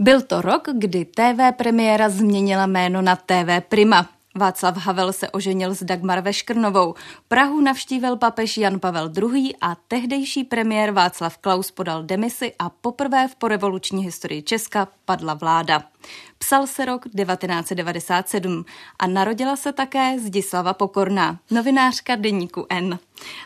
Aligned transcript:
Byl 0.00 0.22
to 0.22 0.40
rok, 0.40 0.68
kdy 0.72 1.04
TV 1.04 1.56
premiéra 1.56 2.08
změnila 2.08 2.66
jméno 2.66 3.02
na 3.02 3.16
TV 3.16 3.60
Prima. 3.68 4.08
Václav 4.34 4.76
Havel 4.76 5.12
se 5.12 5.30
oženil 5.30 5.74
s 5.74 5.82
Dagmar 5.82 6.20
Veškrnovou. 6.20 6.94
Prahu 7.28 7.60
navštívil 7.60 8.16
papež 8.16 8.56
Jan 8.56 8.80
Pavel 8.80 9.12
II. 9.16 9.54
a 9.60 9.76
tehdejší 9.88 10.44
premiér 10.44 10.90
Václav 10.90 11.38
Klaus 11.38 11.70
podal 11.70 12.02
demisi 12.02 12.52
a 12.58 12.70
poprvé 12.70 13.28
v 13.28 13.34
porevoluční 13.34 14.04
historii 14.04 14.42
Česka 14.42 14.88
padla 15.04 15.34
vláda. 15.34 15.82
Psal 16.38 16.66
se 16.66 16.84
rok 16.84 17.04
1997 17.04 18.64
a 18.98 19.06
narodila 19.06 19.56
se 19.56 19.72
také 19.72 20.18
Zdislava 20.18 20.74
Pokorná, 20.74 21.38
novinářka 21.50 22.16
deníku 22.16 22.66
N 22.68 22.98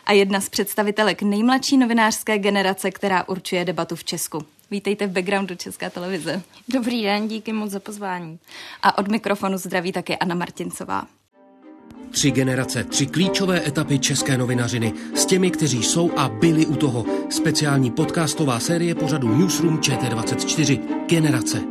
a 0.05 0.11
jedna 0.11 0.41
z 0.41 0.49
představitelek 0.49 1.21
nejmladší 1.21 1.77
novinářské 1.77 2.37
generace, 2.39 2.91
která 2.91 3.27
určuje 3.27 3.65
debatu 3.65 3.95
v 3.95 4.03
Česku. 4.03 4.54
Vítejte 4.71 5.07
v 5.07 5.11
backgroundu 5.11 5.55
České 5.55 5.89
televize. 5.89 6.41
Dobrý 6.67 7.03
den, 7.03 7.27
díky 7.27 7.53
moc 7.53 7.71
za 7.71 7.79
pozvání. 7.79 8.39
A 8.81 8.97
od 8.97 9.07
mikrofonu 9.07 9.57
zdraví 9.57 9.91
také 9.91 10.15
Anna 10.15 10.35
Martincová. 10.35 11.07
Tři 12.11 12.31
generace, 12.31 12.83
tři 12.83 13.05
klíčové 13.05 13.67
etapy 13.67 13.99
české 13.99 14.37
novinařiny 14.37 14.93
s 15.15 15.25
těmi, 15.25 15.51
kteří 15.51 15.83
jsou 15.83 16.11
a 16.17 16.29
byli 16.29 16.65
u 16.65 16.75
toho. 16.75 17.05
Speciální 17.29 17.91
podcastová 17.91 18.59
série 18.59 18.95
pořadu 18.95 19.37
Newsroom 19.37 19.77
ČT24. 19.77 21.05
Generace. 21.07 21.61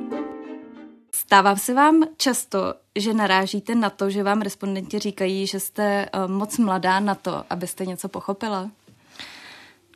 Stává 1.14 1.56
se 1.56 1.74
vám 1.74 2.04
často, 2.16 2.74
že 2.97 3.14
narážíte 3.14 3.74
na 3.74 3.91
to, 3.91 4.10
že 4.10 4.22
vám 4.22 4.41
respondenti 4.41 4.98
říkají, 4.98 5.47
že 5.47 5.60
jste 5.60 5.84
eh, 5.84 6.08
moc 6.26 6.58
mladá 6.58 7.00
na 7.00 7.14
to, 7.14 7.44
abyste 7.50 7.86
něco 7.86 8.08
pochopila? 8.08 8.70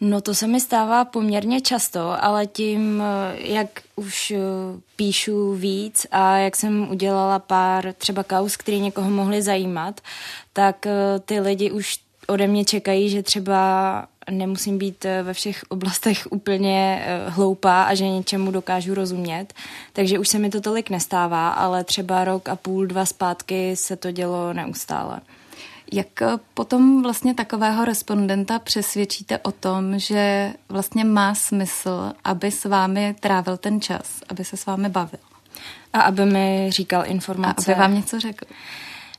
No 0.01 0.21
to 0.21 0.35
se 0.35 0.47
mi 0.47 0.61
stává 0.61 1.05
poměrně 1.05 1.61
často, 1.61 2.25
ale 2.25 2.47
tím, 2.47 3.03
jak 3.35 3.69
už 3.97 4.31
eh, 4.31 4.39
píšu 4.97 5.55
víc 5.55 6.07
a 6.11 6.37
jak 6.37 6.57
jsem 6.57 6.91
udělala 6.91 7.39
pár 7.39 7.93
třeba 7.99 8.23
kaus, 8.23 8.57
které 8.57 8.79
někoho 8.79 9.11
mohly 9.11 9.43
zajímat, 9.43 10.01
tak 10.53 10.87
eh, 10.87 10.93
ty 11.25 11.41
lidi 11.41 11.71
už 11.71 11.99
ode 12.27 12.47
mě 12.47 12.65
čekají, 12.65 13.11
že 13.11 13.23
třeba 13.23 14.07
nemusím 14.31 14.79
být 14.79 15.05
eh, 15.05 15.23
ve 15.23 15.33
všech 15.33 15.65
oblastech 15.69 16.27
úplně 16.31 17.07
hloupá 17.27 17.83
a 17.83 17.95
že 17.95 18.09
něčemu 18.09 18.51
dokážu 18.51 18.95
rozumět. 18.95 19.55
Takže 19.93 20.19
už 20.19 20.29
se 20.29 20.39
mi 20.39 20.51
to 20.51 20.61
tolik 20.61 20.91
nestává, 20.91 21.51
ale 21.51 21.85
třeba 21.85 22.25
rok 22.25 22.49
a 22.49 22.57
půl, 22.57 22.87
dva 22.87 23.07
zpátky 23.07 23.77
se 23.77 23.97
to 23.97 24.11
dělo 24.11 24.53
neustále. 24.53 25.21
Jak 25.92 26.22
eh, 26.22 26.27
potom 26.55 27.03
vlastně 27.03 27.34
takového 27.34 27.84
respondenta 27.84 28.58
přesvědčíte 28.58 29.39
o 29.39 29.53
tom, 29.53 29.98
že 29.98 30.53
vlastně 30.69 31.05
má 31.05 31.34
smysl, 31.34 32.12
aby 32.25 32.50
s 32.50 32.64
vámi 32.64 33.17
trávil 33.20 33.56
ten 33.56 33.80
čas, 33.80 34.22
aby 34.28 34.45
se 34.45 34.56
s 34.56 34.67
vámi 34.67 34.89
bavil? 34.89 35.20
A 35.92 36.00
aby 36.00 36.25
mi 36.27 36.67
říkal 36.70 37.03
informace. 37.06 37.70
A 37.70 37.75
aby 37.75 37.80
vám 37.80 37.95
něco 37.95 38.20
řekl. 38.20 38.45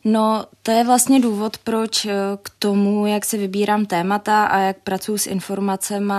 No, 0.03 0.45
to 0.63 0.71
je 0.71 0.83
vlastně 0.83 1.19
důvod, 1.19 1.57
proč 1.57 2.05
eh, 2.05 2.13
k 2.43 2.49
tomu, 2.59 3.07
jak 3.07 3.25
si 3.25 3.37
vybírám 3.37 3.85
témata 3.85 4.45
a 4.45 4.59
jak 4.59 4.77
pracuji 4.77 5.17
s 5.17 5.27
informacemi, 5.27 6.13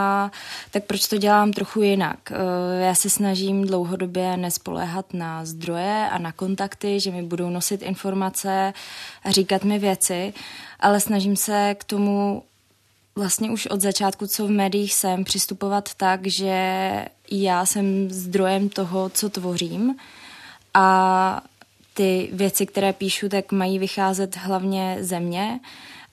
tak 0.70 0.84
proč 0.84 1.08
to 1.08 1.16
dělám 1.16 1.52
trochu 1.52 1.82
jinak. 1.82 2.32
Eh, 2.32 2.84
já 2.84 2.94
se 2.94 3.10
snažím 3.10 3.66
dlouhodobě 3.66 4.36
nespoléhat 4.36 5.14
na 5.14 5.44
zdroje 5.44 6.08
a 6.10 6.18
na 6.18 6.32
kontakty, 6.32 7.00
že 7.00 7.10
mi 7.10 7.22
budou 7.22 7.50
nosit 7.50 7.82
informace 7.82 8.72
a 9.24 9.30
říkat 9.30 9.64
mi 9.64 9.78
věci, 9.78 10.32
ale 10.80 11.00
snažím 11.00 11.36
se 11.36 11.74
k 11.78 11.84
tomu 11.84 12.42
vlastně 13.16 13.50
už 13.50 13.66
od 13.66 13.80
začátku, 13.80 14.26
co 14.26 14.46
v 14.46 14.50
médiích 14.50 14.94
jsem, 14.94 15.24
přistupovat 15.24 15.94
tak, 15.94 16.26
že 16.26 17.04
já 17.30 17.66
jsem 17.66 18.10
zdrojem 18.10 18.68
toho, 18.68 19.08
co 19.08 19.30
tvořím 19.30 19.96
a 20.74 21.42
ty 21.94 22.28
věci, 22.32 22.66
které 22.66 22.92
píšu, 22.92 23.28
tak 23.28 23.52
mají 23.52 23.78
vycházet 23.78 24.36
hlavně 24.36 24.96
ze 25.00 25.20
mě 25.20 25.60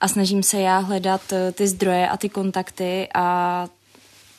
a 0.00 0.08
snažím 0.08 0.42
se 0.42 0.60
já 0.60 0.78
hledat 0.78 1.32
eh, 1.32 1.52
ty 1.52 1.68
zdroje 1.68 2.08
a 2.08 2.16
ty 2.16 2.28
kontakty 2.28 3.08
a 3.14 3.68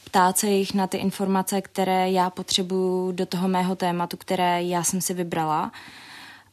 ptát 0.05 0.37
se 0.37 0.47
jich 0.47 0.73
na 0.73 0.87
ty 0.87 0.97
informace, 0.97 1.61
které 1.61 2.11
já 2.11 2.29
potřebuju 2.29 3.11
do 3.11 3.25
toho 3.25 3.47
mého 3.47 3.75
tématu, 3.75 4.17
které 4.17 4.63
já 4.63 4.83
jsem 4.83 5.01
si 5.01 5.13
vybrala. 5.13 5.71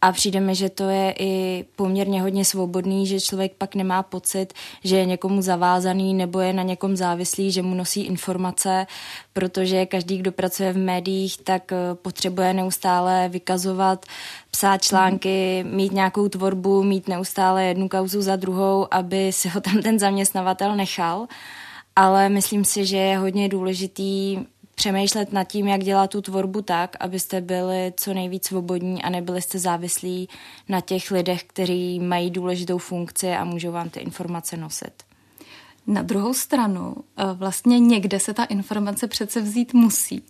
A 0.06 0.12
přijde 0.12 0.40
mi, 0.40 0.54
že 0.54 0.68
to 0.68 0.88
je 0.88 1.14
i 1.18 1.64
poměrně 1.76 2.22
hodně 2.22 2.44
svobodný, 2.44 3.06
že 3.06 3.20
člověk 3.20 3.52
pak 3.58 3.74
nemá 3.74 4.02
pocit, 4.02 4.52
že 4.84 4.96
je 4.96 5.04
někomu 5.04 5.42
zavázaný 5.42 6.14
nebo 6.14 6.40
je 6.40 6.52
na 6.52 6.62
někom 6.62 6.96
závislý, 6.96 7.52
že 7.52 7.62
mu 7.62 7.74
nosí 7.74 8.02
informace, 8.02 8.86
protože 9.32 9.86
každý, 9.86 10.18
kdo 10.18 10.32
pracuje 10.32 10.72
v 10.72 10.76
médiích, 10.76 11.38
tak 11.42 11.72
eh, 11.72 11.76
potřebuje 11.94 12.54
neustále 12.54 13.28
vykazovat, 13.28 14.06
psát 14.50 14.82
články, 14.82 15.64
mít 15.68 15.92
nějakou 15.92 16.28
tvorbu, 16.28 16.82
mít 16.82 17.08
neustále 17.08 17.64
jednu 17.64 17.88
kauzu 17.88 18.22
za 18.22 18.36
druhou, 18.36 18.86
aby 18.90 19.32
si 19.32 19.48
ho 19.48 19.60
tam 19.60 19.82
ten 19.82 19.98
zaměstnavatel 19.98 20.76
nechal. 20.76 21.26
Ale 21.96 22.28
myslím 22.28 22.64
si, 22.64 22.86
že 22.86 22.96
je 22.96 23.18
hodně 23.18 23.48
důležitý 23.48 24.38
přemýšlet 24.76 25.32
nad 25.32 25.44
tím, 25.44 25.66
jak 25.66 25.84
dělat 25.84 26.10
tu 26.10 26.22
tvorbu 26.22 26.62
tak, 26.62 26.96
abyste 27.00 27.40
byli 27.40 27.92
co 27.96 28.14
nejvíc 28.14 28.46
svobodní 28.46 29.02
a 29.02 29.10
nebyli 29.10 29.42
jste 29.42 29.58
závislí 29.58 30.28
na 30.68 30.80
těch 30.80 31.10
lidech, 31.10 31.44
kteří 31.44 32.00
mají 32.00 32.30
důležitou 32.30 32.78
funkci 32.78 33.32
a 33.32 33.44
můžou 33.44 33.72
vám 33.72 33.90
ty 33.90 34.00
informace 34.00 34.56
nosit. 34.56 35.15
Na 35.86 36.02
druhou 36.02 36.34
stranu, 36.34 36.94
eh, 37.16 37.24
vlastně 37.32 37.78
někde 37.78 38.20
se 38.20 38.34
ta 38.34 38.44
informace 38.44 39.06
přece 39.06 39.40
vzít 39.40 39.74
musí. 39.74 40.22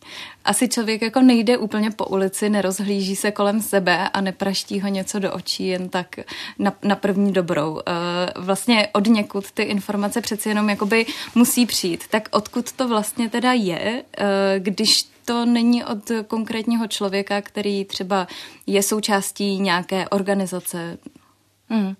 Asi 0.44 0.68
člověk 0.68 1.02
jako 1.02 1.20
nejde 1.20 1.58
úplně 1.58 1.90
po 1.90 2.04
ulici, 2.04 2.50
nerozhlíží 2.50 3.16
se 3.16 3.30
kolem 3.30 3.62
sebe 3.62 4.08
a 4.08 4.20
nepraští 4.20 4.80
ho 4.80 4.88
něco 4.88 5.18
do 5.18 5.32
očí 5.32 5.66
jen 5.66 5.88
tak 5.88 6.16
na, 6.58 6.72
na 6.82 6.96
první 6.96 7.32
dobrou. 7.32 7.80
Eh, 7.86 7.92
vlastně 8.36 8.88
od 8.92 9.06
někud 9.06 9.50
ty 9.50 9.62
informace 9.62 10.20
přeci 10.20 10.48
jenom 10.48 10.70
jakoby 10.70 11.06
musí 11.34 11.66
přijít. 11.66 12.04
Tak 12.10 12.28
odkud 12.30 12.72
to 12.72 12.88
vlastně 12.88 13.28
teda 13.28 13.52
je, 13.52 14.04
eh, 14.18 14.24
když 14.58 15.02
to 15.24 15.44
není 15.44 15.84
od 15.84 16.10
konkrétního 16.26 16.86
člověka, 16.86 17.40
který 17.40 17.84
třeba 17.84 18.26
je 18.66 18.82
součástí 18.82 19.58
nějaké 19.58 20.08
organizace? 20.08 20.98
Hmm. 21.68 21.94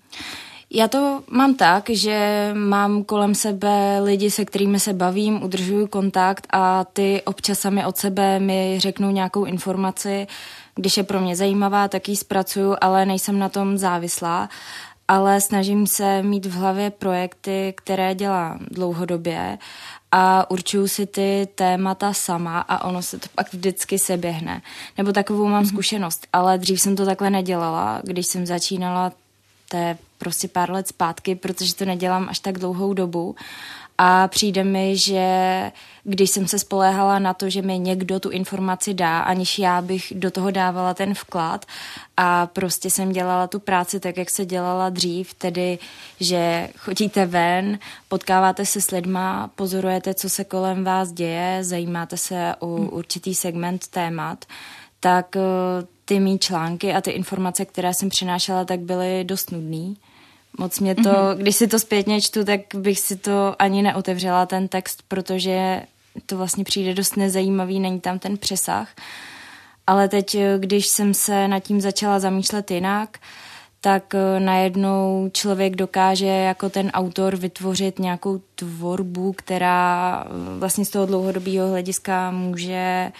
Já 0.71 0.88
to 0.88 1.22
mám 1.31 1.54
tak, 1.54 1.91
že 1.91 2.50
mám 2.54 3.04
kolem 3.04 3.34
sebe 3.34 4.00
lidi, 4.00 4.31
se 4.31 4.44
kterými 4.44 4.81
se 4.81 4.93
bavím, 4.93 5.43
udržuju 5.43 5.87
kontakt 5.87 6.47
a 6.50 6.84
ty 6.84 7.22
občas 7.25 7.59
sami 7.59 7.84
od 7.84 7.97
sebe 7.97 8.41
mi 8.41 8.75
řeknou 8.78 9.10
nějakou 9.10 9.44
informaci. 9.44 10.27
Když 10.75 10.97
je 10.97 11.03
pro 11.03 11.21
mě 11.21 11.37
zajímavá, 11.37 11.88
tak 11.88 12.09
ji 12.09 12.16
zpracuju, 12.16 12.77
ale 12.81 13.06
nejsem 13.06 13.38
na 13.38 13.49
tom 13.49 13.78
závislá. 13.78 14.49
Ale 15.09 15.41
snažím 15.41 15.87
se 15.87 16.22
mít 16.22 16.47
v 16.47 16.53
hlavě 16.53 16.91
projekty, 16.91 17.75
které 17.77 18.15
dělám 18.15 18.59
dlouhodobě 18.71 19.59
a 20.12 20.50
určuju 20.50 20.88
si 20.88 21.06
ty 21.06 21.48
témata 21.54 22.12
sama 22.12 22.60
a 22.60 22.84
ono 22.84 23.03
se 23.03 23.19
to 23.19 23.27
pak 23.34 23.53
vždycky 23.53 23.98
se 23.98 24.16
běhne. 24.16 24.62
Nebo 24.98 25.12
takovou 25.12 25.47
mám 25.47 25.65
mm-hmm. 25.65 25.69
zkušenost, 25.69 26.27
ale 26.33 26.59
dřív 26.59 26.80
jsem 26.80 26.97
to 26.97 27.04
takhle 27.04 27.30
nedělala. 27.30 28.01
Když 28.04 28.27
jsem 28.27 28.47
začínala, 28.47 29.12
to 29.69 29.77
je 29.77 29.98
prostě 30.18 30.48
pár 30.48 30.71
let 30.71 30.89
zpátky, 30.89 31.34
protože 31.34 31.74
to 31.74 31.84
nedělám 31.84 32.28
až 32.28 32.39
tak 32.39 32.59
dlouhou 32.59 32.95
dobu. 32.95 33.36
A 33.98 34.28
přijde 34.28 34.65
mi, 34.65 34.97
že 34.97 35.22
když 36.04 36.30
jsem 36.30 36.48
se 36.48 36.59
spoléhala 36.59 37.18
na 37.18 37.34
to, 37.34 37.51
že 37.51 37.63
mi 37.63 37.78
někdo 37.78 38.21
tu 38.21 38.30
informaci 38.30 38.95
dá, 38.95 39.21
aniž 39.21 39.59
já 39.59 39.83
bych 39.83 40.13
do 40.16 40.30
toho 40.30 40.51
dávala 40.51 40.95
ten 40.95 41.15
vklad 41.15 41.66
a 42.16 42.47
prostě 42.47 42.91
jsem 42.91 43.13
dělala 43.13 43.47
tu 43.47 43.59
práci 43.59 44.01
tak, 44.01 44.16
jak 44.16 44.30
se 44.30 44.45
dělala 44.45 44.89
dřív, 44.89 45.34
tedy, 45.34 45.78
že 46.21 46.69
chodíte 46.78 47.27
ven, 47.27 47.78
potkáváte 48.09 48.66
se 48.66 48.80
s 48.80 48.91
lidma, 48.91 49.51
pozorujete, 49.54 50.15
co 50.15 50.28
se 50.28 50.45
kolem 50.45 50.84
vás 50.84 51.12
děje, 51.12 51.65
zajímáte 51.65 52.16
se 52.16 52.54
o 52.59 52.66
určitý 52.77 53.34
segment 53.34 53.89
témat, 53.89 54.45
tak 55.01 55.36
eh, 55.36 55.41
ty 56.08 56.20
mý 56.20 56.38
články 56.38 56.94
a 56.94 57.00
ty 57.00 57.10
informace, 57.10 57.64
které 57.64 57.94
jsem 57.94 58.08
přinášela, 58.08 58.64
tak 58.64 58.80
byly 58.80 59.24
dost 59.24 59.53
nudný. 59.53 59.97
Moc 60.58 60.80
mě 60.80 60.94
to, 60.94 61.03
mm-hmm. 61.03 61.36
když 61.36 61.56
si 61.56 61.66
to 61.66 61.78
zpětně 61.78 62.20
čtu, 62.20 62.44
tak 62.44 62.60
bych 62.74 62.98
si 63.00 63.16
to 63.16 63.56
ani 63.58 63.82
neotevřela 63.82 64.47
ten 64.47 64.68
text, 64.68 65.03
protože 65.08 65.82
to 66.26 66.36
vlastně 66.36 66.64
přijde 66.64 66.94
dost 66.94 67.16
nezajímavý, 67.16 67.80
není 67.80 68.00
tam 68.00 68.18
ten 68.18 68.38
přesah. 68.38 68.88
Ale 69.86 70.08
teď, 70.08 70.36
když 70.58 70.86
jsem 70.86 71.14
se 71.14 71.48
nad 71.48 71.60
tím 71.60 71.80
začala 71.80 72.18
zamýšlet 72.18 72.70
jinak, 72.70 73.18
tak 73.80 74.14
eh, 74.14 74.41
najednou 74.41 75.30
člověk 75.32 75.76
dokáže 75.76 76.26
jako 76.26 76.70
ten 76.70 76.91
autor 76.91 77.36
vytvořit 77.36 77.98
nějakou 77.98 78.41
tvorbu, 78.54 79.32
která 79.32 80.24
eh, 80.26 80.59
vlastně 80.59 80.84
z 80.84 80.91
toho 80.91 81.06
dlouhodobého 81.06 81.68
hlediska 81.68 82.30
může 82.30 83.12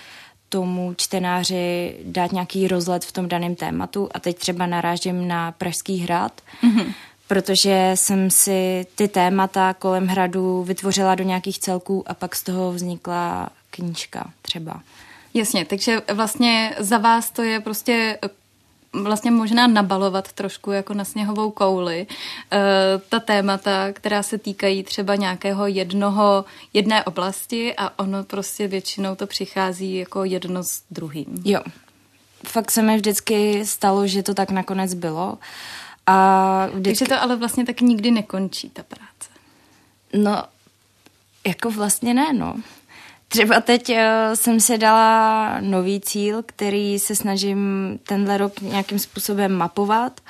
tomu 0.49 0.95
čtenáři 0.97 1.97
dát 2.05 2.33
nějaký 2.33 2.69
rozlet 2.69 3.05
v 3.05 3.13
tom 3.13 3.29
daném 3.29 3.55
tématu. 3.55 4.09
A 4.15 4.21
teď 4.21 4.39
třeba 4.39 4.67
narážím 4.67 5.29
na 5.29 5.53
Pražský 5.53 5.99
hrad, 5.99 6.41
mm-hmm. 6.63 6.93
protože 7.29 7.93
jsem 7.95 8.31
si 8.31 8.87
ty 8.95 9.09
témata 9.09 9.75
kolem 9.75 10.07
hradu 10.07 10.63
vytvořila 10.63 11.15
do 11.15 11.25
nějakých 11.25 11.59
celků 11.59 12.05
a 12.07 12.15
pak 12.15 12.37
z 12.37 12.43
toho 12.43 12.73
vznikla 12.73 13.49
knížka 13.71 14.31
třeba. 14.43 14.81
Jasně, 15.35 15.65
takže 15.65 16.03
vlastně 16.15 16.75
za 16.79 16.99
vás 16.99 17.31
to 17.31 17.43
je 17.43 17.61
prostě 17.61 18.19
vlastně 19.03 19.31
možná 19.31 19.67
nabalovat 19.67 20.33
trošku 20.33 20.71
jako 20.73 20.95
na 20.95 21.05
sněhovou 21.05 21.51
kouli 21.51 22.07
e, 22.53 22.59
ta 23.09 23.21
témata, 23.21 23.93
která 23.93 24.23
se 24.23 24.39
týkají 24.39 24.83
třeba 24.83 25.15
nějakého 25.15 25.67
jednoho, 25.67 26.45
jedné 26.73 27.05
oblasti 27.05 27.75
a 27.77 27.99
ono 27.99 28.25
prostě 28.25 28.69
většinou 28.69 29.15
to 29.15 29.27
přichází 29.27 29.97
jako 29.97 30.25
jedno 30.25 30.63
s 30.63 30.83
druhým. 30.91 31.43
Jo. 31.45 31.61
Fakt 32.47 32.71
se 32.71 32.83
mi 32.83 32.97
vždycky 32.97 33.67
stalo, 33.67 34.07
že 34.07 34.23
to 34.23 34.35
tak 34.35 34.51
nakonec 34.51 34.95
bylo. 34.95 35.39
A 36.07 36.67
vždycky... 36.67 36.83
Takže 36.83 37.05
to 37.05 37.23
ale 37.23 37.37
vlastně 37.37 37.67
tak 37.67 37.81
nikdy 37.81 38.11
nekončí, 38.11 38.71
ta 38.71 38.83
práce. 38.83 39.31
No, 40.13 40.43
jako 41.47 41.71
vlastně 41.71 42.15
ne, 42.15 42.33
no. 42.33 42.55
Třeba 43.37 43.61
teď 43.61 43.89
uh, 43.89 43.97
jsem 44.35 44.61
si 44.61 44.79
dala 44.79 45.61
nový 45.61 46.01
cíl, 46.01 46.43
který 46.47 46.99
se 46.99 47.17
snažím 47.17 47.59
tenhle 48.03 48.39
rok 48.39 48.61
nějakým 48.61 48.99
způsobem 48.99 49.53
mapovat 49.53 50.21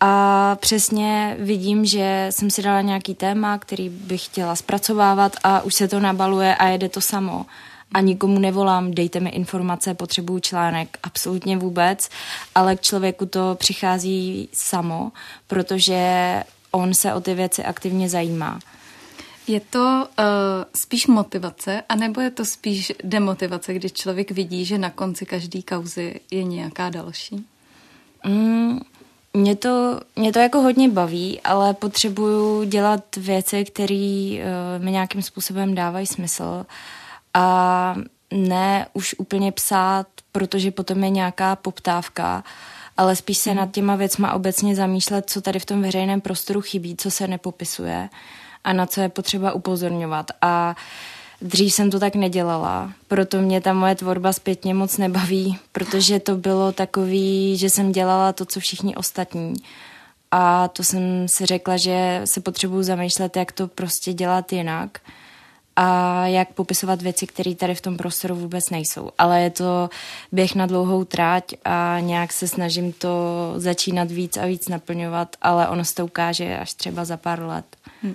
a 0.00 0.56
přesně 0.60 1.36
vidím, 1.38 1.84
že 1.84 2.26
jsem 2.30 2.50
si 2.50 2.62
dala 2.62 2.80
nějaký 2.80 3.14
téma, 3.14 3.58
který 3.58 3.88
bych 3.88 4.24
chtěla 4.24 4.56
zpracovávat 4.56 5.36
a 5.44 5.60
už 5.60 5.74
se 5.74 5.88
to 5.88 6.00
nabaluje 6.00 6.56
a 6.56 6.66
jede 6.66 6.88
to 6.88 7.00
samo. 7.00 7.46
A 7.94 8.00
nikomu 8.00 8.38
nevolám, 8.38 8.90
dejte 8.90 9.20
mi 9.20 9.30
informace, 9.30 9.94
potřebuju 9.94 10.40
článek, 10.40 10.98
absolutně 11.02 11.56
vůbec, 11.56 12.08
ale 12.54 12.76
k 12.76 12.80
člověku 12.80 13.26
to 13.26 13.54
přichází 13.58 14.48
samo, 14.52 15.12
protože 15.46 16.42
on 16.70 16.94
se 16.94 17.14
o 17.14 17.20
ty 17.20 17.34
věci 17.34 17.64
aktivně 17.64 18.08
zajímá. 18.08 18.58
Je 19.46 19.60
to 19.60 20.08
uh, 20.18 20.24
spíš 20.74 21.06
motivace, 21.06 21.82
anebo 21.88 22.20
je 22.20 22.30
to 22.30 22.44
spíš 22.44 22.92
demotivace, 23.04 23.74
když 23.74 23.92
člověk 23.92 24.30
vidí, 24.30 24.64
že 24.64 24.78
na 24.78 24.90
konci 24.90 25.26
každé 25.26 25.62
kauzy 25.62 26.20
je 26.30 26.44
nějaká 26.44 26.90
další? 26.90 27.46
Mm, 28.26 28.80
mě 29.34 29.56
to, 29.56 30.00
mě 30.16 30.32
to 30.32 30.38
jako 30.38 30.60
hodně 30.60 30.88
baví, 30.88 31.40
ale 31.40 31.74
potřebuju 31.74 32.64
dělat 32.64 33.16
věci, 33.16 33.64
které 33.64 34.38
uh, 34.38 34.84
mi 34.84 34.90
nějakým 34.90 35.22
způsobem 35.22 35.74
dávají 35.74 36.06
smysl 36.06 36.66
a 37.34 37.96
ne 38.30 38.86
už 38.92 39.14
úplně 39.18 39.52
psát, 39.52 40.06
protože 40.32 40.70
potom 40.70 41.04
je 41.04 41.10
nějaká 41.10 41.56
poptávka, 41.56 42.44
ale 42.96 43.16
spíš 43.16 43.38
se 43.38 43.50
hmm. 43.50 43.58
nad 43.58 43.70
těma 43.70 43.96
věcma 43.96 44.32
obecně 44.32 44.76
zamýšlet, 44.76 45.30
co 45.30 45.40
tady 45.40 45.58
v 45.58 45.64
tom 45.64 45.82
veřejném 45.82 46.20
prostoru 46.20 46.60
chybí, 46.60 46.96
co 46.96 47.10
se 47.10 47.28
nepopisuje 47.28 48.08
a 48.66 48.72
na 48.72 48.86
co 48.86 49.00
je 49.00 49.08
potřeba 49.08 49.52
upozorňovat. 49.52 50.30
A 50.42 50.76
Dřív 51.40 51.74
jsem 51.74 51.90
to 51.90 52.00
tak 52.00 52.14
nedělala, 52.14 52.92
proto 53.08 53.40
mě 53.40 53.60
ta 53.60 53.72
moje 53.72 53.94
tvorba 53.94 54.32
zpětně 54.32 54.74
moc 54.74 54.98
nebaví, 54.98 55.58
protože 55.72 56.20
to 56.20 56.36
bylo 56.36 56.72
takový, 56.72 57.56
že 57.56 57.70
jsem 57.70 57.92
dělala 57.92 58.32
to, 58.32 58.44
co 58.44 58.60
všichni 58.60 58.96
ostatní. 58.96 59.54
A 60.30 60.68
to 60.68 60.84
jsem 60.84 61.28
si 61.28 61.46
řekla, 61.46 61.76
že 61.76 62.20
se 62.24 62.40
potřebuju 62.40 62.82
zamýšlet, 62.82 63.36
jak 63.36 63.52
to 63.52 63.68
prostě 63.68 64.12
dělat 64.12 64.52
jinak 64.52 64.98
a 65.76 66.26
jak 66.26 66.52
popisovat 66.52 67.02
věci, 67.02 67.26
které 67.26 67.54
tady 67.54 67.74
v 67.74 67.80
tom 67.80 67.96
prostoru 67.96 68.34
vůbec 68.34 68.70
nejsou. 68.70 69.10
Ale 69.18 69.42
je 69.42 69.50
to 69.50 69.90
běh 70.32 70.54
na 70.54 70.66
dlouhou 70.66 71.04
tráť 71.04 71.44
a 71.64 71.96
nějak 72.00 72.32
se 72.32 72.48
snažím 72.48 72.92
to 72.92 73.08
začínat 73.56 74.10
víc 74.10 74.36
a 74.36 74.46
víc 74.46 74.68
naplňovat, 74.68 75.36
ale 75.42 75.68
ono 75.68 75.84
se 75.84 75.94
to 75.94 76.04
ukáže 76.04 76.58
až 76.58 76.74
třeba 76.74 77.04
za 77.04 77.16
pár 77.16 77.42
let. 77.42 77.64
Hm. 78.02 78.14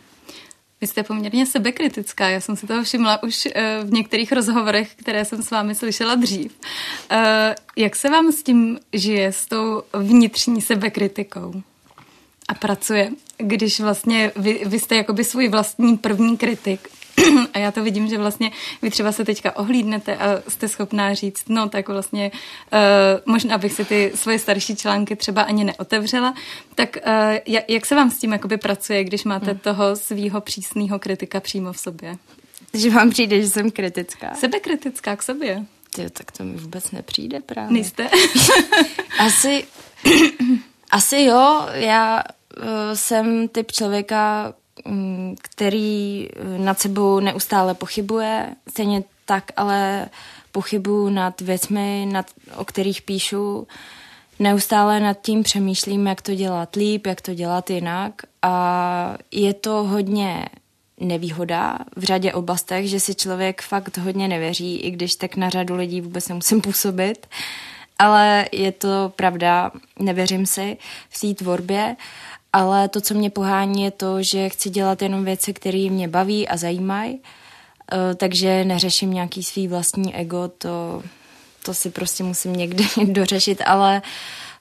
Vy 0.81 0.87
jste 0.87 1.03
poměrně 1.03 1.45
sebekritická, 1.45 2.29
já 2.29 2.39
jsem 2.39 2.55
si 2.55 2.67
toho 2.67 2.83
všimla 2.83 3.23
už 3.23 3.45
eh, 3.45 3.79
v 3.83 3.91
některých 3.91 4.31
rozhovorech, 4.31 4.95
které 4.95 5.25
jsem 5.25 5.43
s 5.43 5.51
vámi 5.51 5.75
slyšela 5.75 6.15
dřív. 6.15 6.51
Eh, 7.09 7.55
jak 7.75 7.95
se 7.95 8.09
vám 8.09 8.31
s 8.31 8.43
tím 8.43 8.79
žije, 8.93 9.31
s 9.31 9.45
tou 9.45 9.83
vnitřní 9.93 10.61
sebekritikou? 10.61 11.61
A 12.47 12.53
pracuje, 12.53 13.11
když 13.37 13.79
vlastně 13.79 14.31
vy, 14.35 14.61
vy 14.65 14.79
jste 14.79 14.95
jakoby 14.95 15.23
svůj 15.23 15.47
vlastní 15.47 15.97
první 15.97 16.37
kritik 16.37 16.89
a 17.53 17.59
já 17.59 17.71
to 17.71 17.83
vidím, 17.83 18.07
že 18.07 18.17
vlastně 18.17 18.51
vy 18.81 18.89
třeba 18.89 19.11
se 19.11 19.25
teďka 19.25 19.55
ohlídnete 19.55 20.17
a 20.17 20.41
jste 20.47 20.67
schopná 20.67 21.13
říct, 21.13 21.43
no 21.49 21.69
tak 21.69 21.89
vlastně 21.89 22.31
uh, 22.73 23.33
možná 23.33 23.57
bych 23.57 23.73
si 23.73 23.85
ty 23.85 24.11
svoje 24.15 24.39
starší 24.39 24.75
články 24.75 25.15
třeba 25.15 25.41
ani 25.41 25.63
neotevřela. 25.63 26.33
Tak 26.75 26.97
uh, 27.07 27.61
jak 27.67 27.85
se 27.85 27.95
vám 27.95 28.11
s 28.11 28.17
tím 28.17 28.31
jakoby 28.31 28.57
pracuje, 28.57 29.03
když 29.03 29.23
máte 29.23 29.51
hmm. 29.51 29.59
toho 29.59 29.95
svýho 29.95 30.41
přísného 30.41 30.99
kritika 30.99 31.39
přímo 31.39 31.73
v 31.73 31.79
sobě? 31.79 32.17
Že 32.73 32.89
vám 32.89 33.09
přijde, 33.09 33.41
že 33.41 33.49
jsem 33.49 33.71
kritická. 33.71 34.35
Sebekritická 34.35 35.15
k 35.15 35.23
sobě. 35.23 35.65
Ty, 35.95 36.09
tak 36.09 36.31
to 36.31 36.43
mi 36.43 36.57
vůbec 36.57 36.91
nepřijde 36.91 37.39
právě. 37.39 37.73
Nejste? 37.73 38.09
asi, 39.19 39.65
asi 40.91 41.21
jo, 41.21 41.67
já 41.73 42.23
uh, 42.57 42.63
jsem 42.93 43.47
typ 43.47 43.71
člověka, 43.71 44.53
Mm, 44.53 44.60
který 45.41 46.27
eh, 46.29 46.57
nad 46.57 46.79
sebou 46.79 47.19
neustále 47.19 47.73
pochybuje, 47.73 48.55
stejně 48.69 49.03
tak 49.25 49.51
ale 49.55 50.09
pochybuju 50.51 51.09
nad 51.09 51.41
věcmi, 51.41 52.07
nad, 52.11 52.25
o 52.55 52.65
kterých 52.65 53.01
píšu. 53.01 53.67
Neustále 54.39 54.99
nad 54.99 55.21
tím 55.21 55.43
přemýšlím, 55.43 56.07
jak 56.07 56.21
to 56.21 56.35
dělat 56.35 56.75
líp, 56.75 57.07
jak 57.07 57.21
to 57.21 57.33
dělat 57.33 57.69
jinak 57.69 58.13
a 58.41 59.17
je 59.31 59.53
to 59.53 59.71
hodně 59.71 60.45
nevýhoda 60.99 61.77
v 61.95 62.03
řadě 62.03 62.33
oblastech, 62.33 62.89
že 62.89 62.99
si 62.99 63.15
člověk 63.15 63.61
fakt 63.61 63.97
hodně 63.97 64.27
nevěří, 64.27 64.77
i 64.77 64.91
když 64.91 65.15
tak 65.15 65.35
na 65.35 65.49
řadu 65.49 65.75
lidí 65.75 66.01
vůbec 66.01 66.27
nemusím 66.27 66.61
působit. 66.61 67.27
Ale 67.99 68.45
je 68.51 68.71
to 68.71 69.13
pravda, 69.15 69.71
nevěřím 69.99 70.45
si 70.45 70.77
v 71.09 71.19
té 71.21 71.33
tvorbě. 71.33 71.95
Ale 72.53 72.89
to, 72.89 73.01
co 73.01 73.13
mě 73.13 73.29
pohání, 73.29 73.83
je 73.83 73.91
to, 73.91 74.23
že 74.23 74.49
chci 74.49 74.69
dělat 74.69 75.01
jenom 75.01 75.25
věci, 75.25 75.53
které 75.53 75.89
mě 75.89 76.07
baví 76.07 76.47
a 76.47 76.57
zajímají, 76.57 77.19
eh, 77.91 78.15
takže 78.15 78.65
neřeším 78.65 79.13
nějaký 79.13 79.43
svý 79.43 79.67
vlastní 79.67 80.15
ego, 80.15 80.51
to, 80.57 81.03
to 81.65 81.73
si 81.73 81.89
prostě 81.89 82.23
musím 82.23 82.53
někdy 82.53 82.87
dořešit, 83.05 83.61
ale 83.65 84.01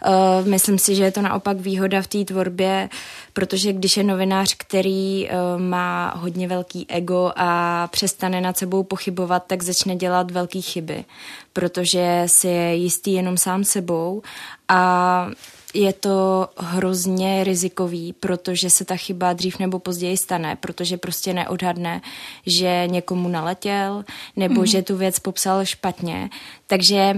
Uh, 0.07 0.49
myslím 0.49 0.79
si, 0.79 0.95
že 0.95 1.05
je 1.05 1.13
to 1.13 1.23
naopak 1.23 1.57
výhoda 1.61 2.03
v 2.03 2.07
té 2.07 2.25
tvorbě, 2.25 2.89
protože 3.33 3.73
když 3.73 3.97
je 3.97 4.05
novinář, 4.05 4.55
který 4.59 5.29
uh, 5.29 5.61
má 5.63 6.15
hodně 6.17 6.49
velký 6.49 6.87
ego 6.89 7.33
a 7.37 7.89
přestane 7.93 8.41
nad 8.41 8.59
sebou 8.59 8.83
pochybovat, 8.83 9.45
tak 9.47 9.63
začne 9.63 9.97
dělat 9.97 10.31
velké 10.31 10.61
chyby, 10.61 11.05
protože 11.53 12.23
si 12.27 12.49
je 12.49 12.75
jistý 12.75 13.13
jenom 13.13 13.37
sám 13.37 13.65
sebou 13.65 14.23
a 14.69 15.31
je 15.75 15.93
to 15.93 16.49
hrozně 16.57 17.45
rizikový, 17.45 18.13
protože 18.13 18.71
se 18.71 18.85
ta 18.85 18.97
chyba 18.97 19.33
dřív 19.33 19.59
nebo 19.59 19.79
později 19.79 20.17
stane, 20.17 20.57
protože 20.57 20.97
prostě 20.97 21.35
neodhadne, 21.35 22.01
že 22.47 22.83
někomu 22.87 23.29
naletěl 23.29 24.05
nebo 24.37 24.61
mm. 24.61 24.67
že 24.67 24.83
tu 24.83 24.97
věc 24.97 25.19
popsal 25.19 25.65
špatně. 25.65 26.31
Takže 26.67 27.15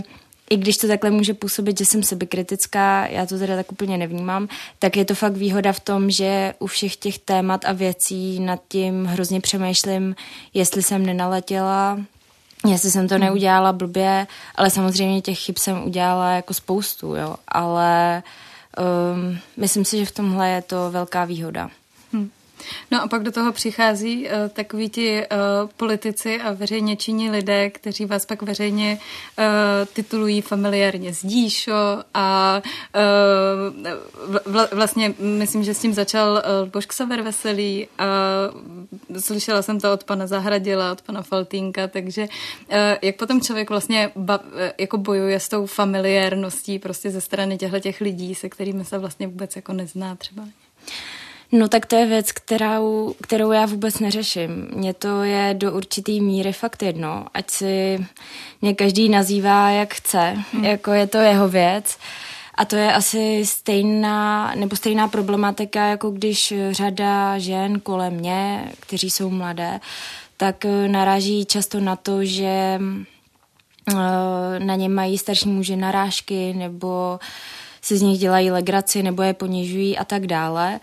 i 0.50 0.56
když 0.56 0.76
to 0.76 0.88
takhle 0.88 1.10
může 1.10 1.34
působit, 1.34 1.78
že 1.78 1.84
jsem 1.84 2.02
sebekritická, 2.02 3.06
já 3.06 3.26
to 3.26 3.38
teda 3.38 3.56
tak 3.56 3.72
úplně 3.72 3.98
nevnímám, 3.98 4.48
tak 4.78 4.96
je 4.96 5.04
to 5.04 5.14
fakt 5.14 5.36
výhoda 5.36 5.72
v 5.72 5.80
tom, 5.80 6.10
že 6.10 6.54
u 6.58 6.66
všech 6.66 6.96
těch 6.96 7.18
témat 7.18 7.64
a 7.64 7.72
věcí 7.72 8.40
nad 8.40 8.60
tím 8.68 9.04
hrozně 9.04 9.40
přemýšlím, 9.40 10.16
jestli 10.54 10.82
jsem 10.82 11.06
nenaletěla, 11.06 11.98
jestli 12.68 12.90
jsem 12.90 13.08
to 13.08 13.14
hmm. 13.14 13.24
neudělala 13.24 13.72
blbě, 13.72 14.26
ale 14.54 14.70
samozřejmě 14.70 15.20
těch 15.20 15.38
chyb 15.38 15.56
jsem 15.58 15.84
udělala 15.84 16.30
jako 16.30 16.54
spoustu, 16.54 17.14
jo, 17.14 17.36
ale 17.48 18.22
um, 18.78 19.38
myslím 19.56 19.84
si, 19.84 19.98
že 19.98 20.06
v 20.06 20.12
tomhle 20.12 20.48
je 20.50 20.62
to 20.62 20.90
velká 20.90 21.24
výhoda. 21.24 21.70
No 22.90 23.02
a 23.02 23.08
pak 23.08 23.22
do 23.22 23.32
toho 23.32 23.52
přichází 23.52 24.26
uh, 24.26 24.48
takoví 24.48 24.88
ti 24.88 25.22
uh, 25.22 25.70
politici 25.76 26.40
a 26.40 26.52
veřejně 26.52 26.96
činí 26.96 27.30
lidé, 27.30 27.70
kteří 27.70 28.06
vás 28.06 28.26
pak 28.26 28.42
veřejně 28.42 28.98
uh, 29.38 29.44
titulují 29.92 30.40
familiárně 30.40 31.12
zdíšo 31.12 32.02
a 32.14 32.62
uh, 32.94 33.92
vla, 34.46 34.68
vlastně 34.72 35.14
myslím, 35.18 35.64
že 35.64 35.74
s 35.74 35.80
tím 35.80 35.94
začal 35.94 36.42
uh, 36.74 36.82
Ksaver 36.86 37.22
Veselý 37.22 37.88
a 37.98 38.06
slyšela 39.20 39.62
jsem 39.62 39.80
to 39.80 39.92
od 39.92 40.04
pana 40.04 40.26
Zahradila, 40.26 40.92
od 40.92 41.02
pana 41.02 41.22
Faltínka, 41.22 41.86
takže 41.86 42.22
uh, 42.22 42.76
jak 43.02 43.16
potom 43.16 43.40
člověk 43.40 43.70
vlastně 43.70 44.10
ba, 44.16 44.40
jako 44.78 44.98
bojuje 44.98 45.40
s 45.40 45.48
tou 45.48 45.66
familiárností 45.66 46.78
prostě 46.78 47.10
ze 47.10 47.20
strany 47.20 47.58
těchto 47.58 47.80
těch 47.80 48.00
lidí, 48.00 48.34
se 48.34 48.48
kterými 48.48 48.84
se 48.84 48.98
vlastně 48.98 49.26
vůbec 49.26 49.56
jako 49.56 49.72
nezná 49.72 50.14
třeba? 50.16 50.42
No 51.54 51.68
tak 51.68 51.86
to 51.86 51.96
je 51.96 52.06
věc, 52.06 52.32
kterou, 52.32 53.14
kterou 53.22 53.52
já 53.52 53.66
vůbec 53.66 53.98
neřeším. 53.98 54.68
Mně 54.74 54.94
to 54.94 55.22
je 55.22 55.54
do 55.54 55.72
určitý 55.72 56.20
míry 56.20 56.52
fakt 56.52 56.82
jedno, 56.82 57.26
ať 57.34 57.50
si 57.50 58.06
mě 58.62 58.74
každý 58.74 59.08
nazývá 59.08 59.70
jak 59.70 59.94
chce, 59.94 60.36
hmm. 60.52 60.64
jako 60.64 60.92
je 60.92 61.06
to 61.06 61.18
jeho 61.18 61.48
věc. 61.48 61.98
A 62.54 62.64
to 62.64 62.76
je 62.76 62.92
asi 62.92 63.46
stejná, 63.46 64.52
nebo 64.54 64.76
stejná 64.76 65.08
problematika, 65.08 65.86
jako 65.86 66.10
když 66.10 66.54
řada 66.70 67.38
žen 67.38 67.80
kolem 67.80 68.12
mě, 68.12 68.72
kteří 68.80 69.10
jsou 69.10 69.30
mladé, 69.30 69.80
tak 70.36 70.64
naráží 70.86 71.44
často 71.44 71.80
na 71.80 71.96
to, 71.96 72.24
že 72.24 72.80
eh, 73.88 73.94
na 74.58 74.74
ně 74.74 74.88
mají 74.88 75.18
starší 75.18 75.48
muži 75.48 75.76
narážky, 75.76 76.54
nebo 76.54 77.18
si 77.82 77.98
z 77.98 78.02
nich 78.02 78.18
dělají 78.18 78.50
legraci, 78.50 79.02
nebo 79.02 79.22
je 79.22 79.34
ponižují 79.34 79.98
a 79.98 80.04
tak 80.04 80.26
dále 80.26 80.80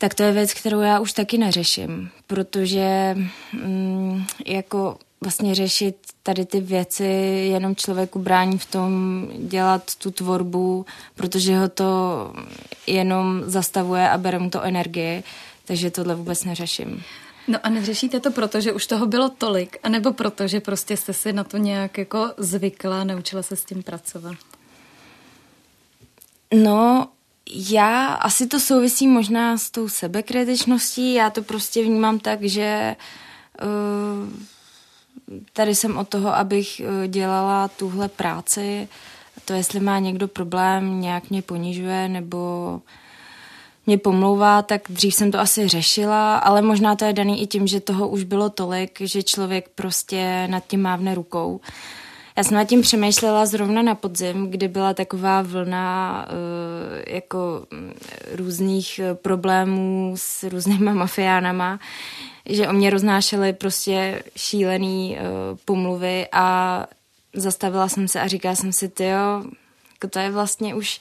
tak 0.00 0.14
to 0.14 0.22
je 0.22 0.32
věc, 0.32 0.54
kterou 0.54 0.80
já 0.80 1.00
už 1.00 1.12
taky 1.12 1.38
neřeším, 1.38 2.10
protože 2.26 3.16
mm, 3.52 4.26
jako 4.46 4.98
vlastně 5.20 5.54
řešit 5.54 5.96
tady 6.22 6.44
ty 6.46 6.60
věci 6.60 7.04
jenom 7.52 7.76
člověku 7.76 8.18
brání 8.18 8.58
v 8.58 8.66
tom 8.66 9.26
dělat 9.38 9.94
tu 9.94 10.10
tvorbu, 10.10 10.86
protože 11.14 11.58
ho 11.58 11.68
to 11.68 12.32
jenom 12.86 13.42
zastavuje 13.46 14.10
a 14.10 14.18
bere 14.18 14.38
mu 14.38 14.50
to 14.50 14.62
energii, 14.62 15.22
takže 15.64 15.90
tohle 15.90 16.14
vůbec 16.14 16.44
neřeším. 16.44 17.02
No 17.48 17.58
a 17.62 17.68
neřešíte 17.68 18.20
to 18.20 18.30
proto, 18.30 18.60
že 18.60 18.72
už 18.72 18.86
toho 18.86 19.06
bylo 19.06 19.28
tolik, 19.28 19.76
anebo 19.82 20.12
proto, 20.12 20.48
že 20.48 20.60
prostě 20.60 20.96
jste 20.96 21.12
si 21.12 21.32
na 21.32 21.44
to 21.44 21.56
nějak 21.56 21.98
jako 21.98 22.30
zvykla, 22.36 23.04
naučila 23.04 23.42
se 23.42 23.56
s 23.56 23.64
tím 23.64 23.82
pracovat? 23.82 24.36
No, 26.54 27.08
já 27.54 28.06
asi 28.06 28.46
to 28.46 28.60
souvisí 28.60 29.08
možná 29.08 29.58
s 29.58 29.70
tou 29.70 29.88
sebekritičností. 29.88 31.14
Já 31.14 31.30
to 31.30 31.42
prostě 31.42 31.82
vnímám 31.82 32.18
tak, 32.18 32.42
že 32.42 32.96
uh, 33.62 34.28
tady 35.52 35.74
jsem 35.74 35.96
od 35.96 36.08
toho, 36.08 36.36
abych 36.36 36.80
uh, 36.84 37.06
dělala 37.06 37.68
tuhle 37.68 38.08
práci. 38.08 38.88
To, 39.44 39.52
jestli 39.52 39.80
má 39.80 39.98
někdo 39.98 40.28
problém, 40.28 41.00
nějak 41.00 41.30
mě 41.30 41.42
ponižuje 41.42 42.08
nebo 42.08 42.80
mě 43.86 43.98
pomlouvá, 43.98 44.62
tak 44.62 44.82
dřív 44.88 45.14
jsem 45.14 45.30
to 45.30 45.38
asi 45.38 45.68
řešila, 45.68 46.36
ale 46.36 46.62
možná 46.62 46.96
to 46.96 47.04
je 47.04 47.12
daný 47.12 47.42
i 47.42 47.46
tím, 47.46 47.66
že 47.66 47.80
toho 47.80 48.08
už 48.08 48.24
bylo 48.24 48.50
tolik, 48.50 49.00
že 49.00 49.22
člověk 49.22 49.68
prostě 49.74 50.48
nad 50.50 50.66
tím 50.66 50.82
mávne 50.82 51.14
rukou. 51.14 51.52
Uh, 51.52 51.60
já 52.40 52.44
jsem 52.44 52.56
nad 52.56 52.64
tím 52.64 52.82
přemýšlela 52.82 53.46
zrovna 53.46 53.82
na 53.82 53.94
podzim, 53.94 54.50
kdy 54.50 54.68
byla 54.68 54.94
taková 54.94 55.42
vlna 55.42 56.26
uh, 56.28 57.14
jako 57.14 57.66
mm, 57.70 57.92
různých 58.32 58.98
eh, 58.98 59.14
problémů 59.14 60.14
s 60.16 60.42
různýma 60.42 60.94
mafiánama, 60.94 61.80
že 62.46 62.68
o 62.68 62.72
mě 62.72 62.90
roznášely 62.90 63.52
prostě 63.52 64.22
šílený 64.36 65.18
uh, 65.20 65.58
pomluvy 65.64 66.26
a 66.32 66.86
zastavila 67.34 67.88
jsem 67.88 68.08
se 68.08 68.20
a 68.20 68.28
říkala 68.28 68.54
jsem 68.54 68.72
si, 68.72 68.88
tyjo, 68.88 69.44
jako 69.92 70.08
to 70.10 70.18
je 70.18 70.30
vlastně 70.30 70.74
už 70.74 71.00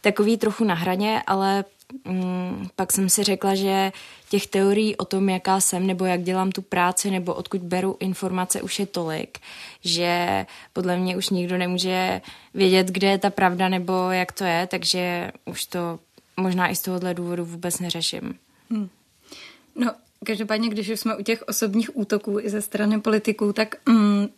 takový 0.00 0.36
trochu 0.36 0.64
na 0.64 0.74
hraně, 0.74 1.22
ale 1.26 1.64
mm, 2.04 2.68
pak 2.76 2.92
jsem 2.92 3.08
si 3.08 3.24
řekla, 3.24 3.54
že 3.54 3.92
těch 4.30 4.46
teorií 4.46 4.96
o 4.96 5.04
tom, 5.04 5.28
jaká 5.28 5.60
jsem, 5.60 5.86
nebo 5.86 6.04
jak 6.04 6.22
dělám 6.22 6.52
tu 6.52 6.62
práci, 6.62 7.10
nebo 7.10 7.34
odkud 7.34 7.60
beru 7.60 7.96
informace, 8.00 8.62
už 8.62 8.78
je 8.78 8.86
tolik, 8.86 9.38
že 9.84 10.46
podle 10.72 10.96
mě 10.96 11.16
už 11.16 11.30
nikdo 11.30 11.58
nemůže 11.58 12.20
vědět, 12.54 12.86
kde 12.86 13.08
je 13.08 13.18
ta 13.18 13.30
pravda, 13.30 13.68
nebo 13.68 14.10
jak 14.10 14.32
to 14.32 14.44
je, 14.44 14.66
takže 14.66 15.32
už 15.44 15.64
to 15.64 15.98
možná 16.36 16.68
i 16.68 16.76
z 16.76 16.82
tohohle 16.82 17.14
důvodu 17.14 17.44
vůbec 17.44 17.78
neřeším. 17.78 18.34
Hmm. 18.70 18.88
No, 19.74 19.92
každopádně, 20.24 20.68
když 20.68 20.88
už 20.88 21.00
jsme 21.00 21.16
u 21.16 21.22
těch 21.22 21.42
osobních 21.48 21.96
útoků 21.96 22.40
i 22.40 22.50
ze 22.50 22.62
strany 22.62 23.00
politiků, 23.00 23.52
tak 23.52 23.88
mm, 23.88 24.28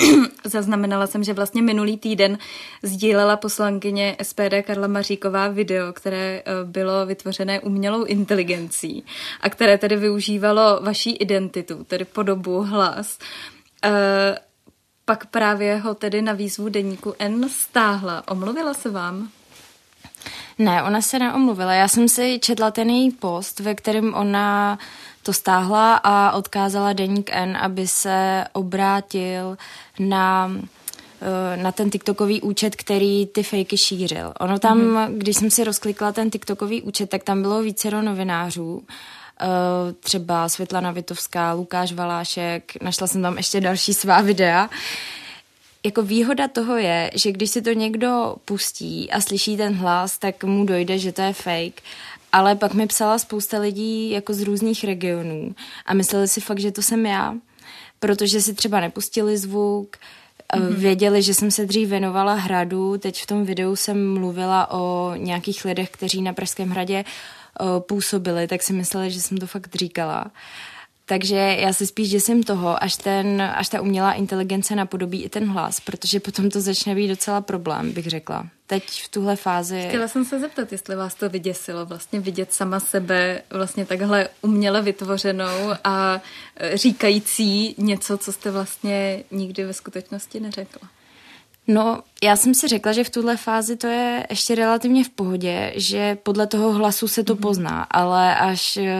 Zaznamenala 0.44 1.06
jsem, 1.06 1.24
že 1.24 1.32
vlastně 1.32 1.62
minulý 1.62 1.96
týden 1.96 2.38
sdílela 2.82 3.36
poslankyně 3.36 4.16
SPD 4.22 4.62
Karla 4.62 4.86
Maříková 4.86 5.48
video, 5.48 5.92
které 5.92 6.42
eh, 6.46 6.64
bylo 6.64 7.06
vytvořené 7.06 7.60
umělou 7.60 8.04
inteligencí 8.04 9.04
a 9.40 9.50
které 9.50 9.78
tedy 9.78 9.96
využívalo 9.96 10.80
vaší 10.82 11.16
identitu, 11.16 11.84
tedy 11.84 12.04
podobu, 12.04 12.62
hlas. 12.62 13.18
Eh, 13.84 14.38
pak 15.04 15.26
právě 15.26 15.76
ho 15.76 15.94
tedy 15.94 16.22
na 16.22 16.32
výzvu 16.32 16.68
deníku 16.68 17.14
N 17.18 17.48
stáhla. 17.48 18.22
Omluvila 18.28 18.74
se 18.74 18.90
vám? 18.90 19.28
Ne, 20.58 20.82
ona 20.82 21.00
se 21.00 21.18
neomluvila. 21.18 21.74
Já 21.74 21.88
jsem 21.88 22.08
si 22.08 22.38
četla 22.42 22.70
ten 22.70 22.90
její 22.90 23.10
post, 23.10 23.60
ve 23.60 23.74
kterém 23.74 24.14
ona 24.14 24.78
to 25.26 25.32
stáhla 25.32 26.00
a 26.04 26.32
odkázala 26.32 26.92
Deník 26.92 27.30
N, 27.32 27.56
aby 27.56 27.86
se 27.88 28.44
obrátil 28.52 29.58
na 29.98 30.52
eh, 31.20 31.56
na 31.56 31.72
ten 31.72 31.90
TikTokový 31.90 32.42
účet, 32.42 32.76
který 32.76 33.26
ty 33.26 33.42
fejky 33.42 33.76
šířil. 33.76 34.32
Ono 34.40 34.58
tam, 34.58 34.80
mm-hmm. 34.80 35.18
když 35.18 35.36
jsem 35.36 35.50
si 35.50 35.64
rozklikla 35.64 36.12
ten 36.12 36.30
TikTokový 36.30 36.82
účet, 36.82 37.10
tak 37.10 37.22
tam 37.22 37.42
bylo 37.42 37.62
vícero 37.62 38.02
novinářů, 38.02 38.82
eh, 38.86 39.46
třeba 40.00 40.48
Světlana 40.48 40.90
Vitovská, 40.90 41.52
Lukáš 41.52 41.92
Valášek, 41.92 42.72
našla 42.82 43.06
jsem 43.06 43.22
tam 43.22 43.36
ještě 43.36 43.60
další 43.60 43.94
svá 43.94 44.20
videa. 44.20 44.70
Jako 45.84 46.02
výhoda 46.02 46.48
toho 46.48 46.76
je, 46.76 47.10
že 47.14 47.32
když 47.32 47.50
si 47.50 47.62
to 47.62 47.72
někdo 47.72 48.36
pustí 48.44 49.10
a 49.10 49.20
slyší 49.20 49.56
ten 49.56 49.74
hlas, 49.74 50.18
tak 50.18 50.44
mu 50.44 50.66
dojde, 50.66 50.98
že 50.98 51.12
to 51.12 51.22
je 51.22 51.32
fake 51.32 51.82
ale 52.36 52.56
pak 52.56 52.74
mi 52.74 52.86
psala 52.86 53.18
spousta 53.18 53.58
lidí 53.58 54.10
jako 54.10 54.34
z 54.34 54.42
různých 54.42 54.84
regionů 54.84 55.54
a 55.86 55.94
mysleli 55.94 56.28
si 56.28 56.40
fakt, 56.40 56.58
že 56.58 56.72
to 56.72 56.82
jsem 56.82 57.06
já, 57.06 57.34
protože 57.98 58.40
si 58.40 58.54
třeba 58.54 58.80
nepustili 58.80 59.38
zvuk, 59.38 59.96
mm-hmm. 59.96 60.74
věděli, 60.74 61.22
že 61.22 61.34
jsem 61.34 61.50
se 61.50 61.66
dřív 61.66 61.88
věnovala 61.88 62.34
hradu, 62.34 62.98
teď 62.98 63.22
v 63.22 63.26
tom 63.26 63.44
videu 63.44 63.76
jsem 63.76 64.14
mluvila 64.14 64.70
o 64.70 65.14
nějakých 65.16 65.64
lidech, 65.64 65.90
kteří 65.90 66.22
na 66.22 66.32
Pražském 66.32 66.68
hradě 66.68 67.04
eh, 67.04 67.64
působili, 67.80 68.46
tak 68.46 68.62
si 68.62 68.72
mysleli, 68.72 69.10
že 69.10 69.20
jsem 69.20 69.38
to 69.38 69.46
fakt 69.46 69.74
říkala. 69.74 70.24
Takže 71.08 71.36
já 71.36 71.72
se 71.72 71.86
spíš 71.86 72.10
děsím 72.10 72.42
toho, 72.42 72.82
až, 72.82 72.96
ten, 72.96 73.42
až 73.42 73.68
ta 73.68 73.80
umělá 73.80 74.12
inteligence 74.12 74.76
napodobí 74.76 75.22
i 75.22 75.28
ten 75.28 75.48
hlas, 75.48 75.80
protože 75.80 76.20
potom 76.20 76.50
to 76.50 76.60
začne 76.60 76.94
být 76.94 77.08
docela 77.08 77.40
problém, 77.40 77.92
bych 77.92 78.06
řekla. 78.06 78.46
Teď 78.66 79.02
v 79.04 79.08
tuhle 79.08 79.36
fázi... 79.36 79.84
Chtěla 79.88 80.08
jsem 80.08 80.24
se 80.24 80.40
zeptat, 80.40 80.72
jestli 80.72 80.96
vás 80.96 81.14
to 81.14 81.28
vyděsilo, 81.28 81.86
vlastně 81.86 82.20
vidět 82.20 82.52
sama 82.52 82.80
sebe 82.80 83.42
vlastně 83.50 83.86
takhle 83.86 84.28
uměle 84.42 84.82
vytvořenou 84.82 85.70
a 85.84 86.20
e, 86.56 86.76
říkající 86.76 87.74
něco, 87.78 88.18
co 88.18 88.32
jste 88.32 88.50
vlastně 88.50 89.22
nikdy 89.30 89.64
ve 89.64 89.72
skutečnosti 89.72 90.40
neřekla. 90.40 90.88
No, 91.66 92.02
já 92.22 92.36
jsem 92.36 92.54
si 92.54 92.68
řekla, 92.68 92.92
že 92.92 93.04
v 93.04 93.10
tuhle 93.10 93.36
fázi 93.36 93.76
to 93.76 93.86
je 93.86 94.26
ještě 94.30 94.54
relativně 94.54 95.04
v 95.04 95.10
pohodě, 95.10 95.72
že 95.76 96.18
podle 96.22 96.46
toho 96.46 96.72
hlasu 96.72 97.08
se 97.08 97.24
to 97.24 97.34
mm-hmm. 97.34 97.40
pozná, 97.40 97.82
ale 97.82 98.36
až 98.36 98.76
e, 98.76 98.94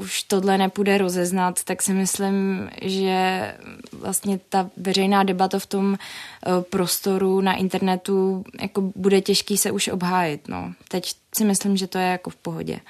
už 0.00 0.22
tohle 0.22 0.58
nepůjde 0.58 0.98
rozeznat, 0.98 1.64
tak 1.64 1.82
si 1.82 1.92
myslím, 1.92 2.70
že 2.82 3.54
vlastně 3.92 4.40
ta 4.48 4.70
veřejná 4.76 5.22
debata 5.22 5.58
v 5.58 5.66
tom 5.66 5.94
eh, 5.94 6.62
prostoru 6.70 7.40
na 7.40 7.54
internetu 7.54 8.44
jako 8.60 8.80
bude 8.80 9.20
těžký 9.20 9.56
se 9.56 9.70
už 9.70 9.88
obhájit. 9.88 10.48
No. 10.48 10.72
Teď 10.88 11.14
si 11.34 11.44
myslím, 11.44 11.76
že 11.76 11.86
to 11.86 11.98
je 11.98 12.06
jako 12.06 12.30
v 12.30 12.36
pohodě. 12.36 12.80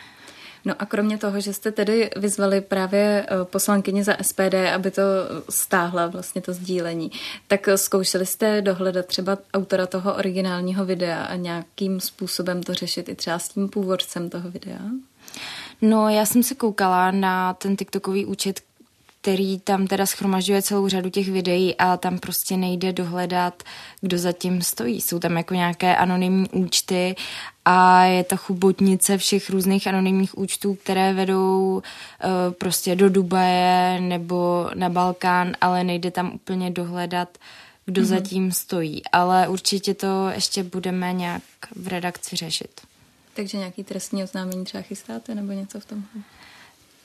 No 0.64 0.74
a 0.78 0.86
kromě 0.86 1.18
toho, 1.18 1.40
že 1.40 1.52
jste 1.52 1.72
tedy 1.72 2.10
vyzvali 2.16 2.60
právě 2.60 3.26
eh, 3.26 3.44
poslankyni 3.44 4.04
za 4.04 4.16
SPD, 4.22 4.54
aby 4.74 4.90
to 4.90 5.02
stáhla 5.50 6.06
vlastně 6.06 6.42
to 6.42 6.52
sdílení, 6.52 7.10
tak 7.48 7.68
zkoušeli 7.76 8.26
jste 8.26 8.62
dohledat 8.62 9.06
třeba 9.06 9.38
autora 9.54 9.86
toho 9.86 10.14
originálního 10.14 10.84
videa 10.84 11.24
a 11.24 11.36
nějakým 11.36 12.00
způsobem 12.00 12.62
to 12.62 12.74
řešit 12.74 13.08
i 13.08 13.14
třeba 13.14 13.38
s 13.38 13.48
tím 13.48 13.68
původcem 13.68 14.30
toho 14.30 14.50
videa? 14.50 14.80
No, 15.82 16.08
já 16.08 16.26
jsem 16.26 16.42
se 16.42 16.54
koukala 16.54 17.10
na 17.10 17.54
ten 17.54 17.76
TikTokový 17.76 18.26
účet, 18.26 18.60
který 19.20 19.60
tam 19.60 19.86
teda 19.86 20.06
schromažďuje 20.06 20.62
celou 20.62 20.88
řadu 20.88 21.10
těch 21.10 21.28
videí 21.28 21.76
a 21.76 21.96
tam 21.96 22.18
prostě 22.18 22.56
nejde 22.56 22.92
dohledat, 22.92 23.62
kdo 24.00 24.18
zatím 24.18 24.62
stojí. 24.62 25.00
Jsou 25.00 25.18
tam 25.18 25.36
jako 25.36 25.54
nějaké 25.54 25.96
anonymní 25.96 26.48
účty 26.48 27.14
a 27.64 28.04
je 28.04 28.24
to 28.24 28.36
chubotnice 28.36 29.18
všech 29.18 29.50
různých 29.50 29.86
anonymních 29.86 30.38
účtů, 30.38 30.74
které 30.74 31.12
vedou 31.12 31.74
uh, 31.74 32.52
prostě 32.52 32.96
do 32.96 33.10
Dubaje 33.10 34.00
nebo 34.00 34.70
na 34.74 34.88
Balkán, 34.88 35.52
ale 35.60 35.84
nejde 35.84 36.10
tam 36.10 36.32
úplně 36.34 36.70
dohledat, 36.70 37.38
kdo 37.86 38.02
mm-hmm. 38.02 38.04
zatím 38.04 38.52
stojí. 38.52 39.02
Ale 39.12 39.48
určitě 39.48 39.94
to 39.94 40.28
ještě 40.34 40.62
budeme 40.62 41.12
nějak 41.12 41.42
v 41.76 41.88
redakci 41.88 42.36
řešit. 42.36 42.80
Takže 43.34 43.58
nějaký 43.58 43.84
trestní 43.84 44.24
oznámení 44.24 44.64
třeba 44.64 44.82
chystáte 44.82 45.34
nebo 45.34 45.52
něco 45.52 45.80
v 45.80 45.84
tom? 45.84 46.04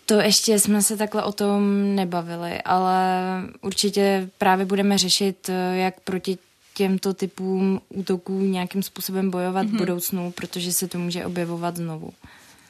To 0.06 0.14
ještě 0.14 0.60
jsme 0.60 0.82
se 0.82 0.98
takhle 0.98 1.24
o 1.24 1.32
tom 1.32 1.96
nebavili, 1.96 2.62
ale 2.62 3.22
určitě 3.62 4.30
právě 4.38 4.66
budeme 4.66 4.98
řešit, 4.98 5.50
eh, 5.50 5.78
jak 5.78 6.00
proti 6.00 6.38
těmto 6.74 7.14
typům 7.14 7.82
útoků 7.90 8.40
nějakým 8.40 8.84
způsobem 8.84 9.32
bojovat 9.32 9.66
mm-hmm. 9.66 9.70
v 9.70 9.72
mhm. 9.72 9.78
budoucnu, 9.78 10.32
protože 10.32 10.74
se 10.74 10.88
to 10.88 11.00
může 11.00 11.26
objevovat 11.26 11.76
znovu. 11.76 12.14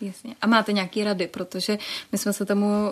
Jasně. 0.01 0.35
A 0.41 0.47
máte 0.47 0.73
nějaké 0.73 1.03
rady, 1.03 1.27
protože 1.27 1.77
my 2.11 2.17
jsme 2.17 2.33
se 2.33 2.45
tomu 2.45 2.65
uh, 2.65 2.91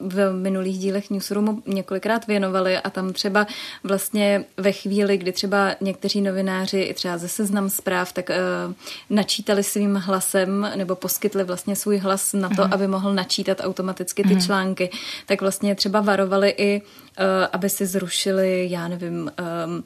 v 0.00 0.32
minulých 0.32 0.78
dílech 0.78 1.10
Newsroomu 1.10 1.62
několikrát 1.66 2.26
věnovali 2.26 2.78
a 2.78 2.90
tam 2.90 3.12
třeba 3.12 3.46
vlastně 3.84 4.44
ve 4.56 4.72
chvíli, 4.72 5.16
kdy 5.16 5.32
třeba 5.32 5.74
někteří 5.80 6.20
novináři 6.20 6.80
i 6.80 6.94
třeba 6.94 7.18
ze 7.18 7.28
seznam 7.28 7.70
zpráv, 7.70 8.12
tak 8.12 8.28
uh, 8.28 8.74
načítali 9.10 9.62
svým 9.62 9.94
hlasem 9.94 10.70
nebo 10.76 10.94
poskytli 10.94 11.44
vlastně 11.44 11.76
svůj 11.76 11.98
hlas 11.98 12.32
na 12.32 12.48
to, 12.48 12.54
uh-huh. 12.54 12.74
aby 12.74 12.86
mohl 12.86 13.14
načítat 13.14 13.60
automaticky 13.60 14.22
ty 14.22 14.28
uh-huh. 14.28 14.46
články, 14.46 14.90
tak 15.26 15.40
vlastně 15.40 15.74
třeba 15.74 16.00
varovali 16.00 16.54
i, 16.56 16.82
uh, 16.82 17.26
aby 17.52 17.70
si 17.70 17.86
zrušili, 17.86 18.66
já 18.70 18.88
nevím, 18.88 19.30
um, 19.66 19.84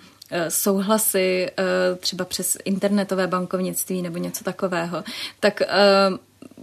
souhlasy 0.49 1.51
třeba 1.99 2.25
přes 2.25 2.57
internetové 2.65 3.27
bankovnictví 3.27 4.03
nebo 4.03 4.19
něco 4.19 4.45
takového, 4.45 5.05
tak 5.41 5.63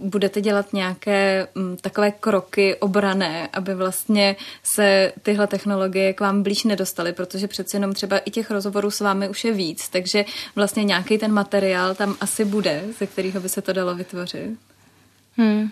budete 0.02 0.40
dělat 0.40 0.72
nějaké 0.72 1.48
m, 1.54 1.62
mm, 1.62 1.76
takové 1.76 2.10
kroky 2.10 2.76
obrané, 2.76 3.48
aby 3.52 3.74
vlastně 3.74 4.36
se 4.62 5.12
tyhle 5.22 5.46
technologie 5.46 6.12
k 6.12 6.20
vám 6.20 6.42
blíž 6.42 6.64
nedostaly, 6.64 7.12
protože 7.12 7.48
přece 7.48 7.76
jenom 7.76 7.92
třeba 7.92 8.18
i 8.18 8.30
těch 8.30 8.50
rozhovorů 8.50 8.90
s 8.90 9.00
vámi 9.00 9.28
už 9.28 9.44
je 9.44 9.52
víc, 9.52 9.88
takže 9.88 10.24
vlastně 10.56 10.84
nějaký 10.84 11.18
ten 11.18 11.32
materiál 11.32 11.94
tam 11.94 12.16
asi 12.20 12.44
bude, 12.44 12.84
ze 12.98 13.06
kterého 13.06 13.40
by 13.40 13.48
se 13.48 13.62
to 13.62 13.72
dalo 13.72 13.94
vytvořit. 13.94 14.58
Hmm. 15.36 15.70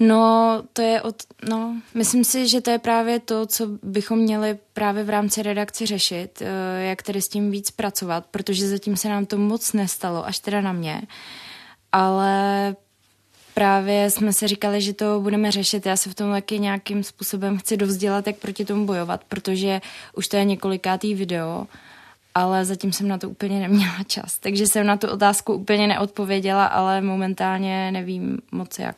No, 0.00 0.62
to 0.72 0.82
je 0.82 1.02
od, 1.02 1.16
no, 1.48 1.76
myslím 1.94 2.24
si, 2.24 2.48
že 2.48 2.60
to 2.60 2.70
je 2.70 2.78
právě 2.78 3.20
to, 3.20 3.46
co 3.46 3.66
bychom 3.82 4.18
měli 4.18 4.58
právě 4.72 5.04
v 5.04 5.10
rámci 5.10 5.42
redakce 5.42 5.86
řešit, 5.86 6.42
eh, 6.42 6.84
jak 6.84 7.02
tedy 7.02 7.22
s 7.22 7.28
tím 7.28 7.50
víc 7.50 7.70
pracovat, 7.70 8.26
protože 8.30 8.68
zatím 8.68 8.96
se 8.96 9.08
nám 9.08 9.26
to 9.26 9.38
moc 9.38 9.72
nestalo, 9.72 10.26
až 10.26 10.38
teda 10.38 10.60
na 10.60 10.72
mě. 10.72 11.02
Ale 11.92 12.76
právě 13.56 14.10
jsme 14.10 14.32
se 14.32 14.48
říkali, 14.48 14.80
že 14.80 14.92
to 14.92 15.20
budeme 15.20 15.50
řešit. 15.50 15.86
Já 15.86 15.96
se 15.96 16.10
v 16.10 16.14
tom 16.14 16.32
taky 16.32 16.58
nějakým 16.58 17.04
způsobem 17.04 17.58
chci 17.58 17.76
dovzdělat, 17.76 18.26
jak 18.26 18.36
proti 18.36 18.64
tomu 18.64 18.86
bojovat, 18.86 19.24
protože 19.28 19.80
už 20.16 20.28
to 20.28 20.36
je 20.36 20.44
několikátý 20.44 21.14
video, 21.14 21.66
ale 22.34 22.64
zatím 22.64 22.92
jsem 22.92 23.08
na 23.08 23.18
to 23.18 23.30
úplně 23.30 23.60
neměla 23.60 24.02
čas. 24.06 24.38
Takže 24.38 24.66
jsem 24.66 24.86
na 24.86 24.96
tu 24.96 25.08
otázku 25.08 25.52
úplně 25.52 25.86
neodpověděla, 25.86 26.66
ale 26.66 27.00
momentálně 27.00 27.92
nevím 27.92 28.38
moc 28.52 28.78
jak. 28.78 28.96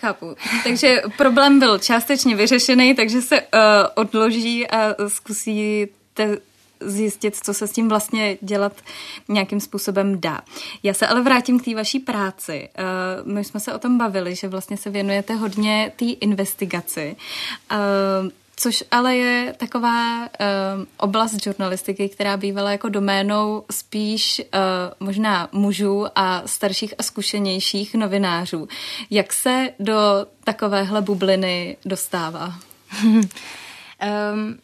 Chápu. 0.00 0.36
Takže 0.64 1.02
problém 1.16 1.58
byl 1.58 1.78
částečně 1.78 2.36
vyřešený, 2.36 2.94
takže 2.94 3.22
se 3.22 3.40
uh, 3.40 3.46
odloží 3.94 4.70
a 4.70 4.94
zkusíte 5.08 6.38
zjistit, 6.80 7.36
co 7.36 7.54
se 7.54 7.66
s 7.66 7.72
tím 7.72 7.88
vlastně 7.88 8.38
dělat 8.40 8.72
nějakým 9.28 9.60
způsobem 9.60 10.20
dá. 10.20 10.40
Já 10.82 10.94
se 10.94 11.06
ale 11.06 11.22
vrátím 11.22 11.60
k 11.60 11.64
té 11.64 11.74
vaší 11.74 11.98
práci. 11.98 12.68
Eh, 12.74 12.82
my 13.24 13.44
jsme 13.44 13.60
se 13.60 13.74
o 13.74 13.78
tom 13.78 13.98
bavili, 13.98 14.34
že 14.34 14.48
vlastně 14.48 14.76
se 14.76 14.90
věnujete 14.90 15.34
hodně 15.34 15.92
té 15.96 16.04
investigaci. 16.04 17.16
Eh, 17.70 17.76
což 18.56 18.84
ale 18.90 19.16
je 19.16 19.54
taková 19.56 20.20
uh, 20.20 20.26
oblast 20.96 21.42
žurnalistiky, 21.42 22.08
která 22.08 22.36
bývala 22.36 22.70
jako 22.70 22.88
doménou 22.88 23.64
spíš 23.70 24.42
uh, 24.54 25.06
možná 25.06 25.48
mužů 25.52 26.06
a 26.14 26.42
starších 26.46 26.94
a 26.98 27.02
zkušenějších 27.02 27.94
novinářů. 27.94 28.68
Jak 29.10 29.32
se 29.32 29.70
do 29.78 30.26
takovéhle 30.44 31.02
bubliny 31.02 31.76
dostává? 31.84 32.54
um, 33.04 33.24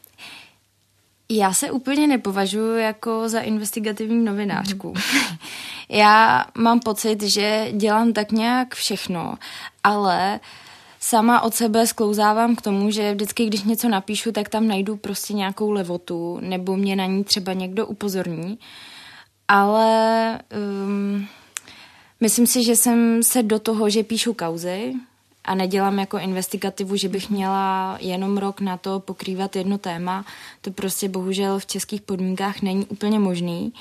Já 1.32 1.52
se 1.52 1.70
úplně 1.70 2.06
nepovažuji 2.06 2.76
jako 2.76 3.28
za 3.28 3.40
investigativní 3.40 4.24
novinářku. 4.24 4.88
Mm. 4.88 4.94
Já 5.88 6.44
mám 6.58 6.80
pocit, 6.80 7.22
že 7.22 7.68
dělám 7.72 8.12
tak 8.12 8.32
nějak 8.32 8.74
všechno, 8.74 9.34
ale 9.84 10.40
sama 11.00 11.40
od 11.40 11.54
sebe 11.54 11.86
sklouzávám 11.86 12.56
k 12.56 12.62
tomu, 12.62 12.90
že 12.90 13.14
vždycky, 13.14 13.46
když 13.46 13.62
něco 13.62 13.88
napíšu, 13.88 14.32
tak 14.32 14.48
tam 14.48 14.68
najdu 14.68 14.96
prostě 14.96 15.34
nějakou 15.34 15.70
levotu, 15.70 16.38
nebo 16.42 16.76
mě 16.76 16.96
na 16.96 17.06
ní 17.06 17.24
třeba 17.24 17.52
někdo 17.52 17.86
upozorní. 17.86 18.58
Ale 19.48 20.38
um, 20.86 21.26
myslím 22.20 22.46
si, 22.46 22.64
že 22.64 22.76
jsem 22.76 23.22
se 23.22 23.42
do 23.42 23.58
toho, 23.58 23.90
že 23.90 24.02
píšu 24.02 24.34
kauzy, 24.34 24.94
a 25.50 25.54
nedělám 25.54 25.98
jako 25.98 26.18
investigativu, 26.18 26.96
že 26.96 27.08
bych 27.08 27.30
měla 27.30 27.96
jenom 28.00 28.38
rok 28.38 28.60
na 28.60 28.76
to 28.76 29.00
pokrývat 29.00 29.56
jedno 29.56 29.78
téma. 29.78 30.24
To 30.60 30.70
prostě 30.70 31.08
bohužel 31.08 31.58
v 31.58 31.66
českých 31.66 32.00
podmínkách 32.00 32.62
není 32.62 32.86
úplně 32.86 33.18
možný, 33.18 33.72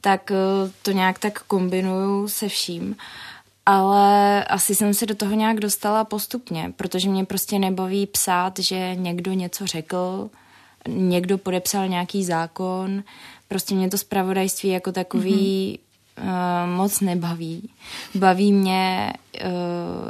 tak 0.00 0.30
eh, 0.30 0.34
to 0.82 0.90
nějak 0.90 1.18
tak 1.18 1.42
kombinuju 1.42 2.28
se 2.28 2.48
vším. 2.48 2.96
Ale 3.66 4.44
asi 4.44 4.74
jsem 4.74 4.94
se 4.94 5.06
do 5.06 5.14
toho 5.14 5.34
nějak 5.34 5.60
dostala 5.60 6.04
postupně, 6.04 6.72
protože 6.76 7.08
mě 7.08 7.24
prostě 7.24 7.58
nebaví 7.58 8.06
psát, 8.06 8.58
že 8.58 8.94
někdo 8.94 9.32
něco 9.32 9.66
řekl, 9.66 10.30
někdo 10.88 11.38
podepsal 11.38 11.88
nějaký 11.88 12.24
zákon. 12.24 13.02
Prostě 13.48 13.74
mě 13.74 13.90
to 13.90 13.98
zpravodajství 13.98 14.68
jako 14.68 14.92
takový 14.92 15.78
mm-hmm 15.78 15.89
uh, 16.18 16.76
moc 16.76 17.00
nebaví. 17.00 17.70
Baví 18.14 18.52
mě 18.52 19.12
uh, 19.44 19.50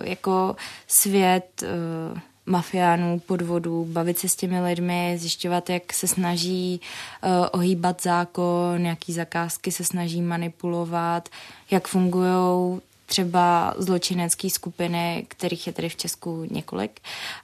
jako 0.03 0.57
svět 0.87 1.63
uh, 1.63 2.19
mafiánů, 2.47 3.19
podvodů, 3.19 3.85
bavit 3.85 4.19
se 4.19 4.29
s 4.29 4.37
těmi 4.37 4.61
lidmi, 4.61 5.17
zjišťovat, 5.19 5.71
jak 5.71 5.93
se 5.93 6.07
snaží 6.07 6.81
uh, 7.23 7.47
ohýbat 7.53 8.03
zákon, 8.03 8.87
jaký 8.87 9.13
zakázky 9.13 9.73
se 9.73 9.85
snaží 9.85 10.23
manipulovat, 10.23 11.29
jak 11.71 11.89
fungují 11.89 12.81
třeba 13.07 13.75
zločinecké 13.79 14.51
skupiny, 14.51 15.25
kterých 15.29 15.67
je 15.67 15.73
tady 15.73 15.89
v 15.89 15.97
Česku 15.97 16.47
několik. 16.51 17.01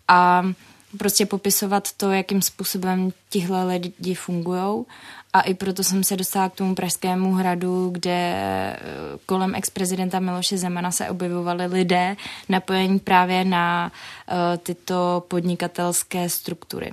A 0.09 0.43
prostě 0.99 1.27
popisovat 1.27 1.93
to, 1.93 2.13
jakým 2.13 2.43
způsobem 2.43 3.13
tihle 3.31 3.65
lidi 3.65 4.15
fungují 4.15 4.85
a 5.37 5.41
i 5.41 5.55
proto 5.55 5.85
jsem 5.85 6.05
se 6.05 6.17
dostala 6.17 6.49
k 6.49 6.55
tomu 6.55 6.75
Pražskému 6.75 7.33
hradu, 7.33 7.91
kde 7.91 8.11
eh, 8.13 8.79
kolem 9.27 9.55
ex-prezidenta 9.55 10.21
Miloše 10.21 10.59
Zemana 10.59 10.91
se 10.91 11.11
objevovali 11.11 11.67
lidé 11.67 12.17
napojení 12.49 12.99
právě 12.99 13.45
na 13.45 13.93
uh, 14.29 14.37
tyto 14.57 15.25
podnikatelské 15.29 16.29
struktury. 16.29 16.93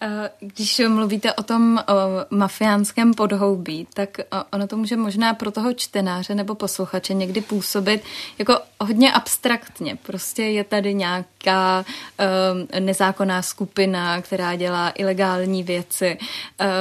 Eh, 0.00 0.30
když 0.40 0.82
mluvíte 0.88 1.32
o 1.32 1.42
tom 1.42 1.78
o 1.78 1.92
mafiánském 2.36 3.14
podhoubí, 3.14 3.86
tak 3.94 4.08
ono 4.52 4.66
to 4.66 4.76
může 4.76 4.96
možná 4.96 5.34
pro 5.34 5.50
toho 5.50 5.72
čtenáře 5.72 6.34
nebo 6.34 6.54
posluchače 6.54 7.14
někdy 7.14 7.40
působit 7.40 8.02
jako 8.38 8.58
hodně 8.80 9.12
abstraktně. 9.12 9.96
Prostě 9.96 10.42
je 10.42 10.64
tady 10.64 10.94
nějaká 10.94 11.84
um, 11.84 12.84
nezákonná 12.84 13.42
skupina, 13.42 14.22
která 14.22 14.56
dělá 14.56 14.90
ilegální 14.90 15.62
věci. 15.62 16.18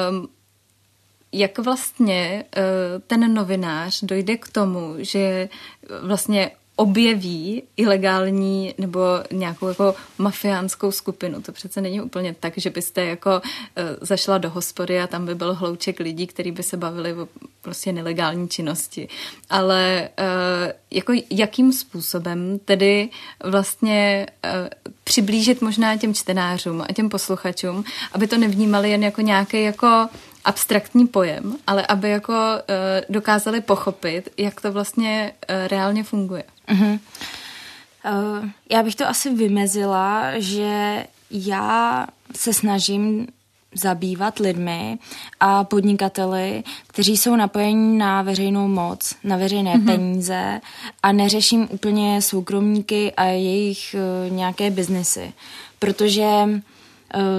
Um, 0.10 0.28
jak 1.38 1.60
vlastně 1.60 2.46
eh, 2.56 2.62
ten 3.08 3.34
novinář 3.34 4.04
dojde 4.04 4.38
k 4.38 4.50
tomu, 4.50 4.96
že 4.98 5.50
vlastně 6.02 6.52
objeví 6.78 7.64
ilegální 7.78 8.74
nebo 8.78 9.02
nějakou 9.32 9.68
jako 9.68 9.96
mafiánskou 10.18 10.92
skupinu. 10.92 11.42
To 11.42 11.52
přece 11.52 11.82
není 11.82 12.02
úplně 12.02 12.36
tak, 12.40 12.54
že 12.58 12.70
byste 12.70 13.06
jako 13.06 13.30
uh, 13.30 13.84
zašla 14.02 14.38
do 14.38 14.50
hospody 14.50 15.00
a 15.00 15.08
tam 15.08 15.26
by 15.26 15.36
byl 15.36 15.54
hlouček 15.54 16.00
lidí, 16.00 16.28
kteří 16.28 16.52
by 16.52 16.64
se 16.64 16.78
bavili 16.78 17.14
o 17.14 17.28
prostě 17.62 17.92
nelegální 17.92 18.50
činnosti. 18.50 19.08
Ale 19.50 20.10
uh, 20.20 20.72
jako 20.92 21.14
jakým 21.30 21.74
způsobem 21.74 22.60
tedy 22.66 23.10
vlastně 23.44 24.26
přiblížit 25.04 25.62
možná 25.62 25.98
těm 25.98 26.14
čtenářům 26.14 26.82
a 26.90 26.94
těm 26.94 27.10
posluchačům, 27.10 27.84
aby 28.14 28.28
to 28.28 28.38
nevnímali 28.38 28.92
jen 28.92 29.04
jako 29.04 29.22
nějaký 29.22 29.64
jako 29.64 30.08
abstraktní 30.48 31.08
pojem, 31.08 31.58
ale 31.68 31.86
aby 31.86 32.10
jako 32.10 32.34
uh, 32.34 32.76
dokázali 33.10 33.62
pochopit, 33.62 34.30
jak 34.38 34.62
to 34.62 34.72
vlastně 34.72 35.34
uh, 35.50 35.68
reálně 35.68 36.04
funguje. 36.04 36.44
Uh-huh. 36.68 37.00
Uh, 38.06 38.50
já 38.72 38.84
bych 38.84 38.96
to 38.96 39.08
asi 39.08 39.34
vymezila, 39.34 40.32
že 40.38 41.04
já 41.32 42.08
se 42.36 42.54
snažím 42.54 43.28
zabývat 43.76 44.40
lidmi 44.40 44.98
a 45.40 45.64
podnikateli, 45.64 46.64
kteří 46.88 47.18
jsou 47.18 47.36
napojeni 47.36 47.98
na 47.98 48.22
veřejnou 48.22 48.68
moc, 48.68 49.16
na 49.24 49.38
veřejné 49.38 49.76
mm-hmm. 49.76 49.86
peníze 49.86 50.62
a 51.04 51.12
neřeším 51.12 51.68
úplně 51.72 52.22
soukromníky 52.22 53.14
a 53.14 53.24
jejich 53.26 53.96
uh, 53.96 54.34
nějaké 54.34 54.72
biznesy. 54.72 55.34
Protože 55.80 56.48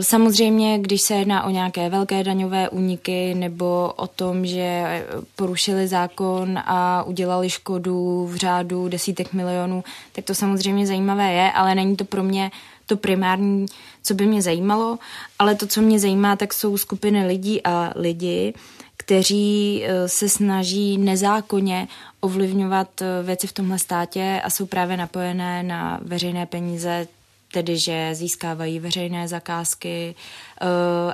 samozřejmě, 0.01 0.79
když 0.79 1.03
se 1.03 1.15
jedná 1.15 1.45
o 1.45 1.51
nějaké 1.51 1.89
velké 1.89 2.25
daňové 2.25 2.69
úniky 2.69 3.35
nebo 3.35 3.93
o 3.97 4.07
tom, 4.07 4.47
že 4.47 5.05
porušili 5.37 5.89
zákon 5.89 6.59
a 6.59 7.03
udělali 7.03 7.51
škodu 7.51 8.27
v 8.27 8.37
řádu 8.37 8.89
desítek 8.89 9.33
milionů, 9.33 9.85
tak 10.13 10.25
to 10.25 10.35
samozřejmě 10.35 10.87
zajímavé 10.87 11.33
je, 11.33 11.53
ale 11.53 11.75
není 11.75 11.97
to 11.97 12.05
pro 12.05 12.23
mě 12.23 12.51
to 12.87 12.97
primární, 12.97 13.67
co 14.03 14.15
by 14.15 14.27
mě 14.27 14.43
zajímalo, 14.43 14.99
ale 15.39 15.55
to, 15.55 15.67
co 15.67 15.83
mě 15.83 15.99
zajímá, 15.99 16.37
tak 16.37 16.55
jsou 16.55 16.79
skupiny 16.79 17.27
lidí 17.27 17.63
a 17.65 17.93
lidi, 17.97 18.55
kteří 18.97 19.85
eh, 19.85 20.09
se 20.09 20.29
snaží 20.29 20.99
nezákonně 20.99 21.89
ovlivňovat 22.21 23.03
eh, 23.03 23.23
věci 23.23 23.47
v 23.47 23.53
tomhle 23.53 23.79
státě 23.79 24.41
a 24.45 24.51
jsou 24.51 24.67
právě 24.67 24.97
napojené 24.97 25.63
na 25.63 26.01
veřejné 26.03 26.47
peníze 26.47 27.07
tedy 27.53 27.79
že 27.79 28.15
získávají 28.15 28.81
veřejné 28.81 29.29
zakázky, 29.29 30.15
eh, 30.61 30.65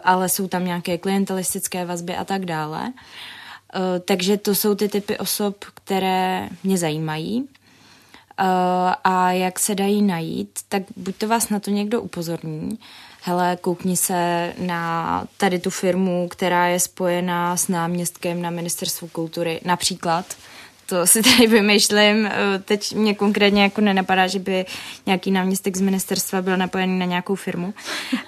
ale 0.04 0.28
jsou 0.28 0.48
tam 0.48 0.64
nějaké 0.64 0.98
klientelistické 0.98 1.84
vazby 1.84 2.16
a 2.16 2.24
tak 2.24 2.44
dále. 2.44 2.92
Eh, 3.74 4.00
takže 4.00 4.36
to 4.36 4.54
jsou 4.54 4.74
ty 4.74 4.88
typy 4.88 5.18
osob, 5.18 5.64
které 5.74 6.48
mě 6.64 6.78
zajímají. 6.78 7.48
Eh, 8.38 8.44
a 9.04 9.32
jak 9.32 9.58
se 9.58 9.74
dají 9.74 10.02
najít, 10.02 10.58
tak 10.68 10.82
buď 10.96 11.16
to 11.16 11.28
vás 11.28 11.48
na 11.48 11.60
to 11.60 11.70
někdo 11.70 12.02
upozorní, 12.02 12.78
hele, 13.22 13.58
koukni 13.60 13.96
se 13.96 14.52
na 14.58 15.24
tady 15.36 15.58
tu 15.58 15.70
firmu, 15.70 16.28
která 16.28 16.66
je 16.66 16.80
spojená 16.80 17.56
s 17.56 17.68
náměstkem 17.68 18.42
na 18.42 18.50
ministerstvu 18.50 19.08
kultury, 19.08 19.60
například, 19.64 20.36
to 20.94 21.06
si 21.06 21.22
tady 21.22 21.46
vymýšlím. 21.46 22.26
Eh, 22.26 22.58
teď 22.64 22.94
mě 22.94 23.14
konkrétně 23.14 23.62
jako 23.62 23.80
nenapadá, 23.80 24.26
že 24.26 24.38
by 24.38 24.66
nějaký 25.06 25.30
náměstek 25.30 25.76
z 25.76 25.80
ministerstva 25.80 26.42
byl 26.42 26.56
napojený 26.56 26.98
na 26.98 27.06
nějakou 27.06 27.34
firmu. 27.34 27.74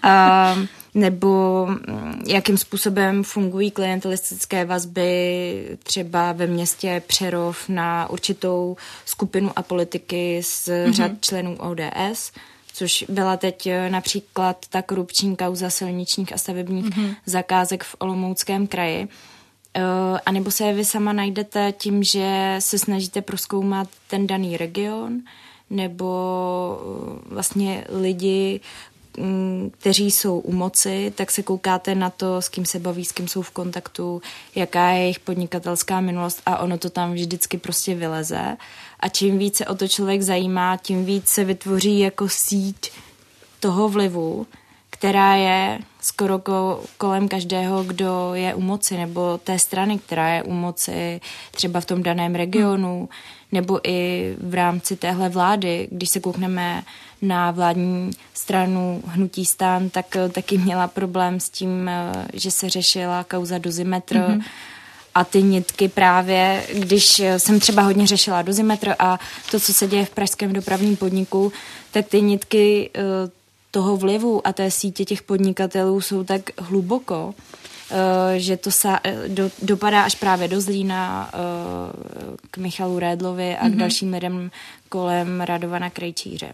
A, 0.02 0.56
nebo 0.94 1.66
mm, 1.66 2.22
jakým 2.26 2.58
způsobem 2.58 3.24
fungují 3.24 3.70
klientelistické 3.70 4.64
vazby 4.64 5.78
třeba 5.82 6.32
ve 6.32 6.46
městě 6.46 7.02
Přerov 7.06 7.68
na 7.68 8.10
určitou 8.10 8.76
skupinu 9.04 9.50
a 9.56 9.62
politiky 9.62 10.40
z 10.42 10.68
mm-hmm. 10.68 10.92
řad 10.92 11.12
členů 11.20 11.56
ODS 11.58 12.32
což 12.72 13.04
byla 13.08 13.36
teď 13.36 13.66
eh, 13.66 13.90
například 13.90 14.66
ta 14.70 14.82
korupční 14.82 15.36
kauza 15.36 15.70
silničních 15.70 16.32
a 16.32 16.38
stavebních 16.38 16.84
mm-hmm. 16.84 17.16
zakázek 17.26 17.84
v 17.84 17.96
Olomouckém 17.98 18.66
kraji, 18.66 19.08
Eh, 19.76 20.20
a 20.26 20.32
nebo 20.32 20.50
se 20.50 20.72
vy 20.72 20.84
sama 20.84 21.12
najdete 21.12 21.72
tím, 21.72 22.02
že 22.02 22.56
se 22.58 22.78
snažíte 22.78 23.22
proskoumat 23.22 23.88
ten 24.10 24.26
daný 24.26 24.56
region, 24.56 25.20
nebo 25.70 26.78
eh, 26.80 27.34
vlastně 27.34 27.84
lidi, 28.00 28.60
mm, 29.18 29.70
kteří 29.78 30.10
jsou 30.10 30.38
u 30.38 30.52
moci, 30.52 31.12
tak 31.16 31.30
se 31.30 31.42
koukáte 31.42 31.94
na 31.94 32.10
to, 32.10 32.42
s 32.42 32.48
kým 32.48 32.64
se 32.64 32.78
baví, 32.78 33.04
s 33.04 33.12
kým 33.12 33.28
jsou 33.28 33.42
v 33.42 33.50
kontaktu, 33.50 34.22
jaká 34.54 34.90
je 34.90 35.00
jejich 35.00 35.20
podnikatelská 35.20 36.00
minulost 36.00 36.42
a 36.46 36.58
ono 36.58 36.78
to 36.78 36.90
tam 36.90 37.12
vždycky 37.12 37.58
prostě 37.58 37.94
vyleze. 37.94 38.56
A 39.00 39.08
čím 39.08 39.38
více 39.38 39.66
o 39.66 39.74
to 39.74 39.88
člověk 39.88 40.22
zajímá, 40.22 40.76
tím 40.76 41.04
víc 41.04 41.28
se 41.28 41.44
vytvoří 41.44 41.98
jako 41.98 42.28
síť 42.28 42.90
toho 43.60 43.88
vlivu, 43.88 44.46
která 44.98 45.34
je 45.34 45.78
skoro 46.00 46.42
kolem 46.98 47.28
každého, 47.28 47.84
kdo 47.84 48.30
je 48.34 48.54
u 48.54 48.60
moci, 48.60 48.96
nebo 48.96 49.38
té 49.38 49.58
strany, 49.58 49.98
která 49.98 50.28
je 50.28 50.42
u 50.42 50.52
moci 50.52 51.20
třeba 51.50 51.80
v 51.80 51.84
tom 51.84 52.02
daném 52.02 52.34
regionu, 52.34 53.08
nebo 53.52 53.80
i 53.88 54.34
v 54.40 54.54
rámci 54.54 54.96
téhle 54.96 55.28
vlády. 55.28 55.88
Když 55.90 56.08
se 56.08 56.20
koukneme 56.20 56.82
na 57.22 57.50
vládní 57.50 58.10
stranu 58.34 59.02
Hnutí 59.06 59.44
stán, 59.44 59.90
tak 59.90 60.16
eh, 60.16 60.28
taky 60.28 60.58
měla 60.58 60.88
problém 60.88 61.40
s 61.40 61.50
tím, 61.50 61.88
eh, 61.88 62.12
že 62.32 62.50
se 62.50 62.68
řešila 62.68 63.24
kauza 63.24 63.58
dozimetr, 63.58 64.16
mm-hmm. 64.16 64.42
A 65.14 65.24
ty 65.24 65.42
nitky 65.42 65.88
právě, 65.88 66.66
když 66.74 67.20
eh, 67.20 67.38
jsem 67.38 67.60
třeba 67.60 67.82
hodně 67.82 68.06
řešila 68.06 68.42
dozimetr 68.42 68.94
a 68.98 69.20
to, 69.50 69.60
co 69.60 69.74
se 69.74 69.86
děje 69.86 70.04
v 70.04 70.10
pražském 70.10 70.52
dopravním 70.52 70.96
podniku, 70.96 71.52
tak 71.90 72.06
ty 72.06 72.22
nitky 72.22 72.90
toho 73.76 73.96
vlivu 73.96 74.46
a 74.46 74.52
té 74.52 74.70
sítě 74.70 75.04
těch 75.04 75.22
podnikatelů 75.22 76.00
jsou 76.00 76.24
tak 76.24 76.42
hluboko, 76.58 77.34
eh, 77.90 78.40
že 78.40 78.56
to 78.56 78.70
sa, 78.72 79.00
eh, 79.04 79.28
do, 79.28 79.50
dopadá 79.62 80.02
až 80.08 80.14
právě 80.14 80.48
do 80.48 80.60
Zlína 80.60 81.28
eh, 81.28 81.36
k 82.50 82.58
Michalu 82.58 82.98
Rédlovi 82.98 83.56
a 83.56 83.68
k 83.68 83.76
mhm. 83.76 83.78
dalším 83.78 84.12
lidem 84.12 84.50
kolem 84.88 85.40
Radovana 85.40 85.90
Krejčíře. 85.90 86.52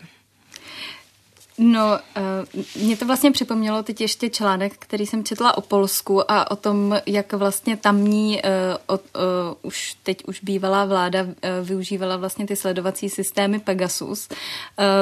No, 1.58 1.98
uh, 2.16 2.82
mě 2.82 2.96
to 2.96 3.06
vlastně 3.06 3.30
připomnělo 3.30 3.82
teď 3.82 4.00
ještě 4.00 4.30
článek, 4.30 4.72
který 4.78 5.06
jsem 5.06 5.24
četla 5.24 5.56
o 5.56 5.60
Polsku 5.60 6.30
a 6.30 6.50
o 6.50 6.56
tom, 6.56 7.00
jak 7.06 7.32
vlastně 7.32 7.76
tamní 7.76 8.42
od, 8.86 9.02
uh, 9.14 9.22
už 9.62 9.96
teď 10.02 10.24
už 10.24 10.40
bývalá 10.40 10.84
vláda 10.84 11.26
využívala 11.62 12.16
vlastně 12.16 12.46
ty 12.46 12.56
sledovací 12.56 13.10
systémy 13.10 13.58
Pegasus. 13.58 14.28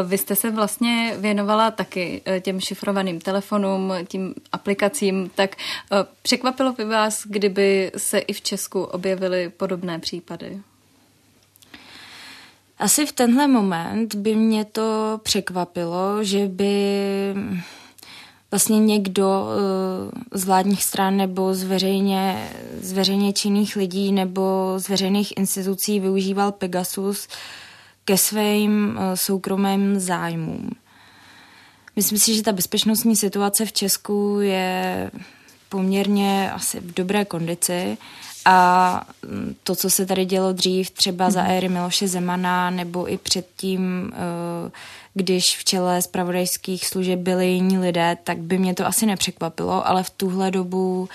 Vy 0.06 0.18
jste 0.18 0.36
se 0.36 0.50
vlastně 0.50 1.14
věnovala 1.18 1.70
taky 1.70 2.22
těm 2.40 2.60
šifrovaným 2.60 3.20
telefonům, 3.20 3.92
tím 4.08 4.34
aplikacím, 4.52 5.30
tak 5.34 5.56
překvapilo 6.22 6.72
by 6.72 6.84
vás, 6.84 7.26
kdyby 7.26 7.92
se 7.96 8.18
i 8.18 8.32
v 8.32 8.40
Česku 8.40 8.82
objevily 8.82 9.48
podobné 9.56 9.98
případy? 9.98 10.60
Asi 12.80 13.06
v 13.06 13.12
tenhle 13.12 13.46
moment 13.46 14.14
by 14.14 14.34
mě 14.34 14.64
to 14.64 15.20
překvapilo, 15.22 16.24
že 16.24 16.46
by 16.48 16.74
vlastně 18.50 18.78
někdo 18.78 19.46
eh, 19.48 20.38
z 20.38 20.44
vládních 20.44 20.84
stran 20.84 21.16
nebo 21.16 21.54
z 21.54 21.62
veřejně, 21.62 22.50
z 22.80 22.92
veřejně 22.92 23.32
činných 23.32 23.76
lidí 23.76 24.12
nebo 24.12 24.74
z 24.76 24.88
veřejných 24.88 25.32
institucí 25.36 26.00
využíval 26.00 26.52
Pegasus 26.52 27.28
ke 28.04 28.16
svým 28.16 28.98
eh, 28.98 29.16
soukromým 29.16 30.00
zájmům. 30.00 30.70
Myslím 31.96 32.18
si, 32.18 32.34
že 32.34 32.42
ta 32.42 32.52
bezpečnostní 32.52 33.16
situace 33.16 33.66
v 33.66 33.72
Česku 33.72 34.40
je 34.40 35.10
poměrně 35.68 36.52
asi 36.52 36.80
v 36.80 36.94
dobré 36.94 37.24
kondici 37.24 37.98
a 38.44 39.06
mm, 39.26 39.54
to, 39.62 39.76
co 39.76 39.90
se 39.90 40.06
tady 40.06 40.24
dělo 40.24 40.52
dřív, 40.52 40.90
třeba 40.90 41.30
za 41.30 41.42
éry 41.42 41.68
Miloše 41.68 42.08
Zemana, 42.08 42.70
nebo 42.70 43.12
i 43.12 43.18
předtím, 43.18 44.12
eh, 44.12 44.70
když 45.14 45.58
v 45.58 45.64
čele 45.64 46.02
zpravodajských 46.02 46.86
služeb 46.86 47.18
byli 47.18 47.46
jiní 47.46 47.78
lidé, 47.78 48.18
tak 48.24 48.38
by 48.38 48.58
mě 48.58 48.74
to 48.74 48.86
asi 48.86 49.06
nepřekvapilo, 49.06 49.88
ale 49.88 50.02
v 50.02 50.10
tuhle 50.10 50.50
dobu 50.50 51.08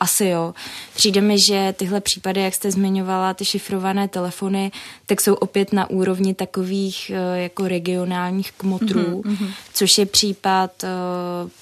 asi 0.00 0.26
jo. 0.26 0.54
Přijde 0.94 1.20
mi, 1.20 1.38
že 1.38 1.74
tyhle 1.76 2.00
případy, 2.00 2.40
jak 2.40 2.54
jste 2.54 2.70
zmiňovala, 2.70 3.34
ty 3.34 3.44
šifrované 3.44 4.08
telefony, 4.08 4.72
tak 5.06 5.20
jsou 5.20 5.34
opět 5.34 5.72
na 5.72 5.90
úrovni 5.90 6.34
takových 6.34 7.10
eh, 7.10 7.42
jako 7.42 7.68
regionálních 7.68 8.52
kmotrů, 8.52 9.22
mm-hmm. 9.22 9.50
což 9.74 9.98
je 9.98 10.06
případ 10.06 10.84
eh, 10.84 10.88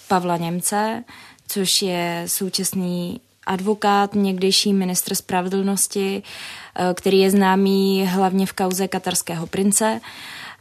Pavla 0.08 0.36
Němce, 0.36 1.04
což 1.48 1.82
je 1.82 2.24
současný 2.26 3.20
advokát, 3.48 4.14
někdejší 4.14 4.72
ministr 4.72 5.14
spravedlnosti, 5.14 6.22
eh, 6.22 6.94
který 6.94 7.18
je 7.18 7.30
známý 7.30 8.06
hlavně 8.06 8.46
v 8.46 8.52
kauze 8.52 8.88
katarského 8.88 9.46
prince. 9.46 10.00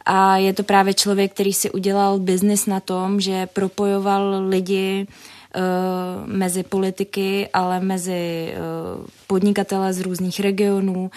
A 0.06 0.36
je 0.36 0.52
to 0.52 0.62
právě 0.62 0.94
člověk, 0.94 1.32
který 1.32 1.52
si 1.52 1.70
udělal 1.70 2.18
biznis 2.18 2.66
na 2.66 2.80
tom, 2.80 3.20
že 3.20 3.46
propojoval 3.46 4.48
lidi 4.48 5.06
uh, 5.06 6.32
mezi 6.32 6.62
politiky, 6.62 7.48
ale 7.52 7.80
mezi 7.80 8.52
uh, 8.52 9.06
podnikatele 9.26 9.92
z 9.92 10.00
různých 10.00 10.40
regionů, 10.40 11.10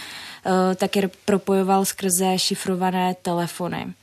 také 0.75 1.09
propojoval 1.25 1.85
skrze 1.85 2.39
šifrované 2.39 3.15
telefony. 3.21 3.93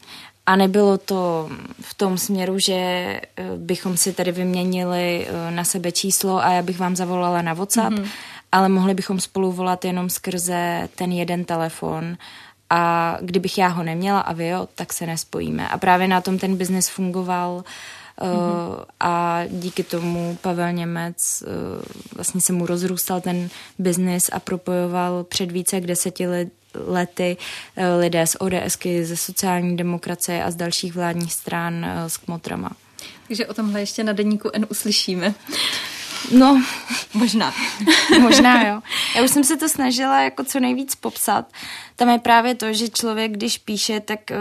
A 0.48 0.56
nebylo 0.56 0.98
to 0.98 1.50
v 1.80 1.94
tom 1.94 2.18
směru, 2.18 2.58
že 2.58 2.72
eh, 2.74 3.20
bychom 3.56 3.96
si 3.96 4.12
tady 4.12 4.32
vyměnili 4.32 5.26
eh, 5.28 5.50
na 5.50 5.64
sebe 5.64 5.92
číslo 5.92 6.44
a 6.44 6.50
já 6.50 6.62
bych 6.62 6.78
vám 6.78 6.96
zavolala 6.96 7.42
na 7.42 7.54
WhatsApp, 7.54 7.96
mm-hmm. 7.96 8.08
ale 8.52 8.68
mohli 8.68 8.94
bychom 8.94 9.20
spolu 9.20 9.52
volat 9.52 9.84
jenom 9.84 10.10
skrze 10.10 10.88
ten 10.94 11.12
jeden 11.12 11.44
telefon 11.44 12.16
a 12.70 13.16
kdybych 13.20 13.58
já 13.58 13.68
ho 13.68 13.82
neměla 13.82 14.20
a 14.20 14.32
vy 14.32 14.48
jo, 14.48 14.68
tak 14.74 14.92
se 14.92 15.06
nespojíme. 15.06 15.68
A 15.68 15.78
právě 15.78 16.08
na 16.08 16.20
tom 16.20 16.38
ten 16.38 16.56
biznis 16.56 16.88
fungoval 16.88 17.64
mm-hmm. 18.20 18.84
a 19.00 19.42
díky 19.48 19.82
tomu 19.82 20.38
Pavel 20.40 20.72
Němec 20.72 21.44
vlastně 22.16 22.40
se 22.40 22.52
mu 22.52 22.66
rozrůstal 22.66 23.20
ten 23.20 23.48
biznis 23.78 24.30
a 24.32 24.40
propojoval 24.40 25.24
před 25.24 25.52
více 25.52 25.76
jak 25.76 25.86
deseti 25.86 26.26
lety 26.86 27.36
eh, 27.76 27.94
lidé 27.94 28.26
z 28.26 28.36
ODSky, 28.38 29.04
ze 29.04 29.16
sociální 29.16 29.76
demokracie 29.76 30.44
a 30.44 30.50
z 30.50 30.56
dalších 30.56 30.94
vládních 30.94 31.32
stran 31.32 31.84
eh, 31.84 32.10
s 32.10 32.16
kmotrama. 32.16 32.70
Takže 33.28 33.46
o 33.46 33.54
tomhle 33.54 33.80
ještě 33.80 34.04
na 34.04 34.12
denníku 34.12 34.50
N 34.52 34.66
uslyšíme. 34.70 35.34
No, 36.32 36.62
možná. 37.14 37.54
možná, 38.20 38.68
jo. 38.68 38.80
Já 39.16 39.22
už 39.22 39.30
jsem 39.30 39.44
se 39.44 39.56
to 39.56 39.68
snažila 39.68 40.22
jako 40.22 40.44
co 40.44 40.60
nejvíc 40.60 40.94
popsat. 40.94 41.52
Tam 41.96 42.08
je 42.08 42.18
právě 42.18 42.54
to, 42.54 42.72
že 42.72 42.88
člověk, 42.88 43.32
když 43.32 43.58
píše, 43.58 44.00
tak 44.00 44.20
uh, 44.30 44.36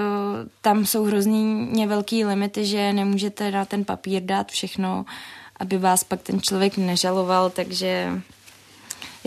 tam 0.61 0.85
jsou 0.85 1.03
hrozně 1.03 1.87
velký 1.87 2.25
limity, 2.25 2.65
že 2.65 2.93
nemůžete 2.93 3.51
na 3.51 3.65
ten 3.65 3.85
papír 3.85 4.23
dát 4.23 4.51
všechno, 4.51 5.05
aby 5.59 5.77
vás 5.77 6.03
pak 6.03 6.21
ten 6.21 6.41
člověk 6.41 6.77
nežaloval, 6.77 7.49
takže 7.49 8.21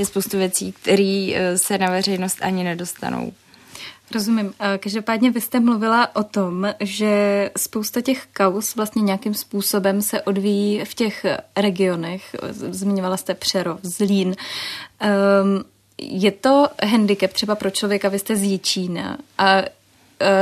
je 0.01 0.07
spoustu 0.07 0.39
věcí, 0.39 0.73
které 0.73 1.29
uh, 1.31 1.57
se 1.57 1.79
na 1.79 1.91
veřejnost 1.91 2.39
ani 2.41 2.65
nedostanou. 2.65 3.33
Rozumím. 4.15 4.55
Každopádně 4.79 5.31
vy 5.31 5.41
jste 5.41 5.61
mluvila 5.61 6.17
o 6.17 6.23
tom, 6.23 6.75
že 6.81 7.51
spousta 7.57 8.01
těch 8.01 8.27
kaus 8.33 8.77
vlastně 8.77 9.03
nějakým 9.03 9.35
způsobem 9.35 10.03
se 10.03 10.23
odvíjí 10.23 10.85
v 10.85 10.95
těch 10.95 11.27
regionech. 11.57 12.37
Zmiňovala 12.51 13.17
jste 13.17 13.35
Přerov, 13.35 13.81
Zlín. 13.83 14.29
Um, 14.29 15.65
je 15.99 16.31
to 16.31 16.69
handicap 16.85 17.33
třeba 17.33 17.55
pro 17.55 17.71
člověka, 17.71 18.09
vy 18.09 18.19
jste 18.19 18.37
z 18.37 18.43
Jičína 18.43 19.19
a 19.39 19.63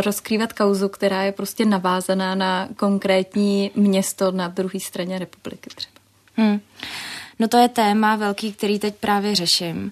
rozkrývat 0.04 0.52
kauzu, 0.52 0.88
která 0.88 1.22
je 1.22 1.32
prostě 1.32 1.64
navázaná 1.64 2.34
na 2.34 2.68
konkrétní 2.76 3.70
město 3.74 4.32
na 4.32 4.48
druhé 4.48 4.80
straně 4.80 5.18
republiky 5.18 5.70
třeba. 5.74 5.94
Hmm. 6.36 6.60
No 7.38 7.48
to 7.48 7.56
je 7.56 7.68
téma 7.68 8.16
velký, 8.16 8.52
který 8.52 8.78
teď 8.78 8.94
právě 8.94 9.34
řeším. 9.34 9.84
Uh, 9.84 9.90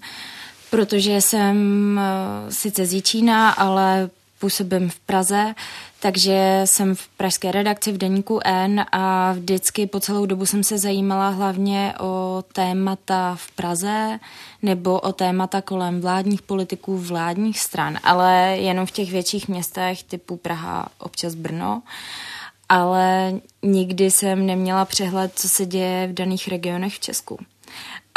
protože 0.70 1.20
jsem 1.20 1.98
eh, 1.98 2.52
sice 2.52 2.86
z 2.86 2.92
Jíčína, 2.92 3.50
ale 3.50 4.10
působím 4.38 4.90
v 4.90 4.98
Praze, 4.98 5.54
takže 6.00 6.60
jsem 6.64 6.94
v 6.94 7.08
pražské 7.08 7.52
redakci 7.52 7.92
v 7.92 7.98
Deníku 7.98 8.40
N 8.44 8.84
a 8.92 9.32
vždycky 9.32 9.86
po 9.86 10.00
celou 10.00 10.26
dobu 10.26 10.46
jsem 10.46 10.64
se 10.64 10.78
zajímala 10.78 11.28
hlavně 11.28 11.94
o 12.00 12.44
témata 12.52 13.34
v 13.34 13.50
Praze 13.50 14.18
nebo 14.62 15.00
o 15.00 15.12
témata 15.12 15.60
kolem 15.60 16.00
vládních 16.00 16.42
politiků 16.42 16.98
vládních 16.98 17.60
stran, 17.60 17.98
ale 18.02 18.56
jenom 18.58 18.86
v 18.86 18.90
těch 18.90 19.10
větších 19.10 19.48
městech 19.48 20.02
typu 20.02 20.36
Praha, 20.36 20.88
občas 20.98 21.34
Brno. 21.34 21.82
Ale 22.68 23.32
nikdy 23.62 24.10
jsem 24.10 24.46
neměla 24.46 24.84
přehled, 24.84 25.32
co 25.34 25.48
se 25.48 25.66
děje 25.66 26.06
v 26.06 26.14
daných 26.14 26.48
regionech 26.48 26.94
v 26.94 27.00
Česku 27.00 27.38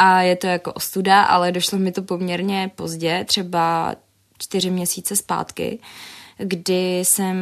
a 0.02 0.22
je 0.22 0.36
to 0.36 0.46
jako 0.46 0.72
ostuda, 0.72 1.22
ale 1.22 1.52
došlo 1.52 1.78
mi 1.78 1.92
to 1.92 2.02
poměrně 2.02 2.70
pozdě, 2.74 3.24
třeba 3.28 3.94
čtyři 4.38 4.70
měsíce 4.70 5.16
zpátky, 5.16 5.78
kdy 6.38 6.98
jsem 6.98 7.36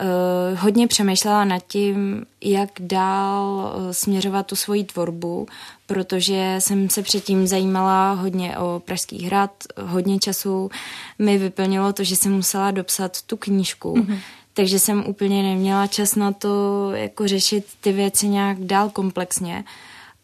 uh, 0.00 0.58
hodně 0.58 0.86
přemýšlela 0.86 1.44
nad 1.44 1.62
tím, 1.66 2.26
jak 2.40 2.70
dál 2.80 3.44
uh, 3.76 3.90
směřovat 3.90 4.46
tu 4.46 4.56
svoji 4.56 4.84
tvorbu, 4.84 5.46
protože 5.86 6.56
jsem 6.58 6.90
se 6.90 7.02
předtím 7.02 7.46
zajímala 7.46 8.12
hodně 8.12 8.58
o 8.58 8.82
Pražský 8.84 9.24
hrad, 9.24 9.50
hodně 9.80 10.18
času 10.18 10.70
mi 11.18 11.38
vyplnilo 11.38 11.92
to, 11.92 12.04
že 12.04 12.16
jsem 12.16 12.32
musela 12.32 12.70
dopsat 12.70 13.22
tu 13.22 13.36
knížku, 13.36 13.94
mm-hmm. 13.94 14.18
Takže 14.56 14.78
jsem 14.78 15.04
úplně 15.06 15.42
neměla 15.42 15.86
čas 15.86 16.14
na 16.14 16.32
to 16.32 16.90
jako 16.94 17.28
řešit 17.28 17.66
ty 17.80 17.92
věci 17.92 18.28
nějak 18.28 18.60
dál 18.60 18.90
komplexně. 18.90 19.64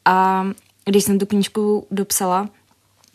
A 0.05 0.47
když 0.85 1.05
jsem 1.05 1.19
tu 1.19 1.27
knížku 1.27 1.87
dopsala, 1.91 2.49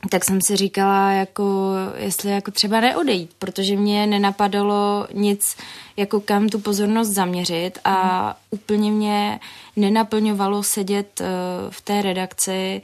tak 0.10 0.26
jsem 0.26 0.42
si 0.42 0.56
říkala, 0.56 1.12
jako, 1.12 1.72
jestli 1.96 2.32
jako 2.32 2.52
třeba 2.52 2.80
neodejít, 2.80 3.32
protože 3.40 3.76
mě 3.76 4.08
nenapadalo 4.08 5.08
nic, 5.14 5.58
jako 5.98 6.20
kam 6.20 6.50
tu 6.50 6.60
pozornost 6.60 7.10
zaměřit 7.10 7.80
a 7.84 8.28
mm. 8.28 8.34
úplně 8.50 8.92
mě 8.92 9.40
nenaplňovalo 9.76 10.64
sedět 10.64 11.22
uh, 11.22 11.28
v 11.70 11.82
té 11.82 12.02
redakci, 12.02 12.82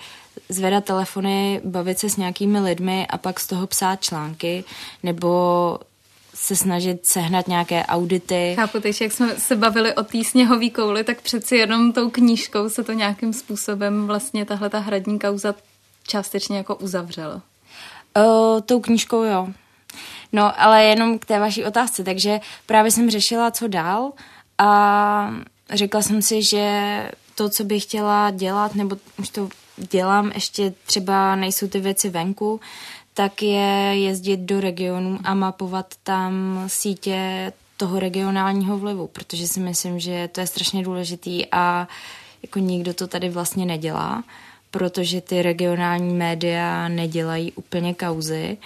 zvedat 0.50 0.86
telefony, 0.86 1.62
bavit 1.65 2.00
se 2.00 2.10
s 2.10 2.17
nějakými 2.17 2.60
lidmi 2.60 3.08
a 3.08 3.17
pak 3.17 3.39
z 3.39 3.48
toho 3.48 3.67
psát 3.67 4.02
články, 4.02 4.63
nebo 5.04 5.80
se 6.34 6.56
snažit 6.56 7.06
sehnat 7.06 7.48
nějaké 7.48 7.86
audity. 7.86 8.54
Chápu, 8.56 8.80
takže 8.80 9.06
jak 9.06 9.12
jsme 9.12 9.36
se 9.36 9.56
bavili 9.56 9.96
o 9.96 10.04
té 10.04 10.24
sněhové 10.24 10.69
kouli, 10.69 11.04
tak 11.04 11.22
přeci 11.22 11.56
jenom 11.56 11.93
tou 11.93 12.10
knížkou 12.10 12.69
se 12.69 12.84
to 12.84 12.91
nějakým 12.91 13.34
způsobem 13.34 14.08
vlastně 14.08 14.46
tahle 14.46 14.69
ta 14.69 14.80
hradní 14.80 15.19
kauza 15.19 15.56
částečně 16.08 16.58
jako 16.58 16.76
uzavřelo. 16.76 17.41
Uh, 18.17 18.62
tou 18.62 18.80
knížkou 18.80 19.24
jo. 19.24 19.48
No, 20.32 20.62
ale 20.62 20.84
jenom 20.84 21.19
k 21.19 21.26
té 21.26 21.39
vaší 21.39 21.65
otázce, 21.65 22.04
takže 22.04 22.39
právě 22.65 22.91
jsem 22.91 23.10
řešila, 23.10 23.52
co 23.52 23.67
dál 23.67 24.12
a 24.58 25.34
řekla 25.69 26.02
jsem 26.02 26.22
si, 26.22 26.43
že 26.43 27.12
to, 27.36 27.50
co 27.50 27.63
bych 27.63 27.84
chtěla 27.84 28.32
dělat, 28.32 28.76
nebo 28.76 28.98
už 29.19 29.30
to 29.30 29.50
dělám, 29.78 30.32
ještě 30.36 30.74
třeba 30.86 31.36
nejsou 31.36 31.67
ty 31.67 31.80
věci 31.80 32.10
venku, 32.10 32.60
tak 33.13 33.41
je 33.41 33.95
jezdit 33.99 34.38
do 34.38 34.62
regionů 34.62 35.19
a 35.23 35.34
mapovat 35.34 35.95
tam 36.04 36.63
sítě 36.67 37.52
toho 37.78 37.99
regionálního 37.99 38.78
vlivu, 38.78 39.08
protože 39.08 39.47
si 39.47 39.60
myslím, 39.60 39.99
že 39.99 40.30
to 40.32 40.39
je 40.39 40.47
strašně 40.47 40.84
důležitý 40.84 41.45
a 41.52 41.88
jako 42.43 42.60
nikdo 42.60 42.93
to 42.93 43.08
tady 43.08 43.30
vlastně 43.30 43.65
nedělá, 43.65 44.23
protože 44.71 45.21
ty 45.21 45.41
regionální 45.41 46.13
média 46.13 46.88
nedělají 46.88 47.52
úplně 47.52 47.93
kauzy, 47.93 48.58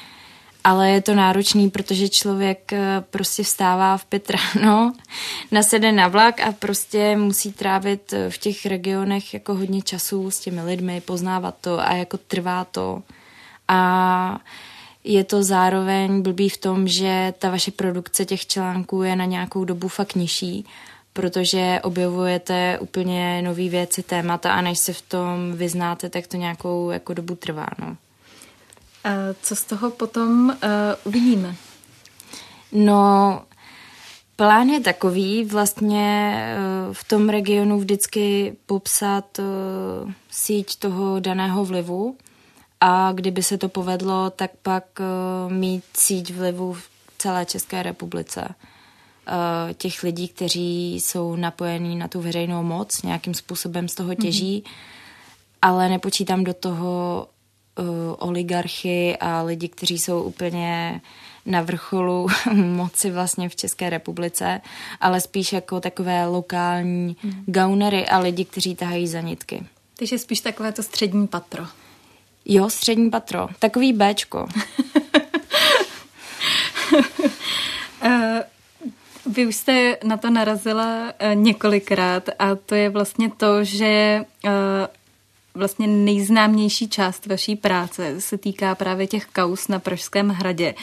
ale 0.63 0.89
je 0.89 1.01
to 1.01 1.15
náročný, 1.15 1.69
protože 1.69 2.10
člověk 2.10 2.73
eh, 2.73 3.03
prostě 3.10 3.43
vstává 3.43 3.97
v 3.97 4.05
pět 4.05 4.29
ráno, 4.29 4.93
nasede 5.51 5.91
na 5.91 6.07
vlak 6.07 6.39
a 6.41 6.51
prostě 6.51 7.17
musí 7.17 7.53
trávit 7.53 8.13
eh, 8.13 8.29
v 8.29 8.38
těch 8.38 8.65
regionech 8.65 9.33
jako 9.33 9.55
hodně 9.55 9.81
času 9.81 10.31
s 10.31 10.39
těmi 10.39 10.62
lidmi, 10.62 11.01
poznávat 11.01 11.55
to 11.62 11.79
a 11.79 11.93
jako 11.93 12.17
trvá 12.17 12.65
to 12.65 13.03
a 13.67 14.39
je 15.03 15.23
to 15.23 15.43
zároveň 15.43 16.21
blbý 16.21 16.49
v 16.49 16.58
tom, 16.58 16.88
že 16.88 17.34
ta 17.39 17.49
vaše 17.49 17.71
produkce 17.71 18.25
těch 18.25 18.47
článků 18.47 19.03
je 19.03 19.15
na 19.15 19.25
nějakou 19.25 19.65
dobu 19.65 19.88
fakt 19.88 20.15
nižší, 20.15 20.65
protože 21.13 21.80
objevujete 21.84 22.80
úplně 22.80 23.41
nové 23.41 23.69
věci, 23.69 24.03
témata 24.03 24.53
a 24.53 24.62
než 24.62 24.80
se 24.80 24.93
v 24.93 25.01
tom 25.01 25.53
vyznáte, 25.53 26.10
tak 26.10 26.27
to 26.27 26.38
nějakou 26.38 26.89
jako 26.91 27.13
dobu 27.13 27.36
trvá. 27.36 27.67
No. 27.80 27.97
A 29.03 29.10
co 29.41 29.56
z 29.56 29.63
toho 29.63 29.91
potom 29.91 30.49
uh, 30.49 30.56
uvidíme? 31.03 31.56
No, 32.71 33.41
plán 34.36 34.67
je 34.67 34.80
takový 34.80 35.45
vlastně 35.45 36.36
uh, 36.88 36.93
v 36.93 37.03
tom 37.03 37.30
regionu 37.30 37.80
vždycky 37.80 38.56
popsat 38.65 39.39
uh, 39.39 40.12
síť 40.30 40.80
toho 40.80 41.19
daného 41.19 41.65
vlivu, 41.65 42.17
a 42.81 43.11
kdyby 43.11 43.43
se 43.43 43.57
to 43.57 43.69
povedlo, 43.69 44.29
tak 44.29 44.51
pak 44.61 44.83
uh, 44.99 45.53
mít 45.53 45.83
síť 45.97 46.33
vlivu 46.33 46.73
v 46.73 46.89
celé 47.17 47.45
České 47.45 47.83
republice. 47.83 48.47
Uh, 48.49 49.73
těch 49.73 50.03
lidí, 50.03 50.27
kteří 50.27 50.95
jsou 50.95 51.35
napojení 51.35 51.95
na 51.95 52.07
tu 52.07 52.21
veřejnou 52.21 52.63
moc, 52.63 53.01
nějakým 53.01 53.33
způsobem 53.33 53.87
z 53.87 53.95
toho 53.95 54.15
těží, 54.15 54.63
mm-hmm. 54.65 54.71
ale 55.61 55.89
nepočítám 55.89 56.43
do 56.43 56.53
toho 56.53 57.27
uh, 57.79 57.85
oligarchy 58.17 59.17
a 59.17 59.41
lidi, 59.41 59.67
kteří 59.67 59.99
jsou 59.99 60.23
úplně 60.23 61.01
na 61.45 61.61
vrcholu 61.61 62.27
moci 62.53 63.11
vlastně 63.11 63.49
v 63.49 63.55
České 63.55 63.89
republice, 63.89 64.61
ale 65.01 65.21
spíš 65.21 65.53
jako 65.53 65.79
takové 65.79 66.25
lokální 66.25 67.17
mm. 67.23 67.43
gaunery 67.45 68.07
a 68.07 68.19
lidi, 68.19 68.45
kteří 68.45 68.75
tahají 68.75 69.07
za 69.07 69.21
nitky. 69.21 69.65
Takže 69.97 70.17
spíš 70.17 70.39
takové 70.39 70.71
to 70.71 70.83
střední 70.83 71.27
patro. 71.27 71.65
Jo, 72.49 72.69
střední 72.69 73.10
patro. 73.10 73.47
Takový 73.60 73.93
Bčko. 73.93 74.47
Eh, 78.01 78.43
vy 79.25 79.47
už 79.47 79.55
jste 79.55 79.97
na 80.03 80.17
to 80.17 80.29
narazila 80.29 81.13
eh, 81.19 81.36
několikrát 81.36 82.29
a 82.39 82.55
to 82.55 82.75
je 82.75 82.89
vlastně 82.89 83.31
to, 83.38 83.63
že 83.63 83.86
eh, 84.45 84.88
vlastně 85.53 85.88
nejznámější 85.88 86.89
část 86.89 87.25
vaší 87.25 87.55
práce 87.55 88.21
se 88.21 88.38
týká 88.38 88.75
právě 88.75 89.07
těch 89.07 89.25
kaus 89.25 89.67
na 89.67 89.79
Pražském 89.79 90.29
hradě. 90.29 90.75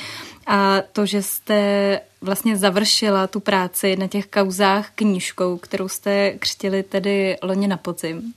A 0.46 0.80
to, 0.92 1.06
že 1.06 1.22
jste 1.22 2.00
vlastně 2.20 2.56
završila 2.56 3.26
tu 3.26 3.40
práci 3.40 3.96
na 3.96 4.06
těch 4.06 4.26
kauzách 4.26 4.90
knížkou, 4.94 5.56
kterou 5.56 5.88
jste 5.88 6.30
křtili 6.38 6.82
tedy 6.82 7.36
loni 7.42 7.68
na 7.68 7.76
podzim. 7.76 8.34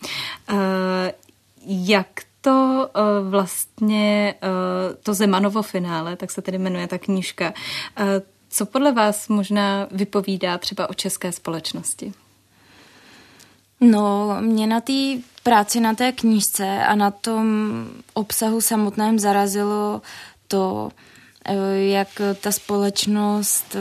Jak 1.65 2.07
to 2.47 2.89
uh, 2.95 3.29
vlastně, 3.29 4.35
uh, 4.43 4.95
to 5.03 5.13
Zemanovo 5.13 5.61
finále, 5.61 6.15
tak 6.15 6.31
se 6.31 6.41
tedy 6.41 6.57
jmenuje 6.57 6.87
ta 6.87 6.97
knížka, 6.97 7.53
uh, 7.99 8.05
co 8.49 8.65
podle 8.65 8.91
vás 8.91 9.27
možná 9.27 9.87
vypovídá 9.91 10.57
třeba 10.57 10.89
o 10.89 10.93
české 10.93 11.31
společnosti? 11.31 12.13
No, 13.81 14.37
mě 14.39 14.67
na 14.67 14.81
té 14.81 14.93
práci 15.43 15.79
na 15.79 15.93
té 15.93 16.11
knížce 16.11 16.85
a 16.85 16.95
na 16.95 17.11
tom 17.11 17.85
obsahu 18.13 18.61
samotném 18.61 19.19
zarazilo 19.19 20.01
to, 20.47 20.91
jak 21.73 22.07
ta 22.41 22.51
společnost 22.51 23.75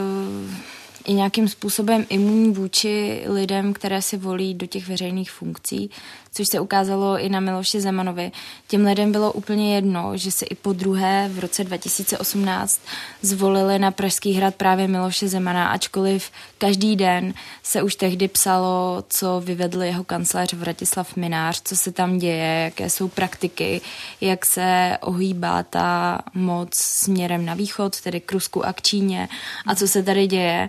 je 1.07 1.14
nějakým 1.14 1.48
způsobem 1.48 2.07
imunní 2.09 2.52
vůči 2.52 3.24
lidem, 3.26 3.72
které 3.72 4.02
si 4.02 4.16
volí 4.16 4.55
do 4.55 4.66
těch 4.66 4.88
veřejných 4.88 5.31
funkcí, 5.31 5.90
což 6.37 6.49
se 6.49 6.61
ukázalo 6.61 7.18
i 7.18 7.29
na 7.29 7.40
Miloši 7.40 7.81
Zemanovi. 7.81 8.33
Těm 8.68 8.87
lidem 8.87 9.12
bylo 9.12 9.33
úplně 9.33 9.75
jedno, 9.75 10.16
že 10.16 10.31
se 10.31 10.46
i 10.46 10.55
po 10.55 10.72
druhé 10.72 11.31
v 11.33 11.38
roce 11.38 11.64
2018 11.64 12.81
zvolili 13.22 13.79
na 13.79 13.90
Pražský 13.90 14.33
hrad 14.33 14.55
právě 14.55 14.88
Miloše 14.88 15.29
Zemana, 15.29 15.68
ačkoliv 15.68 16.31
každý 16.59 16.96
den 16.96 17.35
se 17.62 17.83
už 17.83 17.94
tehdy 17.94 18.29
psalo, 18.29 19.05
co 19.09 19.42
vyvedl 19.44 19.83
jeho 19.83 20.05
kancléř 20.05 20.53
Vratislav 20.53 21.16
Minář, 21.16 21.62
co 21.64 21.77
se 21.77 21.92
tam 21.92 22.18
děje, 22.18 22.62
jaké 22.64 22.90
jsou 22.90 23.09
praktiky, 23.09 23.81
jak 24.20 24.46
se 24.46 24.99
ohýbá 25.01 25.62
ta 25.62 26.18
moc 26.35 26.75
směrem 26.75 27.44
na 27.44 27.55
východ, 27.55 28.01
tedy 28.01 28.20
k 28.20 28.33
Rusku 28.33 28.66
a 28.66 28.72
k 28.72 28.83
Číně 28.83 29.29
a 29.66 29.75
co 29.75 29.88
se 29.88 30.03
tady 30.03 30.27
děje, 30.27 30.68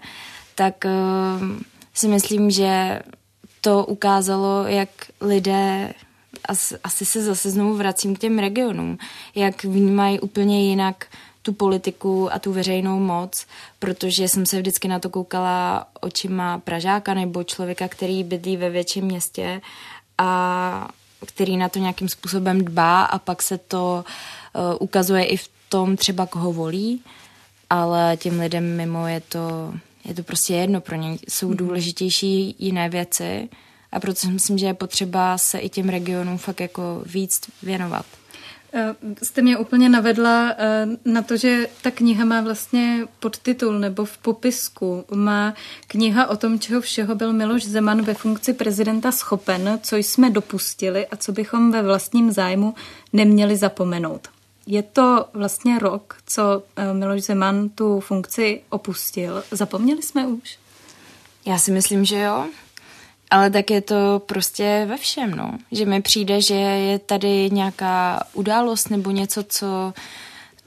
tak 0.56 0.86
uh, 0.86 1.48
si 1.94 2.08
myslím, 2.08 2.52
že 2.52 3.00
to 3.62 3.86
ukázalo, 3.86 4.63
jak 4.67 4.89
lidé, 5.22 5.93
asi, 6.84 7.06
se 7.06 7.24
zase 7.24 7.50
znovu 7.50 7.78
vracím 7.78 8.15
k 8.15 8.20
těm 8.20 8.39
regionům, 8.39 8.98
jak 9.36 9.63
vnímají 9.63 10.20
úplně 10.20 10.70
jinak 10.70 11.06
tu 11.41 11.54
politiku 11.54 12.34
a 12.34 12.39
tu 12.39 12.54
veřejnou 12.54 13.00
moc, 13.00 13.46
protože 13.80 14.28
jsem 14.28 14.46
se 14.46 14.60
vždycky 14.60 14.88
na 14.88 15.00
to 15.00 15.10
koukala 15.10 15.88
očima 16.02 16.58
Pražáka 16.58 17.13
nebo 17.13 17.43
člověka, 17.43 17.88
který 17.88 18.24
bydlí 18.24 18.58
ve 18.58 18.70
větším 18.70 19.06
městě 19.06 19.62
a 20.17 20.88
který 21.26 21.58
na 21.58 21.70
to 21.70 21.80
nějakým 21.80 22.10
způsobem 22.10 22.65
dbá 22.65 23.04
a 23.04 23.20
pak 23.20 23.41
se 23.41 23.58
to 23.58 24.06
uh, 24.54 24.76
ukazuje 24.80 25.26
i 25.26 25.38
v 25.38 25.50
tom 25.70 25.98
třeba 25.98 26.26
koho 26.26 26.54
volí, 26.54 27.02
ale 27.70 28.17
těm 28.17 28.39
lidem 28.39 28.78
mimo 28.78 29.08
je 29.08 29.22
to 29.22 29.74
je 30.08 30.13
to 30.13 30.24
prostě 30.24 30.54
jedno 30.54 30.82
pro 30.82 30.96
ně. 30.96 31.17
Jsou 31.30 31.48
mhm. 31.48 31.58
důležitější 31.58 32.56
jiné 32.60 32.89
věci 32.89 33.50
a 33.91 34.00
proto 34.00 34.20
si 34.20 34.28
myslím, 34.28 34.58
že 34.58 34.65
je 34.65 34.74
potřeba 34.74 35.38
se 35.38 35.60
i 35.60 35.70
těm 35.70 35.89
regionům 35.89 36.38
fakt 36.38 36.60
jako 36.60 37.04
víc 37.06 37.41
věnovat. 37.63 38.06
Eh, 38.74 38.96
jste 39.24 39.41
mě 39.41 39.58
úplně 39.58 39.89
navedla 39.89 40.54
eh, 40.58 40.88
na 41.06 41.22
to, 41.22 41.38
že 41.38 41.67
ta 41.82 41.91
kniha 41.91 42.26
má 42.26 42.41
vlastně 42.41 43.08
podtitul 43.20 43.80
nebo 43.80 44.06
v 44.06 44.17
popisku. 44.17 45.06
Má 45.15 45.54
kniha 45.88 46.28
o 46.28 46.38
tom, 46.38 46.60
čeho 46.60 46.82
všeho 46.82 47.15
byl 47.15 47.34
Miloš 47.34 47.65
Zeman 47.65 48.02
ve 48.02 48.13
funkci 48.13 48.54
prezidenta 48.54 49.12
schopen, 49.12 49.80
co 49.84 49.96
jsme 49.96 50.30
dopustili 50.30 51.08
a 51.08 51.15
co 51.15 51.32
bychom 51.32 51.72
ve 51.72 51.84
vlastním 51.84 52.32
zájmu 52.32 52.76
neměli 53.13 53.58
zapomenout. 53.58 54.28
Je 54.68 54.84
to 54.84 55.26
vlastně 55.34 55.80
rok, 55.80 56.18
co 56.26 56.64
eh, 56.76 56.94
Miloš 56.94 57.22
Zeman 57.22 57.70
tu 57.70 58.00
funkci 58.00 58.62
opustil. 58.70 59.44
Zapomněli 59.52 60.04
jsme 60.04 60.28
už? 60.28 60.58
Já 61.46 61.58
si 61.58 61.72
myslím, 61.72 62.06
že 62.06 62.20
jo. 62.20 62.46
Ale 63.32 63.50
tak 63.50 63.70
je 63.70 63.82
to 63.82 64.22
prostě 64.26 64.86
ve 64.90 64.98
všem, 64.98 65.32
no. 65.32 65.58
Že 65.72 65.86
mi 65.86 66.02
přijde, 66.02 66.42
že 66.42 66.56
je 66.56 67.00
tady 67.00 67.50
nějaká 67.52 68.24
událost 68.34 68.90
nebo 68.90 69.12
něco, 69.12 69.44
co 69.44 69.94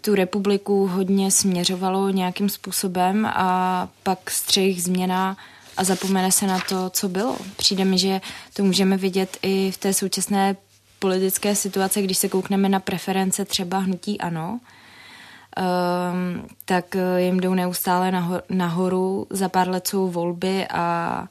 tu 0.01 0.15
republiku 0.15 0.87
hodně 0.87 1.31
směřovalo 1.31 2.11
nějakým 2.11 2.49
způsobem 2.49 3.27
a 3.27 3.89
pak 4.03 4.31
střih 4.31 4.83
změna 4.83 5.37
a 5.77 5.85
zapomene 5.85 6.33
se 6.33 6.47
na 6.47 6.59
to, 6.69 6.91
co 6.91 7.09
bylo. 7.09 7.37
Přijde 7.57 7.85
mi, 7.85 7.99
že 7.99 8.21
to 8.53 8.65
můžeme 8.65 8.97
vidět 8.97 9.37
i 9.43 9.71
v 9.71 9.79
té 9.79 9.95
současné 9.95 10.57
politické 11.01 11.55
situace, 11.55 12.03
když 12.03 12.19
se 12.19 12.29
koukneme 12.29 12.69
na 12.69 12.81
preference 12.81 13.45
třeba 13.45 13.79
hnutí 13.79 14.21
ANO, 14.21 14.51
um, 14.51 16.47
tak 16.65 16.97
jim 17.17 17.41
jdou 17.41 17.55
neustále 17.55 18.11
naho- 18.13 18.43
nahoru, 18.49 19.27
za 19.31 19.49
pár 19.49 19.69
let 19.69 19.89
jsou 19.89 20.09
volby 20.09 20.67
a 20.67 21.29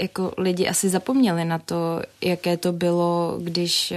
jako 0.00 0.32
lidi 0.38 0.68
asi 0.68 0.88
zapomněli 0.88 1.44
na 1.44 1.58
to, 1.58 2.02
jaké 2.20 2.56
to 2.56 2.72
bylo, 2.72 3.38
když 3.42 3.90
uh, 3.90 3.96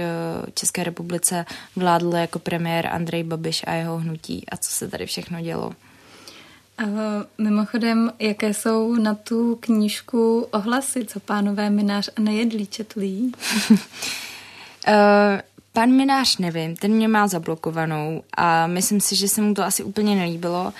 České 0.54 0.84
republice 0.84 1.46
vládl 1.76 2.14
jako 2.14 2.38
premiér 2.38 2.86
Andrej 2.86 3.24
Babiš 3.24 3.64
a 3.66 3.72
jeho 3.72 3.98
hnutí 3.98 4.44
a 4.50 4.56
co 4.56 4.70
se 4.70 4.88
tady 4.88 5.06
všechno 5.06 5.40
dělo. 5.40 5.72
A 6.78 6.84
mimochodem, 7.38 8.12
jaké 8.18 8.54
jsou 8.54 8.94
na 8.94 9.14
tu 9.14 9.56
knížku 9.60 10.46
ohlasy, 10.50 11.04
co 11.04 11.20
pánové 11.20 11.70
Minář 11.70 12.10
a 12.16 12.20
nejedlí 12.20 12.66
četlí? 12.66 13.32
Uh, 14.88 15.40
pan 15.72 15.90
Minář 15.90 16.38
nevím, 16.38 16.76
ten 16.76 16.92
mě 16.92 17.08
má 17.08 17.28
zablokovanou 17.28 18.22
a 18.36 18.66
myslím 18.66 19.00
si, 19.00 19.16
že 19.16 19.28
se 19.28 19.42
mu 19.42 19.54
to 19.54 19.62
asi 19.62 19.82
úplně 19.82 20.16
nelíbilo. 20.16 20.72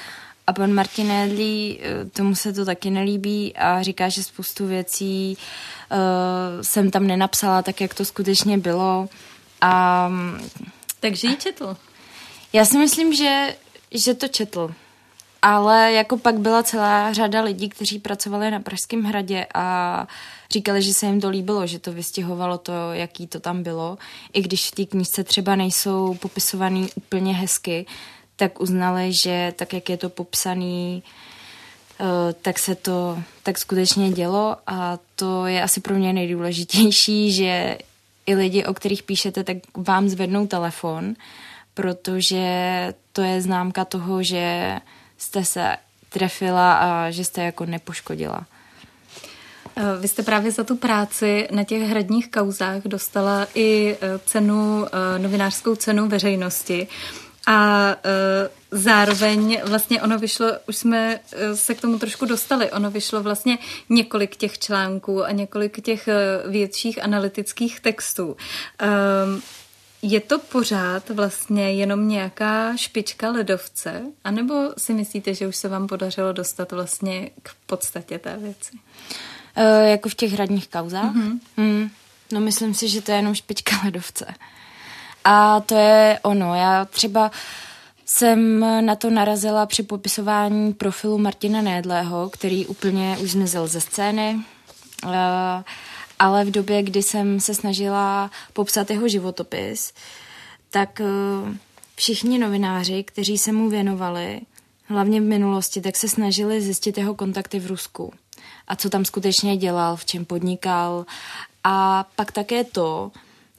A 0.47 0.53
pan 0.53 0.73
Martin 0.73 1.11
Edlí, 1.11 1.81
eh, 1.83 2.05
tomu 2.05 2.35
se 2.35 2.53
to 2.53 2.65
taky 2.65 2.91
nelíbí 2.91 3.57
a 3.57 3.83
říká, 3.83 4.09
že 4.09 4.23
spoustu 4.23 4.67
věcí 4.67 5.37
uh, 5.37 6.63
jsem 6.63 6.91
tam 6.91 7.07
nenapsala 7.07 7.63
tak, 7.63 7.81
jak 7.81 7.95
to 7.95 8.05
skutečně 8.05 8.59
bylo. 8.59 9.09
A, 9.61 10.11
Takže 11.01 11.29
ji 11.29 11.37
četl? 11.37 11.77
Já 12.53 12.65
si 12.65 12.79
myslím, 12.79 13.15
že, 13.15 13.57
že 13.91 14.15
to 14.15 14.29
četl. 14.29 14.75
Ale 15.43 15.93
jako 15.93 16.19
pak 16.19 16.39
byla 16.39 16.63
celá 16.63 17.13
řada 17.13 17.43
lidí, 17.43 17.69
kteří 17.69 17.99
pracovali 17.99 18.51
na 18.51 18.61
Pražském 18.61 19.03
hradě 19.03 19.47
a 19.55 20.07
říkali, 20.51 20.83
že 20.83 20.95
se 20.95 21.07
jim 21.07 21.21
to 21.21 21.29
líbilo, 21.29 21.67
že 21.67 21.79
to 21.79 21.93
vystihovalo 21.93 22.59
to, 22.59 22.73
jaký 22.93 23.27
to 23.27 23.41
tam 23.41 23.63
bylo. 23.63 23.99
I 24.33 24.43
když 24.43 24.69
v 24.69 24.75
té 24.75 24.85
knížce 24.85 25.25
třeba 25.25 25.57
nejsou 25.57 26.15
popisovaný 26.15 26.89
úplně 26.95 27.35
hezky, 27.35 27.87
tak 28.37 28.61
uznali, 28.61 29.13
že 29.13 29.53
tak, 29.57 29.73
jak 29.73 29.89
je 29.89 29.97
to 29.97 30.09
popsaný, 30.09 31.03
eh, 32.01 32.05
tak 32.43 32.59
se 32.59 32.75
to 32.75 33.19
tak 33.43 33.59
skutečně 33.59 34.11
dělo 34.11 34.57
a 34.67 34.99
to 35.17 35.47
je 35.47 35.63
asi 35.63 35.81
pro 35.81 35.95
mě 35.95 36.13
nejdůležitější, 36.13 37.33
že 37.39 37.79
i 38.27 38.35
lidi, 38.35 38.65
o 38.65 38.75
kterých 38.75 39.03
píšete, 39.03 39.45
tak 39.45 39.57
vám 39.77 40.09
zvednou 40.09 40.47
telefon, 40.47 41.15
protože 41.75 42.45
to 43.13 43.23
je 43.23 43.43
známka 43.43 43.85
toho, 43.85 44.23
že 44.23 44.77
jste 45.19 45.45
se 45.45 45.77
trefila 46.09 46.75
a 46.75 47.11
že 47.11 47.25
jste 47.25 47.43
jako 47.43 47.67
nepoškodila. 47.67 48.47
Eh, 49.77 50.01
vy 50.01 50.09
jste 50.09 50.23
právě 50.23 50.51
za 50.51 50.65
tu 50.65 50.77
práci 50.77 51.49
na 51.51 51.65
těch 51.65 51.83
hradních 51.83 52.31
kauzách 52.31 52.83
dostala 52.83 53.47
i 53.55 53.97
eh, 54.01 54.19
cenu, 54.27 54.87
eh, 54.87 55.19
novinářskou 55.19 55.75
cenu 55.75 56.09
veřejnosti. 56.09 56.89
A 57.51 57.97
zároveň 58.71 59.61
vlastně 59.65 60.03
ono 60.03 60.19
vyšlo, 60.19 60.47
už 60.69 60.77
jsme 60.77 61.21
se 61.55 61.75
k 61.75 61.81
tomu 61.81 61.99
trošku 61.99 62.27
dostali, 62.27 62.71
ono 62.71 62.91
vyšlo 62.91 63.23
vlastně 63.23 63.59
několik 63.89 64.37
těch 64.37 64.59
článků 64.59 65.25
a 65.25 65.31
několik 65.31 65.81
těch 65.81 66.09
větších 66.47 67.05
analytických 67.05 67.81
textů. 67.81 68.37
Je 70.03 70.21
to 70.21 70.39
pořád 70.39 71.11
vlastně 71.11 71.73
jenom 71.73 72.09
nějaká 72.09 72.77
špička 72.77 73.31
ledovce? 73.31 74.03
anebo 74.25 74.55
si 74.79 74.95
myslíte, 74.95 75.35
že 75.35 75.47
už 75.47 75.57
se 75.57 75.69
vám 75.69 75.87
podařilo 75.87 76.33
dostat 76.33 76.73
vlastně 76.73 77.31
k 77.43 77.51
podstatě 77.67 78.19
té 78.19 78.37
věci? 78.37 78.73
E, 79.57 79.91
jako 79.91 80.09
v 80.09 80.15
těch 80.15 80.33
hradních 80.33 80.69
kauzách? 80.69 81.15
Mm-hmm. 81.15 81.39
Mm, 81.57 81.91
no 82.33 82.41
myslím 82.41 82.75
si, 82.75 82.89
že 82.89 83.03
to 83.03 83.11
je 83.11 83.17
jenom 83.17 83.35
špička 83.35 83.81
ledovce. 83.85 84.35
A 85.25 85.61
to 85.61 85.75
je 85.75 86.21
ono. 86.23 86.55
Já 86.55 86.85
třeba 86.85 87.31
jsem 88.07 88.61
na 88.87 88.95
to 88.95 89.11
narazila 89.11 89.67
při 89.67 89.83
popisování 89.83 90.73
profilu 90.73 91.19
Martina 91.19 91.63
Nédlého, 91.63 92.31
který 92.31 92.67
úplně 92.67 93.17
už 93.21 93.31
zmizel 93.31 93.67
ze 93.67 93.81
scény. 93.81 94.41
Uh, 95.05 95.13
ale 96.19 96.45
v 96.45 96.51
době, 96.51 96.83
kdy 96.83 97.03
jsem 97.03 97.41
se 97.41 97.55
snažila 97.55 98.31
popsat 98.53 98.91
jeho 98.91 99.09
životopis, 99.09 99.93
tak 100.71 101.01
eh, 101.01 101.05
všichni 101.97 102.39
novináři, 102.39 103.05
kteří 103.05 103.39
se 103.39 103.53
mu 103.53 103.69
věnovali, 103.69 104.41
hlavně 104.85 105.21
v 105.21 105.25
minulosti, 105.25 105.81
tak 105.81 105.97
se 105.97 106.09
snažili 106.09 106.63
zjistit 106.63 106.99
jeho 106.99 107.15
kontakty 107.15 107.59
v 107.59 107.67
Rusku 107.67 108.13
a 108.69 108.77
co 108.77 108.91
tam 108.91 109.05
skutečně 109.05 109.57
dělal, 109.57 109.97
v 109.97 110.05
čem 110.05 110.25
podnikal 110.25 111.07
a 111.65 112.07
pak 112.17 112.33
také 112.33 112.65
to, 112.65 113.13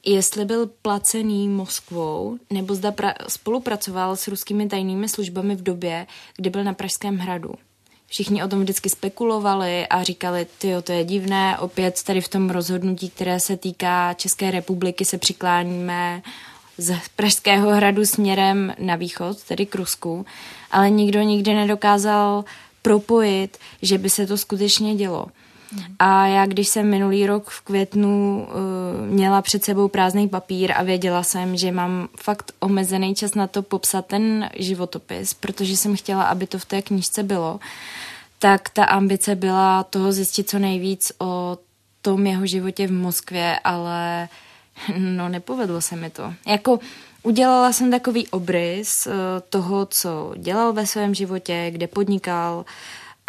jestli 0.04 0.44
byl 0.44 0.66
placený 0.66 1.48
Moskvou 1.48 2.38
nebo 2.50 2.74
zda 2.74 2.90
pra- 2.90 3.14
spolupracoval 3.28 4.16
s 4.16 4.28
ruskými 4.28 4.68
tajnými 4.68 5.08
službami 5.08 5.56
v 5.56 5.62
době, 5.62 6.06
kdy 6.36 6.50
byl 6.50 6.64
na 6.64 6.74
Pražském 6.74 7.18
hradu. 7.18 7.54
Všichni 8.10 8.44
o 8.44 8.48
tom 8.48 8.60
vždycky 8.60 8.90
spekulovali 8.90 9.86
a 9.86 10.02
říkali, 10.02 10.46
ty 10.58 10.74
to 10.84 10.92
je 10.92 11.04
divné, 11.04 11.58
opět 11.58 12.02
tady 12.02 12.20
v 12.20 12.28
tom 12.28 12.50
rozhodnutí, 12.50 13.10
které 13.10 13.40
se 13.40 13.56
týká 13.56 14.14
České 14.14 14.50
republiky, 14.50 15.04
se 15.04 15.18
přikláníme 15.18 16.22
z 16.78 16.96
Pražského 17.16 17.70
hradu 17.70 18.06
směrem 18.06 18.74
na 18.78 18.96
východ, 18.96 19.42
tedy 19.42 19.66
k 19.66 19.74
Rusku, 19.74 20.26
ale 20.70 20.90
nikdo 20.90 21.22
nikdy 21.22 21.54
nedokázal 21.54 22.44
propojit, 22.82 23.58
že 23.82 23.98
by 23.98 24.10
se 24.10 24.26
to 24.26 24.38
skutečně 24.38 24.94
dělo. 24.94 25.26
A 25.98 26.26
já, 26.26 26.46
když 26.46 26.68
jsem 26.68 26.90
minulý 26.90 27.26
rok 27.26 27.50
v 27.50 27.60
květnu 27.60 28.46
uh, 28.48 29.06
měla 29.06 29.42
před 29.42 29.64
sebou 29.64 29.88
prázdný 29.88 30.28
papír 30.28 30.72
a 30.76 30.82
věděla 30.82 31.22
jsem, 31.22 31.56
že 31.56 31.72
mám 31.72 32.08
fakt 32.16 32.52
omezený 32.60 33.14
čas 33.14 33.34
na 33.34 33.46
to 33.46 33.62
popsat 33.62 34.06
ten 34.06 34.50
životopis, 34.56 35.34
protože 35.34 35.76
jsem 35.76 35.96
chtěla, 35.96 36.22
aby 36.22 36.46
to 36.46 36.58
v 36.58 36.64
té 36.64 36.82
knižce 36.82 37.22
bylo, 37.22 37.60
tak 38.38 38.68
ta 38.68 38.84
ambice 38.84 39.34
byla 39.34 39.82
toho 39.82 40.12
zjistit 40.12 40.50
co 40.50 40.58
nejvíc 40.58 41.12
o 41.18 41.58
tom 42.02 42.26
jeho 42.26 42.46
životě 42.46 42.86
v 42.86 42.92
Moskvě, 42.92 43.58
ale 43.64 44.28
No, 44.98 45.28
nepovedlo 45.28 45.80
se 45.80 45.96
mi 45.96 46.10
to. 46.10 46.34
Jako 46.46 46.78
udělala 47.22 47.72
jsem 47.72 47.90
takový 47.90 48.28
obrys 48.28 49.06
uh, 49.06 49.12
toho, 49.50 49.86
co 49.86 50.34
dělal 50.36 50.72
ve 50.72 50.86
svém 50.86 51.14
životě, 51.14 51.70
kde 51.70 51.86
podnikal 51.86 52.64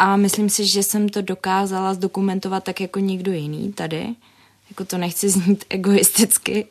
a 0.02 0.16
myslím 0.16 0.50
si, 0.50 0.68
že 0.68 0.82
jsem 0.82 1.08
to 1.08 1.22
dokázala 1.22 1.94
zdokumentovat 1.94 2.64
tak 2.64 2.80
jako 2.80 2.98
nikdo 2.98 3.32
jiný 3.32 3.72
tady. 3.72 4.08
Jako 4.70 4.84
to 4.84 4.98
nechci 4.98 5.28
znít 5.30 5.64
egoisticky, 5.68 6.66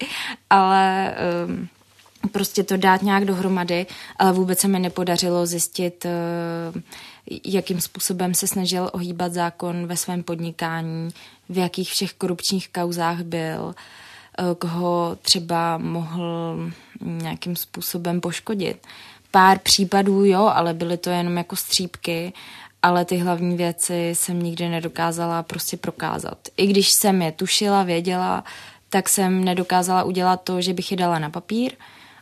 ale 0.49 1.15
um, 1.47 1.67
prostě 2.31 2.63
to 2.63 2.77
dát 2.77 3.01
nějak 3.01 3.25
dohromady, 3.25 3.85
ale 4.19 4.33
vůbec 4.33 4.59
se 4.59 4.67
mi 4.67 4.79
nepodařilo 4.79 5.45
zjistit, 5.45 6.05
uh, 6.05 6.81
jakým 7.45 7.81
způsobem 7.81 8.33
se 8.33 8.47
snažil 8.47 8.89
ohýbat 8.93 9.33
zákon 9.33 9.87
ve 9.87 9.97
svém 9.97 10.23
podnikání, 10.23 11.09
v 11.49 11.57
jakých 11.57 11.89
všech 11.89 12.13
korupčních 12.13 12.69
kauzách 12.69 13.21
byl, 13.21 13.75
eh, 14.39 14.55
koho 14.55 15.17
třeba 15.21 15.77
mohl 15.77 16.57
nějakým 17.01 17.55
způsobem 17.55 18.21
poškodit. 18.21 18.87
Pár 19.31 19.59
případů 19.59 20.25
jo, 20.25 20.51
ale 20.53 20.73
byly 20.73 20.97
to 20.97 21.09
jenom 21.09 21.37
jako 21.37 21.55
střípky, 21.55 22.33
ale 22.81 23.05
ty 23.05 23.17
hlavní 23.17 23.57
věci 23.57 24.09
jsem 24.13 24.43
nikdy 24.43 24.69
nedokázala 24.69 25.43
prostě 25.43 25.77
prokázat. 25.77 26.37
I 26.57 26.67
když 26.67 26.89
jsem 26.89 27.21
je 27.21 27.31
tušila, 27.31 27.83
věděla, 27.83 28.43
tak 28.89 29.09
jsem 29.09 29.43
nedokázala 29.43 30.03
udělat 30.03 30.41
to, 30.43 30.61
že 30.61 30.73
bych 30.73 30.91
je 30.91 30.97
dala 30.97 31.19
na 31.19 31.29
papír 31.29 31.71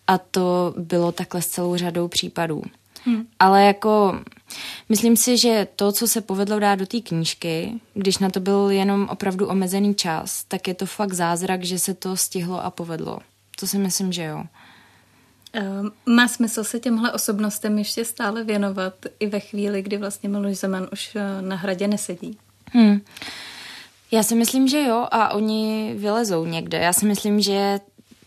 a 0.08 0.18
to 0.18 0.74
bylo 0.78 1.12
takhle 1.12 1.42
s 1.42 1.48
celou 1.48 1.76
řadou 1.76 2.08
případů. 2.08 2.64
Hmm. 3.06 3.28
Ale 3.40 3.66
jako 3.66 4.20
myslím 4.90 5.18
si, 5.18 5.38
že 5.38 5.68
to, 5.76 5.92
co 5.92 6.08
se 6.08 6.22
povedlo 6.22 6.60
dát 6.60 6.76
do 6.76 6.86
té 6.86 7.00
knížky, 7.00 7.74
když 7.94 8.18
na 8.18 8.30
to 8.30 8.40
byl 8.40 8.70
jenom 8.70 9.08
opravdu 9.12 9.48
omezený 9.48 9.96
čas, 9.96 10.44
tak 10.44 10.68
je 10.68 10.74
to 10.74 10.86
fakt 10.86 11.14
zázrak, 11.14 11.64
že 11.64 11.80
se 11.80 11.94
to 11.94 12.18
stihlo 12.18 12.66
a 12.66 12.72
povedlo. 12.72 13.20
To 13.60 13.68
si 13.68 13.78
myslím, 13.78 14.12
že 14.12 14.24
jo. 14.24 14.44
Ehm, 15.54 15.92
má 16.06 16.28
smysl 16.28 16.64
se 16.64 16.80
těmhle 16.80 17.12
osobnostem 17.12 17.78
ještě 17.78 18.06
stále 18.06 18.44
věnovat 18.44 18.94
i 19.20 19.28
ve 19.28 19.40
chvíli, 19.40 19.82
kdy 19.82 19.98
vlastně 19.98 20.30
Miloš 20.30 20.58
Zeman 20.58 20.88
už 20.94 21.16
eh, 21.16 21.42
na 21.42 21.56
hradě 21.56 21.88
nesedí? 21.88 22.38
Hmm. 22.72 23.02
Já 24.12 24.24
si 24.24 24.36
myslím, 24.36 24.68
že 24.68 24.84
jo 24.84 25.08
a 25.12 25.34
oni 25.34 25.96
vylezou 25.98 26.46
někde. 26.46 26.78
Já 26.78 26.94
si 26.94 27.06
myslím, 27.06 27.42
že 27.42 27.80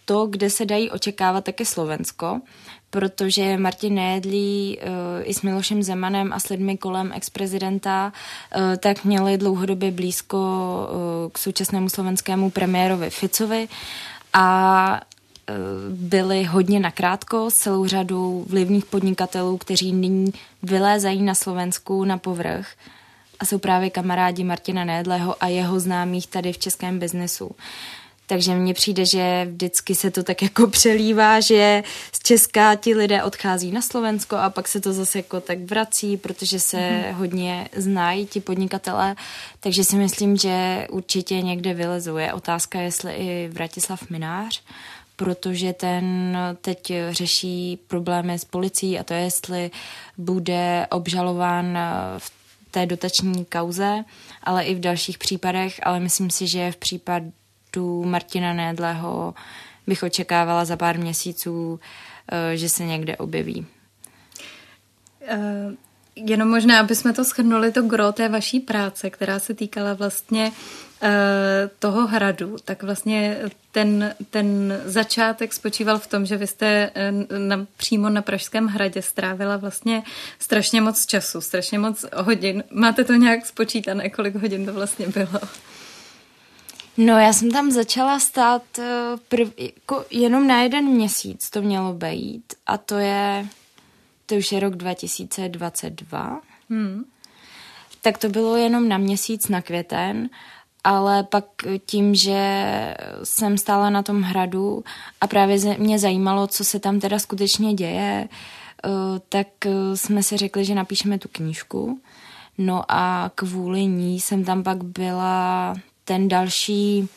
to, 0.05 0.27
kde 0.27 0.51
se 0.51 0.65
dají 0.67 0.91
očekávat, 0.91 1.45
tak 1.45 1.61
je 1.61 1.67
Slovensko, 1.67 2.41
protože 2.91 3.57
Martin 3.59 3.95
Nejedlí 3.95 4.79
uh, 4.79 4.89
i 5.23 5.35
s 5.35 5.43
Milošem 5.43 5.83
Zemanem 5.83 6.33
a 6.33 6.41
s 6.41 6.49
lidmi 6.49 6.77
kolem 6.77 7.13
ex-prezidenta 7.15 8.13
uh, 8.57 8.77
tak 8.77 9.05
měli 9.05 9.39
dlouhodobě 9.39 9.91
blízko 9.91 10.39
k 11.33 11.39
současnému 11.39 11.89
slovenskému 11.89 12.51
premiérovi 12.51 13.11
Ficovi 13.11 13.69
a 14.33 15.01
byli 15.91 16.45
hodně 16.45 16.81
nakrátko 16.81 17.51
s 17.51 17.55
celou 17.55 17.87
řadou 17.87 18.45
vlivných 18.49 18.85
podnikatelů, 18.85 19.57
kteří 19.59 19.93
nyní 19.93 20.33
vylézají 20.63 21.23
na 21.23 21.35
Slovensku 21.35 22.05
na 22.05 22.19
povrch 22.19 22.67
a 23.41 23.45
jsou 23.45 23.59
právě 23.59 23.91
kamarádi 23.91 24.45
Martina 24.45 24.85
Nédleho 24.85 25.37
a 25.41 25.49
jeho 25.49 25.81
známých 25.81 26.27
tady 26.27 26.53
v 26.53 26.59
českém 26.59 26.99
biznesu. 26.99 27.51
Takže 28.27 28.55
mně 28.55 28.75
přijde, 28.75 29.07
že 29.07 29.49
vždycky 29.51 29.95
se 29.95 30.11
to 30.11 30.23
tak 30.23 30.43
jako 30.43 30.67
přelívá, 30.67 31.41
že 31.41 31.83
z 32.13 32.19
Česka 32.19 32.75
ti 32.75 32.95
lidé 32.95 33.23
odchází 33.23 33.73
na 33.73 33.83
Slovensko 33.83 34.37
a 34.37 34.51
pak 34.51 34.69
se 34.69 34.81
to 34.81 34.93
zase 34.93 35.19
jako 35.19 35.41
tak 35.41 35.59
vrací, 35.59 36.17
protože 36.17 36.61
se 36.61 36.77
mm-hmm. 36.77 37.13
hodně 37.13 37.69
znají 37.77 38.27
ti 38.27 38.41
podnikatelé. 38.41 39.17
Takže 39.61 39.85
si 39.85 39.97
myslím, 39.97 40.37
že 40.37 40.87
určitě 40.91 41.43
někde 41.43 41.75
vylezou. 41.75 42.17
Je 42.17 42.33
otázka, 42.33 42.81
jestli 42.81 43.13
i 43.13 43.49
Vratislav 43.53 44.11
Minář, 44.11 44.63
protože 45.17 45.73
ten 45.73 46.37
teď 46.61 46.93
řeší 47.11 47.79
problémy 47.87 48.39
s 48.39 48.45
policií 48.45 48.99
a 48.99 49.05
to 49.05 49.15
je, 49.15 49.21
jestli 49.21 49.71
bude 50.19 50.87
obžalován 50.91 51.79
v 52.19 52.33
té 52.71 52.87
dotační 52.87 53.45
kauze, 53.45 54.05
ale 54.43 54.65
i 54.65 54.75
v 54.75 54.81
dalších 54.81 55.19
případech, 55.19 55.81
ale 55.83 56.01
myslím 56.01 56.31
si, 56.31 56.47
že 56.47 56.73
v 56.73 56.77
případu 56.77 58.05
Martina 58.05 58.53
Nédleho 58.53 59.35
bych 59.87 60.03
očekávala 60.03 60.65
za 60.65 60.77
pár 60.77 60.99
měsíců, 60.99 61.81
eh, 62.33 62.57
že 62.57 62.69
se 62.69 62.85
někde 62.85 63.17
objeví. 63.17 63.67
Uh... 65.23 65.75
Jenom 66.17 66.49
možná, 66.49 66.81
aby 66.81 66.95
jsme 66.95 67.13
to 67.13 67.25
shrnuli, 67.25 67.73
to 67.73 67.83
gro 67.83 68.13
té 68.13 68.29
vaší 68.29 68.61
práce, 68.61 69.11
která 69.11 69.39
se 69.39 69.55
týkala 69.55 69.95
vlastně 69.95 70.53
Eh, 71.05 71.71
toho 71.79 72.07
hradu, 72.07 72.57
tak 72.65 72.83
vlastně 72.83 73.39
ten, 73.73 74.15
ten 74.31 74.81
začátek 74.85 75.53
spočíval 75.53 75.99
v 75.99 76.07
tom, 76.07 76.27
že 76.27 76.37
vy 76.37 76.47
jste 76.47 76.91
eh, 76.95 77.13
na, 77.39 77.67
přímo 77.77 78.09
na 78.09 78.23
Pražském 78.23 78.67
hradě 78.67 79.03
strávila 79.03 79.57
vlastně 79.57 80.03
strašně 80.39 80.81
moc 80.81 81.07
času, 81.07 81.41
strašně 81.41 81.79
moc 81.79 82.05
hodin. 82.17 82.65
Máte 82.71 83.05
to 83.05 83.13
nějak 83.13 83.47
spočítané, 83.47 84.11
kolik 84.11 84.35
hodin 84.35 84.67
to 84.67 84.73
vlastně 84.73 85.09
bylo? 85.09 85.41
No, 86.97 87.19
já 87.19 87.33
jsem 87.33 87.51
tam 87.51 87.71
začala 87.71 88.21
stát 88.21 88.63
eh, 88.79 88.85
prv, 89.29 89.49
jako 89.59 90.05
jenom 90.11 90.47
na 90.47 90.63
jeden 90.63 90.85
měsíc 90.85 91.51
to 91.51 91.63
mělo 91.63 91.95
být 91.95 92.55
a 92.67 92.79
to 92.79 92.99
je, 92.99 93.47
to 94.33 94.39
už 94.39 94.53
je 94.53 94.61
rok 94.61 94.77
2022. 94.77 96.41
Hmm. 96.71 97.05
Tak 98.03 98.19
to 98.19 98.29
bylo 98.29 98.57
jenom 98.57 98.89
na 98.89 98.99
měsíc 98.99 99.49
na 99.49 99.63
květen 99.63 100.31
ale 100.85 101.23
pak 101.23 101.45
tím, 101.87 102.15
že 102.15 102.41
jsem 103.25 103.59
stála 103.59 103.91
na 103.91 104.03
tom 104.03 104.23
hradu 104.23 104.85
a 105.21 105.27
právě 105.27 105.79
mě 105.79 105.99
zajímalo, 105.99 106.47
co 106.47 106.65
se 106.65 106.79
tam 106.81 107.01
teda 107.01 107.19
skutečně 107.19 107.75
děje, 107.75 108.29
eh, 108.29 108.89
tak 109.29 109.47
eh, 109.67 109.97
jsme 109.97 110.23
si 110.23 110.37
řekli, 110.37 110.65
že 110.65 110.75
napíšeme 110.75 111.19
tu 111.19 111.29
knížku. 111.33 112.01
No 112.59 112.83
a 112.89 113.31
kvůli 113.35 113.87
ní 113.87 114.21
jsem 114.21 114.45
tam 114.45 114.63
pak 114.63 114.85
byla 114.85 115.75
ten 116.05 116.29
další 116.29 117.09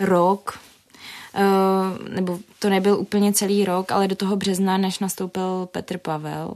rok, 0.00 0.58
nebo 2.08 2.38
to 2.58 2.70
nebyl 2.70 2.98
úplně 2.98 3.32
celý 3.32 3.64
rok, 3.64 3.92
ale 3.92 4.08
do 4.08 4.16
toho 4.16 4.36
března, 4.36 4.78
než 4.78 4.98
nastoupil 4.98 5.68
Petr 5.72 5.98
Pavel. 5.98 6.54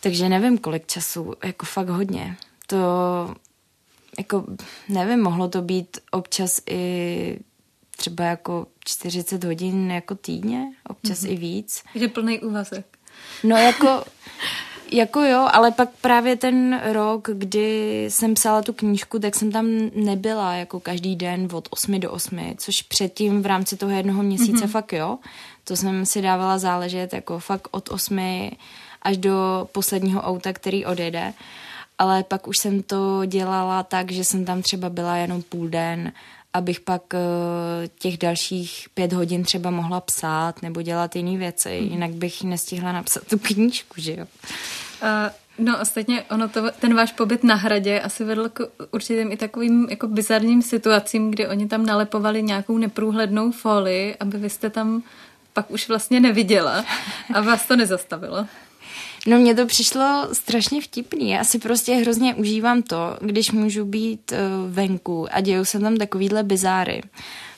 Takže 0.00 0.28
nevím, 0.28 0.58
kolik 0.58 0.86
času, 0.86 1.34
jako 1.44 1.66
fakt 1.66 1.88
hodně. 1.88 2.36
To 2.66 2.76
jako 4.18 4.44
nevím, 4.88 5.22
mohlo 5.22 5.48
to 5.48 5.62
být 5.62 5.98
občas 6.10 6.60
i 6.70 7.38
třeba 7.96 8.24
jako 8.24 8.66
40 8.84 9.44
hodin 9.44 9.90
jako 9.90 10.14
týdně, 10.14 10.72
občas 10.88 11.20
mm-hmm. 11.20 11.32
i 11.32 11.36
víc. 11.36 11.82
Je 11.94 12.08
plný 12.08 12.40
úvazek. 12.40 12.98
No 13.44 13.56
jako, 13.56 14.04
jako 14.92 15.20
jo, 15.20 15.48
ale 15.52 15.70
pak 15.70 15.88
právě 16.00 16.36
ten 16.36 16.80
rok, 16.84 17.28
kdy 17.34 18.04
jsem 18.08 18.34
psala 18.34 18.62
tu 18.62 18.72
knížku, 18.72 19.18
tak 19.18 19.34
jsem 19.34 19.52
tam 19.52 19.66
nebyla 19.94 20.54
jako 20.54 20.80
každý 20.80 21.16
den 21.16 21.48
od 21.52 21.68
8 21.70 22.00
do 22.00 22.10
8, 22.10 22.54
což 22.58 22.82
předtím 22.82 23.42
v 23.42 23.46
rámci 23.46 23.76
toho 23.76 23.92
jednoho 23.92 24.22
měsíce 24.22 24.64
mm-hmm. 24.64 24.70
fakt 24.70 24.92
jo. 24.92 25.18
To 25.64 25.76
jsem 25.76 26.06
si 26.06 26.22
dávala 26.22 26.58
záležet 26.58 27.12
jako 27.12 27.38
fakt 27.38 27.68
od 27.70 27.88
8 27.88 28.50
až 29.02 29.16
do 29.16 29.68
posledního 29.72 30.20
auta, 30.22 30.52
který 30.52 30.86
odjede 30.86 31.34
ale 31.98 32.24
pak 32.24 32.48
už 32.48 32.58
jsem 32.58 32.82
to 32.82 33.24
dělala 33.26 33.82
tak, 33.82 34.12
že 34.12 34.24
jsem 34.24 34.44
tam 34.44 34.62
třeba 34.62 34.90
byla 34.90 35.16
jenom 35.16 35.42
půl 35.42 35.68
den, 35.68 36.12
abych 36.54 36.80
pak 36.80 37.02
uh, 37.14 37.20
těch 37.98 38.18
dalších 38.18 38.86
pět 38.94 39.12
hodin 39.12 39.44
třeba 39.44 39.70
mohla 39.70 40.00
psát 40.00 40.62
nebo 40.62 40.82
dělat 40.82 41.16
jiné 41.16 41.38
věci, 41.38 41.80
mm. 41.80 41.88
jinak 41.88 42.10
bych 42.10 42.42
nestihla 42.42 42.92
napsat 42.92 43.26
tu 43.26 43.38
knížku, 43.38 43.94
že 44.00 44.12
jo. 44.12 44.26
Uh, 45.02 45.08
no 45.66 45.80
ostatně 45.80 46.22
ono 46.22 46.48
to, 46.48 46.70
ten 46.70 46.94
váš 46.94 47.12
pobyt 47.12 47.44
na 47.44 47.54
hradě 47.54 48.00
asi 48.00 48.24
vedl 48.24 48.48
k 48.48 48.68
určitým 48.90 49.32
i 49.32 49.36
takovým 49.36 49.86
jako 49.90 50.08
bizarním 50.08 50.62
situacím, 50.62 51.30
kdy 51.30 51.48
oni 51.48 51.68
tam 51.68 51.86
nalepovali 51.86 52.42
nějakou 52.42 52.78
neprůhlednou 52.78 53.52
folii, 53.52 54.16
aby 54.20 54.38
vy 54.38 54.50
jste 54.50 54.70
tam 54.70 55.02
pak 55.52 55.70
už 55.70 55.88
vlastně 55.88 56.20
neviděla 56.20 56.84
a 57.34 57.40
vás 57.40 57.66
to 57.66 57.76
nezastavilo. 57.76 58.46
No 59.26 59.38
mně 59.38 59.54
to 59.54 59.66
přišlo 59.66 60.28
strašně 60.32 60.80
vtipný. 60.80 61.30
Já 61.30 61.44
si 61.44 61.58
prostě 61.58 61.94
hrozně 61.94 62.34
užívám 62.34 62.82
to, 62.82 63.16
když 63.20 63.50
můžu 63.50 63.84
být 63.84 64.32
uh, 64.32 64.72
venku 64.72 65.26
a 65.30 65.40
dějou 65.40 65.64
se 65.64 65.80
tam 65.80 65.96
takovýhle 65.96 66.42
bizáry. 66.42 67.02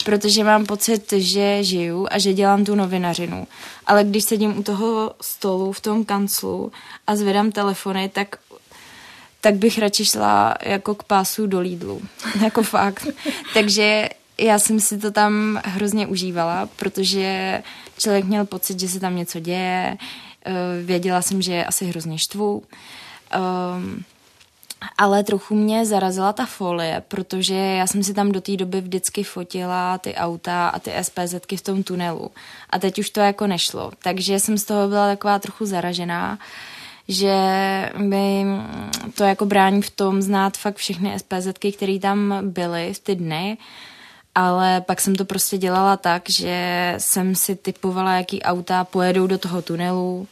Protože 0.04 0.44
mám 0.44 0.66
pocit, 0.66 1.12
že 1.12 1.64
žiju 1.64 2.06
a 2.10 2.18
že 2.18 2.34
dělám 2.34 2.64
tu 2.64 2.74
novinařinu. 2.74 3.46
Ale 3.86 4.04
když 4.04 4.24
sedím 4.24 4.58
u 4.58 4.62
toho 4.62 5.14
stolu 5.20 5.72
v 5.72 5.80
tom 5.80 6.04
kanclu 6.04 6.72
a 7.06 7.16
zvedám 7.16 7.52
telefony, 7.52 8.08
tak 8.08 8.36
tak 9.40 9.54
bych 9.54 9.78
radši 9.78 10.04
šla 10.04 10.54
jako 10.62 10.94
k 10.94 11.02
pásu 11.02 11.46
do 11.46 11.60
Lidlu. 11.60 12.02
jako 12.42 12.62
fakt. 12.62 13.06
Takže 13.54 14.08
já 14.38 14.58
jsem 14.58 14.80
si 14.80 14.98
to 14.98 15.10
tam 15.10 15.60
hrozně 15.64 16.06
užívala, 16.06 16.68
protože 16.76 17.62
člověk 17.98 18.24
měl 18.24 18.44
pocit, 18.44 18.80
že 18.80 18.88
se 18.88 19.00
tam 19.00 19.16
něco 19.16 19.40
děje, 19.40 19.96
věděla 20.84 21.22
jsem, 21.22 21.42
že 21.42 21.52
je 21.52 21.64
asi 21.64 21.86
hrozně 21.86 22.18
štvu. 22.18 22.62
Um, 23.36 24.04
ale 24.98 25.24
trochu 25.24 25.54
mě 25.54 25.86
zarazila 25.86 26.32
ta 26.32 26.46
folie, 26.46 27.02
protože 27.08 27.54
já 27.54 27.86
jsem 27.86 28.02
si 28.02 28.14
tam 28.14 28.32
do 28.32 28.40
té 28.40 28.56
doby 28.56 28.80
vždycky 28.80 29.24
fotila 29.24 29.98
ty 29.98 30.14
auta 30.14 30.68
a 30.68 30.78
ty 30.78 30.92
SPZky 31.02 31.56
v 31.56 31.62
tom 31.62 31.82
tunelu. 31.82 32.30
A 32.70 32.78
teď 32.78 32.98
už 32.98 33.10
to 33.10 33.20
jako 33.20 33.46
nešlo. 33.46 33.92
Takže 34.02 34.40
jsem 34.40 34.58
z 34.58 34.64
toho 34.64 34.88
byla 34.88 35.06
taková 35.06 35.38
trochu 35.38 35.66
zaražená, 35.66 36.38
že 37.08 37.34
mi 37.96 38.46
to 39.14 39.24
jako 39.24 39.46
brání 39.46 39.82
v 39.82 39.90
tom 39.90 40.22
znát 40.22 40.56
fakt 40.56 40.76
všechny 40.76 41.18
SPZky, 41.18 41.72
které 41.72 41.98
tam 41.98 42.34
byly 42.42 42.94
v 42.94 42.98
ty 42.98 43.14
dny. 43.14 43.58
Ale 44.34 44.80
pak 44.80 45.00
jsem 45.00 45.14
to 45.14 45.24
prostě 45.24 45.58
dělala 45.58 45.96
tak, 45.96 46.22
že 46.30 46.94
jsem 46.98 47.34
si 47.34 47.56
typovala, 47.56 48.16
jaký 48.16 48.42
auta 48.42 48.84
pojedou 48.84 49.26
do 49.26 49.38
toho 49.38 49.62
tunelu, 49.62 50.28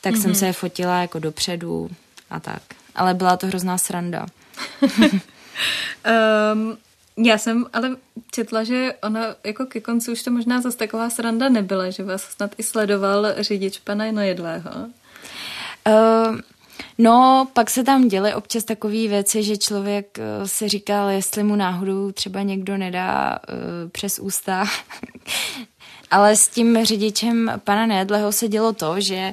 tak 0.00 0.14
mm-hmm. 0.14 0.20
jsem 0.20 0.30
mhm. 0.30 0.38
se 0.38 0.46
je 0.46 0.52
fotila 0.52 1.00
jako 1.00 1.18
dopředu 1.18 1.90
a 2.30 2.40
tak 2.40 2.62
ale 2.94 3.14
byla 3.14 3.36
to 3.36 3.46
hrozná 3.46 3.78
sranda. 3.78 4.26
um, 4.82 6.78
já 7.16 7.38
jsem 7.38 7.66
ale 7.72 7.96
četla, 8.30 8.64
že 8.64 8.94
ona 9.02 9.20
jako 9.44 9.66
ke 9.66 9.80
konci 9.80 10.10
už 10.10 10.22
to 10.22 10.30
možná 10.30 10.60
zase 10.60 10.76
taková 10.76 11.10
sranda 11.10 11.48
nebyla, 11.48 11.90
že 11.90 12.02
vás 12.02 12.22
snad 12.22 12.50
i 12.58 12.62
sledoval 12.62 13.26
řidič 13.38 13.78
pana 13.78 14.12
Nojedlého. 14.12 14.70
Uh, 15.88 16.38
no, 16.98 17.48
pak 17.52 17.70
se 17.70 17.84
tam 17.84 18.08
děly 18.08 18.34
občas 18.34 18.64
takové 18.64 19.08
věci, 19.08 19.42
že 19.42 19.56
člověk 19.56 20.18
uh, 20.18 20.46
si 20.46 20.68
říkal, 20.68 21.08
jestli 21.08 21.42
mu 21.42 21.56
náhodou 21.56 22.12
třeba 22.12 22.42
někdo 22.42 22.76
nedá 22.76 23.38
uh, 23.48 23.90
přes 23.90 24.18
ústa. 24.18 24.64
Ale 26.10 26.36
s 26.36 26.48
tím 26.48 26.84
řidičem 26.84 27.52
pana 27.64 27.86
Nedleho 27.86 28.32
se 28.32 28.48
dělo 28.48 28.72
to, 28.72 29.00
že 29.00 29.32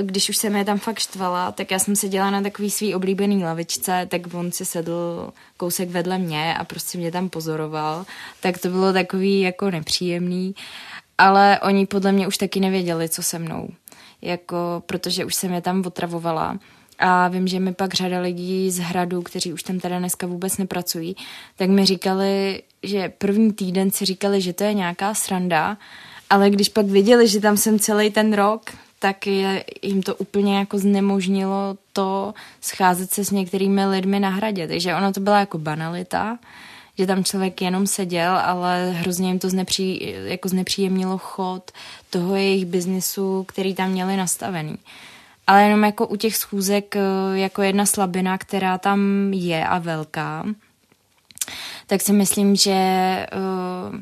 když 0.00 0.28
už 0.28 0.36
jsem 0.36 0.56
je 0.56 0.64
tam 0.64 0.78
fakt 0.78 0.98
štvala, 0.98 1.52
tak 1.52 1.70
já 1.70 1.78
jsem 1.78 1.96
seděla 1.96 2.30
na 2.30 2.42
takový 2.42 2.70
svý 2.70 2.94
oblíbený 2.94 3.44
lavičce, 3.44 4.06
tak 4.10 4.34
on 4.34 4.52
si 4.52 4.64
sedl 4.64 5.32
kousek 5.56 5.90
vedle 5.90 6.18
mě 6.18 6.54
a 6.54 6.64
prostě 6.64 6.98
mě 6.98 7.12
tam 7.12 7.28
pozoroval. 7.28 8.04
Tak 8.40 8.58
to 8.58 8.68
bylo 8.68 8.92
takový 8.92 9.40
jako 9.40 9.70
nepříjemný, 9.70 10.54
ale 11.18 11.60
oni 11.62 11.86
podle 11.86 12.12
mě 12.12 12.26
už 12.26 12.38
taky 12.38 12.60
nevěděli, 12.60 13.08
co 13.08 13.22
se 13.22 13.38
mnou. 13.38 13.68
Jako, 14.22 14.82
protože 14.86 15.24
už 15.24 15.34
jsem 15.34 15.52
je 15.52 15.60
tam 15.60 15.82
otravovala. 15.86 16.58
A 16.98 17.28
vím, 17.28 17.48
že 17.48 17.60
mi 17.60 17.74
pak 17.74 17.94
řada 17.94 18.20
lidí 18.20 18.70
z 18.70 18.78
hradu, 18.78 19.22
kteří 19.22 19.52
už 19.52 19.62
tam 19.62 19.78
teda 19.78 19.98
dneska 19.98 20.26
vůbec 20.26 20.58
nepracují, 20.58 21.16
tak 21.56 21.68
mi 21.68 21.86
říkali, 21.86 22.62
že 22.82 23.08
první 23.08 23.52
týden 23.52 23.90
si 23.90 24.04
říkali, 24.04 24.40
že 24.40 24.52
to 24.52 24.64
je 24.64 24.74
nějaká 24.74 25.14
sranda, 25.14 25.78
ale 26.32 26.50
když 26.50 26.68
pak 26.68 26.86
viděli, 26.86 27.28
že 27.28 27.40
tam 27.40 27.56
jsem 27.56 27.78
celý 27.78 28.10
ten 28.10 28.32
rok, 28.32 28.70
tak 28.98 29.26
je, 29.26 29.64
jim 29.82 30.02
to 30.02 30.14
úplně 30.14 30.58
jako 30.58 30.78
znemožnilo 30.78 31.76
to 31.92 32.34
scházet 32.60 33.10
se 33.10 33.24
s 33.24 33.30
některými 33.30 33.86
lidmi 33.86 34.20
na 34.20 34.28
hradě. 34.28 34.68
Takže 34.68 34.94
ono 34.94 35.12
to 35.12 35.20
byla 35.20 35.38
jako 35.38 35.58
banalita, 35.58 36.38
že 36.98 37.06
tam 37.06 37.24
člověk 37.24 37.62
jenom 37.62 37.86
seděl, 37.86 38.38
ale 38.44 38.90
hrozně 38.90 39.28
jim 39.28 39.38
to 39.38 39.50
znepří, 39.50 40.14
jako 40.24 40.48
znepříjemnilo 40.48 41.18
chod 41.18 41.70
toho 42.10 42.36
jejich 42.36 42.66
biznisu, 42.66 43.44
který 43.48 43.74
tam 43.74 43.90
měli 43.90 44.16
nastavený. 44.16 44.78
Ale 45.46 45.62
jenom 45.62 45.84
jako 45.84 46.06
u 46.06 46.16
těch 46.16 46.36
schůzek 46.36 46.96
eh, 46.96 47.00
jako 47.34 47.62
jedna 47.62 47.86
slabina, 47.86 48.38
která 48.38 48.78
tam 48.78 49.32
je 49.32 49.66
a 49.66 49.78
velká, 49.78 50.46
tak 51.86 52.00
si 52.00 52.12
myslím, 52.12 52.56
že 52.56 52.72
uh, 53.92 54.00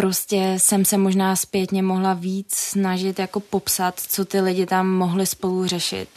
prostě 0.00 0.54
jsem 0.58 0.84
se 0.84 0.98
možná 0.98 1.36
zpětně 1.36 1.82
mohla 1.82 2.14
víc 2.14 2.54
snažit 2.54 3.18
jako 3.18 3.40
popsat, 3.40 4.00
co 4.00 4.24
ty 4.24 4.40
lidi 4.40 4.66
tam 4.66 4.88
mohli 4.88 5.26
spolu 5.26 5.66
řešit. 5.66 6.08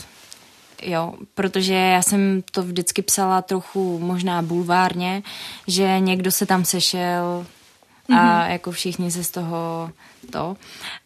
Jo, 0.83 1.13
protože 1.35 1.73
já 1.73 2.01
jsem 2.01 2.43
to 2.51 2.63
vždycky 2.63 3.01
psala 3.01 3.41
trochu 3.41 3.99
možná 3.99 4.41
bulvárně, 4.41 5.23
že 5.67 5.99
někdo 5.99 6.31
se 6.31 6.45
tam 6.45 6.65
sešel 6.65 7.45
a 8.09 8.13
mm-hmm. 8.13 8.51
jako 8.51 8.71
všichni 8.71 9.11
se 9.11 9.23
z 9.23 9.31
toho 9.31 9.91
to, 10.31 10.57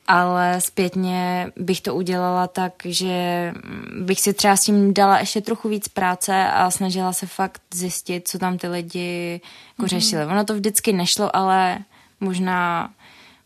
ale 0.08 0.62
zpětně 0.62 1.52
bych 1.56 1.82
to 1.82 1.96
udělala 1.96 2.48
tak, 2.48 2.74
že 2.86 3.54
bych 4.02 4.22
si 4.22 4.34
třeba 4.34 4.56
s 4.56 4.62
tím 4.62 4.94
dala 4.94 5.20
ještě 5.20 5.42
trochu 5.42 5.70
víc 5.70 5.88
práce 5.88 6.48
a 6.52 6.72
snažila 6.72 7.14
se 7.14 7.28
fakt 7.28 7.62
zjistit, 7.74 8.28
co 8.28 8.40
tam 8.40 8.58
ty 8.58 8.68
lidi 8.68 9.42
jako 9.68 9.84
mm-hmm. 9.84 9.88
řešili. 9.88 10.26
Ono 10.26 10.46
to 10.46 10.54
vždycky 10.54 10.94
nešlo, 10.94 11.36
ale 11.36 11.80
možná 12.20 12.90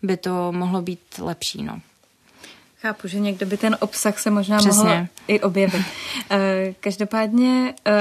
by 0.03 0.17
to 0.17 0.51
mohlo 0.51 0.81
být 0.81 0.99
lepší, 1.19 1.63
no. 1.63 1.81
Chápu, 2.81 3.07
že 3.07 3.19
někde 3.19 3.45
by 3.45 3.57
ten 3.57 3.77
obsah 3.79 4.19
se 4.19 4.29
možná 4.29 4.57
Přesně. 4.57 4.83
mohl 4.83 5.07
i 5.27 5.39
objevit. 5.39 5.85
Eh, 6.29 6.73
každopádně 6.79 7.73
eh, 7.87 7.91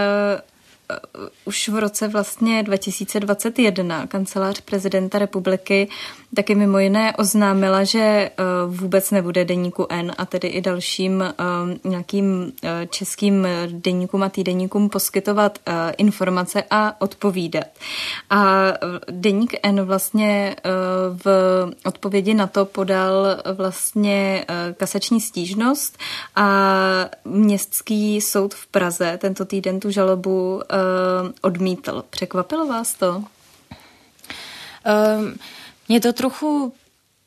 už 1.45 1.69
v 1.69 1.79
roce 1.79 2.09
vlastně 2.09 2.63
2021 2.63 4.07
kancelář 4.07 4.61
prezidenta 4.61 5.19
republiky 5.19 5.89
taky 6.35 6.55
mimo 6.55 6.79
jiné 6.79 7.17
oznámila, 7.17 7.85
že 7.85 8.31
uh, 8.39 8.77
vůbec 8.77 9.11
nebude 9.11 9.45
deníku 9.45 9.87
N 9.89 10.13
a 10.19 10.27
tedy 10.27 10.49
i 10.49 10.61
dalším 10.61 11.21
uh, 11.21 11.91
nějakým 11.91 12.53
českým 12.91 13.47
deníkům 13.69 14.23
a 14.23 14.29
týdeníkům 14.29 14.89
poskytovat 14.89 15.59
informace 15.99 16.65
a 16.71 17.01
odpovídat. 17.01 17.65
A 18.31 18.67
deník 19.11 19.55
N 19.63 19.83
vlastně 19.83 20.57
v 21.25 21.27
odpovědi 21.85 22.35
na 22.35 22.47
to 22.47 22.65
podal 22.65 23.27
vlastně 23.53 24.47
kasační 24.77 25.21
stížnost 25.21 25.99
a 26.37 26.47
městský 27.25 28.21
soud 28.21 28.55
v 28.55 28.67
Praze 28.67 29.19
tento 29.21 29.45
týden 29.45 29.81
tu 29.81 29.91
žalobu 29.91 30.63
odmítl. 31.41 32.05
Překvapilo 32.11 32.67
vás 32.67 32.95
to? 32.95 33.17
Um, 33.17 33.25
mě 35.89 36.01
to 36.01 36.13
trochu 36.13 36.75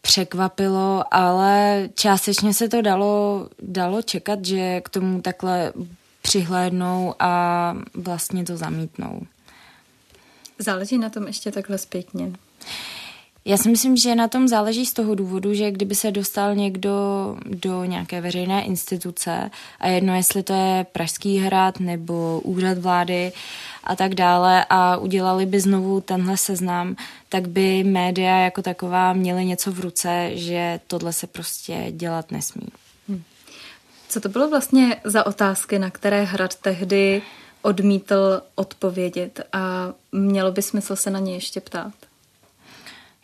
překvapilo, 0.02 1.04
ale 1.12 1.90
částečně 1.96 2.54
se 2.54 2.70
to 2.70 2.82
dalo, 2.82 3.48
dalo 3.62 4.02
čekat, 4.02 4.46
že 4.46 4.82
k 4.82 4.90
tomu 4.90 5.22
takhle 5.22 5.74
přihlédnou 6.22 7.16
a 7.20 7.76
vlastně 7.94 8.44
to 8.44 8.58
zamítnou. 8.58 9.22
Záleží 10.60 10.98
na 10.98 11.10
tom 11.10 11.28
ještě 11.28 11.52
takhle 11.52 11.78
zpětně. 11.78 12.32
Já 13.46 13.58
si 13.58 13.70
myslím, 13.70 13.98
že 13.98 14.16
na 14.16 14.28
tom 14.28 14.48
záleží 14.48 14.86
z 14.86 14.94
toho 14.94 15.16
důvodu, 15.16 15.54
že 15.54 15.72
kdyby 15.72 15.96
se 15.96 16.12
dostal 16.12 16.56
někdo 16.56 16.92
do 17.46 17.84
nějaké 17.86 18.22
veřejné 18.22 18.64
instituce 18.64 19.52
a 19.80 19.88
jedno, 19.88 20.16
jestli 20.16 20.44
to 20.44 20.54
je 20.54 20.86
Pražský 20.92 21.38
hrad 21.38 21.80
nebo 21.80 22.42
úřad 22.44 22.78
vlády 22.78 23.32
a 23.84 23.96
tak 23.96 24.16
dále 24.16 24.66
a 24.70 24.98
udělali 24.98 25.46
by 25.46 25.60
znovu 25.60 26.02
tenhle 26.02 26.38
seznam, 26.38 26.96
tak 27.30 27.48
by 27.48 27.84
média 27.84 28.40
jako 28.40 28.62
taková 28.62 29.14
měly 29.14 29.46
něco 29.46 29.72
v 29.72 29.80
ruce, 29.80 30.30
že 30.34 30.80
tohle 30.88 31.14
se 31.14 31.28
prostě 31.28 31.88
dělat 31.92 32.32
nesmí. 32.32 32.68
Hm. 33.10 33.24
Co 34.10 34.20
to 34.20 34.30
bylo 34.30 34.50
vlastně 34.50 35.02
za 35.04 35.26
otázky, 35.26 35.80
na 35.80 35.90
které 35.90 36.24
hrad 36.24 36.56
tehdy 36.56 37.22
odmítl 37.62 38.42
odpovědět 38.56 39.42
a 39.54 39.94
mělo 40.12 40.52
by 40.52 40.62
smysl 40.62 40.96
se 40.96 41.10
na 41.10 41.20
ně 41.20 41.34
ještě 41.34 41.62
ptát? 41.62 41.94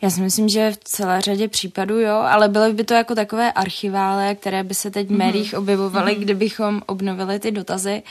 Já 0.02 0.10
si 0.10 0.20
myslím, 0.20 0.48
že 0.48 0.72
v 0.72 0.78
celé 0.84 1.20
řadě 1.20 1.48
případů 1.48 2.00
jo, 2.00 2.14
ale 2.14 2.48
byly 2.48 2.72
by 2.72 2.84
to 2.84 2.94
jako 2.94 3.14
takové 3.14 3.52
archivále, 3.52 4.34
které 4.34 4.64
by 4.64 4.74
se 4.74 4.90
teď 4.90 5.06
v 5.06 5.10
mhm. 5.10 5.18
médiích 5.18 5.54
objevovaly, 5.54 6.12
mm-hmm. 6.12 6.20
kdybychom 6.20 6.82
obnovili 6.86 7.38
ty 7.38 7.50
dotazy. 7.50 8.02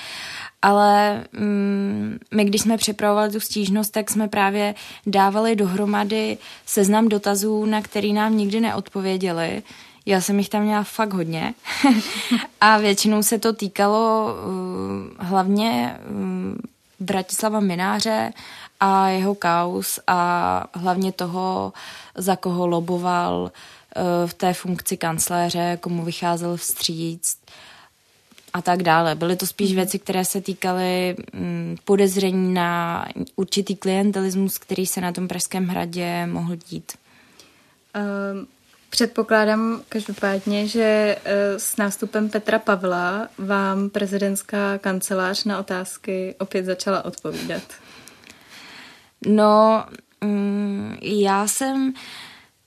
Ale 0.62 1.24
mm, 1.32 2.18
my, 2.32 2.46
když 2.46 2.62
jsme 2.62 2.78
připravovali 2.78 3.32
tu 3.32 3.40
stížnost, 3.40 3.90
tak 3.90 4.10
jsme 4.10 4.28
právě 4.28 4.76
dávali 5.06 5.56
dohromady 5.56 6.38
seznam 6.66 7.10
dotazů, 7.10 7.66
na 7.66 7.82
který 7.82 8.14
nám 8.14 8.38
nikdy 8.38 8.60
neodpověděli. 8.60 9.64
Já 10.06 10.22
jsem 10.22 10.40
jich 10.40 10.50
tam 10.50 10.64
měla 10.64 10.84
fakt 10.84 11.14
hodně. 11.14 11.54
a 12.62 12.78
většinou 12.78 13.24
se 13.24 13.40
to 13.40 13.54
týkalo 13.54 14.28
uh, 14.28 15.26
hlavně 15.26 15.98
uh, 16.10 16.56
Bratislava 17.00 17.60
Mináře 17.60 18.34
a 18.80 19.08
jeho 19.08 19.36
kaus 19.36 20.00
a 20.08 20.66
hlavně 20.74 21.12
toho, 21.12 21.74
za 22.16 22.36
koho 22.36 22.68
loboval 22.68 23.52
eh, 23.96 24.28
v 24.28 24.34
té 24.34 24.54
funkci 24.54 24.98
kancléře, 24.98 25.78
komu 25.82 26.04
vycházel 26.04 26.58
vstříc 26.58 27.38
a 28.54 28.62
tak 28.62 28.84
dále. 28.84 29.16
Byly 29.16 29.36
to 29.36 29.48
spíš 29.48 29.70
mhm. 29.70 29.76
věci, 29.76 30.00
které 30.00 30.26
se 30.26 30.42
týkaly 30.42 31.16
mm, 31.34 31.78
podezření 31.86 32.54
na 32.54 33.06
určitý 33.36 33.76
klientelismus, 33.76 34.58
který 34.58 34.86
se 34.86 35.02
na 35.02 35.12
tom 35.12 35.28
Pražském 35.28 35.68
hradě 35.68 36.26
mohl 36.26 36.56
dít. 36.56 36.92
Um, 37.96 38.48
předpokládám 38.90 39.82
každopádně, 39.90 40.68
že 40.68 41.18
eh, 41.26 41.60
s 41.60 41.78
nástupem 41.78 42.30
Petra 42.30 42.60
Pavla 42.60 43.28
vám 43.38 43.90
prezidentská 43.90 44.78
kancelář 44.78 45.44
na 45.44 45.60
otázky 45.60 46.36
opět 46.40 46.66
začala 46.66 47.06
odpovídat. 47.06 47.64
No, 49.28 49.86
mm, 50.22 50.98
já 51.02 51.48
jsem, 51.48 51.94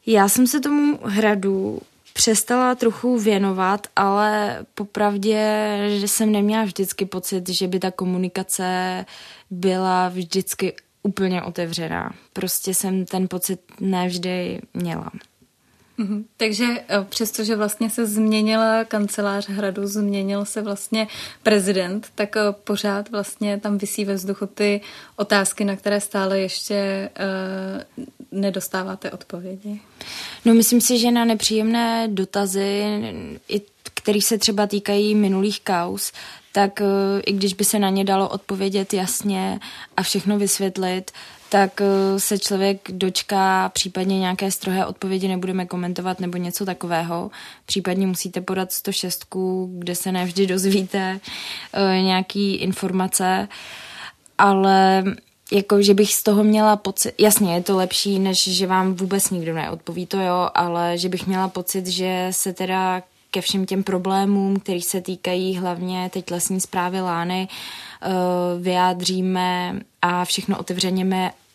já 0.06 0.28
jsem 0.28 0.46
se 0.46 0.60
tomu 0.60 0.98
hradu 1.02 1.80
přestala 2.12 2.74
trochu 2.74 3.18
věnovat, 3.18 3.86
ale 3.96 4.58
popravdě, 4.74 5.68
že 6.00 6.08
jsem 6.08 6.32
neměla 6.32 6.64
vždycky 6.64 7.04
pocit, 7.04 7.48
že 7.48 7.68
by 7.68 7.78
ta 7.78 7.90
komunikace 7.90 9.04
byla 9.50 10.08
vždycky 10.08 10.74
úplně 11.02 11.42
otevřená. 11.42 12.14
Prostě 12.32 12.74
jsem 12.74 13.06
ten 13.06 13.28
pocit 13.28 13.60
nevždy 13.80 14.60
měla. 14.74 15.10
Mhm. 15.98 16.24
Takže 16.36 16.64
eh, 16.88 17.06
přestože 17.08 17.56
vlastně 17.56 17.90
se 17.90 18.06
změnila 18.06 18.84
kancelář 18.84 19.48
hradu, 19.48 19.86
změnil 19.86 20.44
se 20.44 20.62
vlastně 20.62 21.08
prezident, 21.42 22.06
tak 22.14 22.36
eh, 22.36 22.40
pořád 22.64 23.10
vlastně 23.10 23.60
tam 23.60 23.78
vysí 23.78 24.04
ve 24.04 24.14
vzduchu 24.14 24.46
ty 24.46 24.80
otázky, 25.16 25.64
na 25.64 25.76
které 25.76 26.00
stále 26.00 26.40
ještě 26.40 27.10
uh, 27.18 28.04
nedostáváte 28.32 29.10
odpovědi. 29.10 29.80
No 30.44 30.54
myslím 30.54 30.80
si, 30.80 30.98
že 30.98 31.10
na 31.10 31.24
nepříjemné 31.24 32.08
dotazy, 32.08 32.84
které 33.94 34.20
se 34.20 34.38
třeba 34.38 34.66
týkají 34.66 35.14
minulých 35.14 35.60
kaus, 35.60 36.12
tak 36.52 36.82
i 37.26 37.32
když 37.32 37.54
by 37.54 37.64
se 37.64 37.78
na 37.78 37.90
ně 37.90 38.04
dalo 38.04 38.28
odpovědět 38.28 38.94
jasně 38.94 39.60
a 39.96 40.02
všechno 40.02 40.38
vysvětlit, 40.38 41.10
tak 41.52 41.80
eh, 41.80 42.20
se 42.20 42.38
člověk 42.38 42.88
dočká 42.92 43.68
případně 43.68 44.18
nějaké 44.18 44.50
strohé 44.50 44.86
odpovědi, 44.86 45.28
nebudeme 45.28 45.66
komentovat 45.66 46.20
nebo 46.20 46.36
něco 46.38 46.66
takového. 46.66 47.30
Případně 47.66 48.06
musíte 48.06 48.40
podat 48.40 48.72
106, 48.72 49.26
kde 49.68 49.94
se 49.94 50.12
nevždy 50.12 50.46
dozvíte 50.46 51.20
eh, 51.72 52.02
nějaký 52.02 52.54
informace, 52.54 53.48
ale 54.38 55.04
jako, 55.52 55.82
že 55.82 55.94
bych 55.94 56.14
z 56.14 56.22
toho 56.22 56.44
měla 56.44 56.76
pocit, 56.76 57.14
jasně, 57.18 57.54
je 57.54 57.62
to 57.62 57.76
lepší, 57.76 58.18
než 58.18 58.48
že 58.48 58.66
vám 58.66 58.94
vůbec 58.94 59.30
nikdo 59.30 59.54
neodpoví, 59.54 60.06
to 60.06 60.20
jo, 60.20 60.48
ale 60.54 60.98
že 60.98 61.08
bych 61.08 61.26
měla 61.26 61.48
pocit, 61.48 61.86
že 61.86 62.28
se 62.30 62.52
teda 62.52 63.02
ke 63.30 63.40
všem 63.40 63.66
těm 63.66 63.82
problémům, 63.82 64.60
který 64.60 64.82
se 64.82 65.00
týkají 65.00 65.56
hlavně 65.56 66.10
teď 66.12 66.30
lesní 66.30 66.60
zprávy 66.60 67.00
Lány, 67.00 67.48
eh, 67.48 68.08
vyjádříme 68.60 69.80
a 70.02 70.24
všechno 70.24 70.58
otevřeně, 70.58 71.04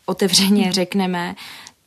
otevřeně 0.08 0.64
hmm. 0.64 0.72
řekneme, 0.72 1.36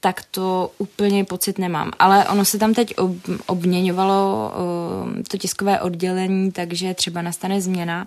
tak 0.01 0.25
to 0.31 0.73
úplně 0.79 1.25
pocit 1.25 1.59
nemám. 1.59 1.91
Ale 1.99 2.29
ono 2.29 2.45
se 2.45 2.59
tam 2.59 2.75
teď 2.75 2.99
ob, 2.99 3.17
obměňovalo 3.47 4.53
uh, 4.55 5.23
to 5.31 5.39
tiskové 5.39 5.81
oddělení, 5.81 6.53
takže 6.53 6.95
třeba 6.95 7.23
nastane 7.23 7.61
změna, 7.61 8.07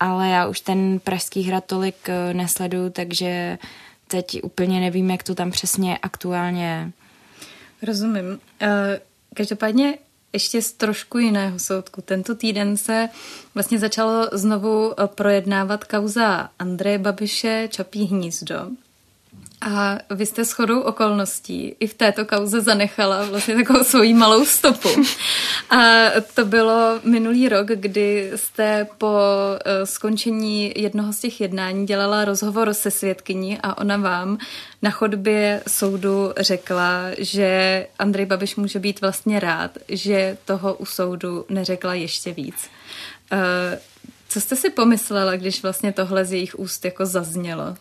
ale 0.00 0.28
já 0.28 0.46
už 0.46 0.60
ten 0.60 0.98
Pražský 0.98 1.42
hrad 1.42 1.64
tolik 1.64 1.96
uh, 2.08 2.36
nesleduju, 2.36 2.90
takže 2.90 3.58
teď 4.08 4.40
úplně 4.42 4.80
nevím, 4.80 5.10
jak 5.10 5.22
to 5.22 5.34
tam 5.34 5.50
přesně 5.50 5.98
aktuálně 5.98 6.64
je. 6.64 6.90
Rozumím. 7.82 8.26
Uh, 8.26 8.38
každopádně 9.34 9.98
ještě 10.32 10.62
z 10.62 10.72
trošku 10.72 11.18
jiného 11.18 11.58
soudku. 11.58 12.02
Tento 12.02 12.34
týden 12.34 12.76
se 12.76 13.08
vlastně 13.54 13.78
začalo 13.78 14.28
znovu 14.32 14.94
projednávat 15.06 15.84
kauza 15.84 16.50
Andreje 16.58 16.98
Babiše 16.98 17.68
Čapí 17.70 18.04
hnízdo. 18.04 18.70
A 19.60 19.98
vy 20.10 20.26
jste 20.26 20.44
shodou 20.44 20.80
okolností 20.80 21.76
i 21.80 21.86
v 21.86 21.94
této 21.94 22.24
kauze 22.24 22.60
zanechala 22.60 23.24
vlastně 23.24 23.54
takovou 23.54 23.84
svoji 23.84 24.14
malou 24.14 24.44
stopu. 24.44 24.88
A 25.70 26.06
to 26.34 26.44
bylo 26.44 27.00
minulý 27.04 27.48
rok, 27.48 27.66
kdy 27.66 28.32
jste 28.36 28.86
po 28.98 29.18
eh, 29.64 29.86
skončení 29.86 30.72
jednoho 30.76 31.12
z 31.12 31.20
těch 31.20 31.40
jednání 31.40 31.86
dělala 31.86 32.24
rozhovor 32.24 32.74
se 32.74 32.90
svědkyní 32.90 33.58
a 33.62 33.78
ona 33.78 33.96
vám 33.96 34.38
na 34.82 34.90
chodbě 34.90 35.62
soudu 35.68 36.32
řekla, 36.38 37.02
že 37.18 37.86
Andrej 37.98 38.26
Babiš 38.26 38.56
může 38.56 38.78
být 38.78 39.00
vlastně 39.00 39.40
rád, 39.40 39.70
že 39.88 40.38
toho 40.44 40.74
u 40.74 40.86
soudu 40.86 41.44
neřekla 41.48 41.94
ještě 41.94 42.32
víc. 42.32 42.70
Eh, 43.32 43.80
co 44.28 44.40
jste 44.40 44.56
si 44.56 44.70
pomyslela, 44.70 45.36
když 45.36 45.62
vlastně 45.62 45.92
tohle 45.92 46.24
z 46.24 46.32
jejich 46.32 46.58
úst 46.58 46.84
jako 46.84 47.06
zaznělo? 47.06 47.76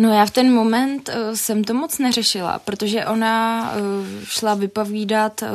No 0.00 0.12
já 0.12 0.26
v 0.26 0.30
ten 0.30 0.54
moment 0.54 1.08
uh, 1.08 1.34
jsem 1.34 1.64
to 1.64 1.74
moc 1.74 1.98
neřešila, 1.98 2.58
protože 2.58 3.06
ona 3.06 3.62
uh, 3.72 4.06
šla 4.24 4.54
vypovídat, 4.54 5.42
uh, 5.42 5.48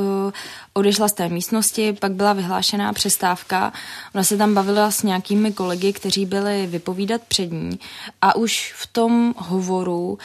odešla 0.74 1.08
z 1.08 1.14
té 1.14 1.30
místnosti, 1.30 1.94
pak 1.94 2.12
byla 2.12 2.34
vyhlášená 2.34 2.94
přestávka. 2.94 3.74
Ona 4.16 4.24
se 4.24 4.38
tam 4.38 4.54
bavila 4.54 4.92
s 4.92 5.04
nějakými 5.04 5.54
kolegy, 5.54 5.94
kteří 5.94 6.26
byli 6.26 6.68
vypovídat 6.68 7.22
před 7.28 7.52
ní 7.52 7.80
a 8.22 8.36
už 8.36 8.74
v 8.78 8.88
tom 8.88 9.34
hovoru 9.38 10.18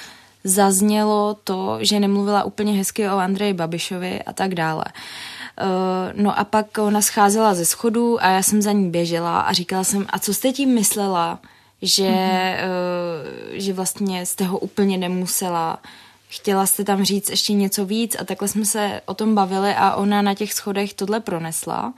zaznělo 0.44 1.36
to, 1.44 1.78
že 1.80 2.00
nemluvila 2.00 2.44
úplně 2.44 2.72
hezky 2.72 3.08
o 3.08 3.16
Andreji 3.16 3.52
Babišovi 3.52 4.22
a 4.22 4.32
tak 4.32 4.54
dále. 4.54 4.84
No 6.14 6.38
a 6.38 6.44
pak 6.44 6.78
ona 6.78 7.02
scházela 7.02 7.54
ze 7.54 7.64
schodu 7.64 8.24
a 8.24 8.28
já 8.28 8.42
jsem 8.42 8.62
za 8.62 8.72
ní 8.72 8.90
běžela 8.90 9.40
a 9.40 9.52
říkala 9.52 9.84
jsem, 9.84 10.06
a 10.10 10.18
co 10.18 10.34
jste 10.34 10.52
tím 10.52 10.74
myslela? 10.74 11.38
Že, 11.82 12.02
mm-hmm. 12.02 12.58
uh, 13.52 13.58
že 13.58 13.72
vlastně 13.72 14.26
jste 14.26 14.44
ho 14.44 14.58
úplně 14.58 14.98
nemusela. 14.98 15.78
Chtěla 16.28 16.66
jste 16.66 16.84
tam 16.84 17.04
říct 17.04 17.30
ještě 17.30 17.52
něco 17.52 17.86
víc 17.86 18.16
a 18.20 18.24
takhle 18.24 18.48
jsme 18.48 18.64
se 18.64 19.00
o 19.06 19.14
tom 19.14 19.34
bavili 19.34 19.74
a 19.74 19.94
ona 19.94 20.22
na 20.22 20.34
těch 20.34 20.52
schodech 20.52 20.94
tohle 20.94 21.20
pronesla. 21.20 21.94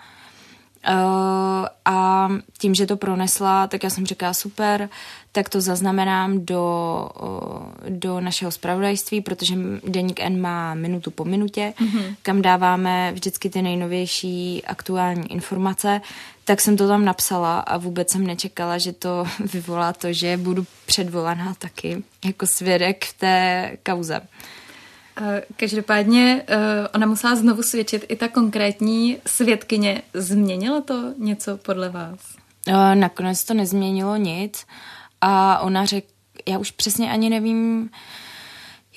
Uh, 0.89 1.67
a 1.85 2.29
tím, 2.59 2.75
že 2.75 2.87
to 2.87 2.97
pronesla, 2.97 3.67
tak 3.67 3.85
já 3.85 3.91
jsem 3.91 4.07
říkala 4.07 4.35
super, 4.35 4.89
tak 5.33 5.49
to 5.49 5.61
zaznamenám 5.61 6.47
do, 6.47 7.09
uh, 7.23 7.91
do 7.91 8.21
našeho 8.21 8.51
spravodajství, 8.51 9.21
protože 9.21 9.55
Deník 9.87 10.21
N 10.21 10.41
má 10.41 10.75
minutu 10.75 11.11
po 11.11 11.25
minutě, 11.25 11.75
mm-hmm. 11.79 12.17
kam 12.23 12.43
dáváme 12.43 13.13
vždycky 13.13 13.51
ty 13.51 13.63
nejnovější 13.63 14.65
aktuální 14.65 15.33
informace, 15.33 16.01
tak 16.45 16.61
jsem 16.61 16.77
to 16.77 16.89
tam 16.89 17.05
napsala 17.05 17.61
a 17.61 17.77
vůbec 17.77 18.11
jsem 18.11 18.27
nečekala, 18.27 18.79
že 18.79 18.93
to 18.93 19.25
vyvolá 19.53 19.93
to, 19.93 20.13
že 20.13 20.37
budu 20.37 20.67
předvolaná 20.87 21.55
taky 21.55 22.03
jako 22.25 22.47
svědek 22.47 23.05
v 23.05 23.19
té 23.19 23.71
kauze. 23.87 24.21
Každopádně 25.57 26.45
ona 26.95 27.07
musela 27.07 27.37
znovu 27.37 27.63
svědčit 27.63 28.05
i 28.09 28.17
ta 28.17 28.29
konkrétní 28.29 29.19
svědkyně. 29.27 30.03
Změnilo 30.15 30.81
to 30.81 31.15
něco 31.19 31.57
podle 31.57 31.89
vás? 31.89 32.19
Nakonec 32.95 33.45
to 33.45 33.55
nezměnilo 33.55 34.17
nic 34.17 34.67
a 35.21 35.59
ona 35.59 35.85
řekla, 35.85 36.11
já 36.49 36.59
už 36.59 36.71
přesně 36.71 37.11
ani 37.11 37.31
nevím, 37.31 37.91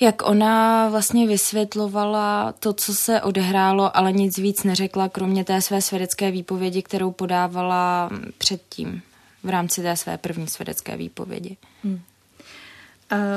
jak 0.00 0.28
ona 0.28 0.88
vlastně 0.88 1.26
vysvětlovala 1.26 2.52
to, 2.52 2.72
co 2.72 2.94
se 2.94 3.22
odehrálo, 3.22 3.96
ale 3.96 4.12
nic 4.12 4.38
víc 4.38 4.64
neřekla, 4.64 5.08
kromě 5.08 5.44
té 5.44 5.60
své 5.60 5.82
svědecké 5.82 6.30
výpovědi, 6.30 6.82
kterou 6.82 7.10
podávala 7.10 8.10
předtím 8.38 9.02
v 9.42 9.48
rámci 9.48 9.82
té 9.82 9.96
své 9.96 10.18
první 10.18 10.48
svědecké 10.48 10.96
výpovědi. 10.96 11.56
Hmm. 11.84 12.00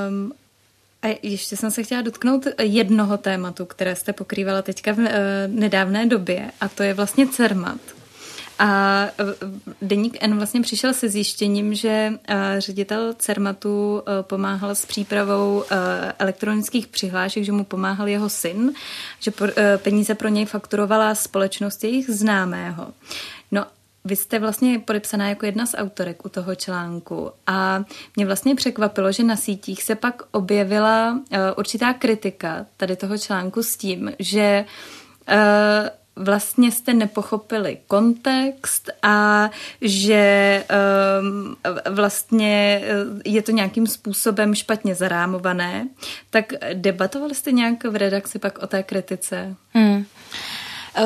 Um, 0.10 0.34
a 1.04 1.20
ještě 1.22 1.58
jsem 1.58 1.72
se 1.72 1.84
chtěla 1.84 2.02
dotknout 2.02 2.48
jednoho 2.62 3.18
tématu, 3.18 3.66
které 3.66 3.96
jste 3.96 4.14
pokrývala 4.14 4.62
teďka 4.62 4.92
v 4.92 4.98
uh, 4.98 5.06
nedávné 5.48 6.06
době, 6.06 6.52
a 6.62 6.68
to 6.68 6.84
je 6.84 6.94
vlastně 6.94 7.28
CERMAT. 7.28 7.80
A 8.60 9.04
e, 9.06 9.12
Deník 9.82 10.18
N 10.22 10.36
vlastně 10.36 10.62
přišel 10.62 10.94
se 10.94 11.10
zjištěním, 11.10 11.74
že 11.74 11.90
e, 12.28 12.62
ředitel 12.62 13.14
CERMATu 13.14 14.04
pomáhal 14.22 14.76
s 14.76 14.86
přípravou 14.86 15.64
elektronických 16.20 16.88
přihlášek, 16.88 17.44
že 17.44 17.52
mu 17.52 17.64
pomáhal 17.64 18.08
jeho 18.08 18.30
syn, 18.30 18.74
že 19.20 19.32
peníze 19.78 20.16
pro 20.16 20.28
něj 20.28 20.46
fakturovala 20.46 21.16
společnost 21.16 21.84
jejich 21.84 22.10
známého. 22.10 22.88
Vy 24.06 24.16
jste 24.16 24.40
vlastně 24.40 24.80
podepsaná 24.80 25.30
jako 25.30 25.46
jedna 25.46 25.66
z 25.66 25.76
autorek 25.78 26.26
u 26.26 26.30
toho 26.30 26.56
článku 26.56 27.32
a 27.48 27.84
mě 28.16 28.26
vlastně 28.26 28.56
překvapilo, 28.56 29.12
že 29.12 29.24
na 29.24 29.36
sítích 29.36 29.84
se 29.84 29.96
pak 29.96 30.22
objevila 30.32 31.20
určitá 31.58 31.94
kritika 31.94 32.66
tady 32.78 32.96
toho 32.96 33.18
článku 33.18 33.64
s 33.64 33.78
tím, 33.78 34.12
že 34.20 34.66
vlastně 36.18 36.72
jste 36.72 36.94
nepochopili 36.94 37.78
kontext 37.88 38.90
a 39.02 39.50
že 39.82 40.64
um, 41.22 41.56
vlastně 41.90 42.82
eh, 42.84 42.96
je 43.26 43.42
to 43.42 43.52
nějakým 43.52 43.88
způsobem 43.88 44.56
špatně 44.56 44.96
zarámované, 44.96 45.88
tak 46.30 46.54
debatovali 46.74 47.36
jste 47.36 47.52
nějak 47.52 47.84
v 47.84 47.96
redakci 47.96 48.40
pak 48.40 48.60
o 48.60 48.68
té 48.68 48.84
kritice? 48.84 49.56
Hmm. 49.74 50.06
Uh, 51.00 51.06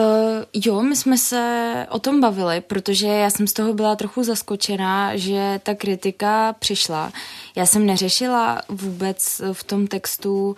jo, 0.53 0.81
my 0.81 0.95
jsme 0.95 1.17
se 1.17 1.87
o 1.89 1.99
tom 1.99 2.21
bavili, 2.21 2.61
protože 2.61 3.07
já 3.07 3.29
jsem 3.29 3.47
z 3.47 3.53
toho 3.53 3.73
byla 3.73 3.95
trochu 3.95 4.23
zaskočená, 4.23 5.17
že 5.17 5.59
ta 5.63 5.75
kritika 5.75 6.55
přišla. 6.59 7.11
Já 7.55 7.65
jsem 7.65 7.85
neřešila 7.85 8.61
vůbec 8.69 9.41
v 9.53 9.63
tom 9.63 9.87
textu 9.87 10.49
uh, 10.49 10.55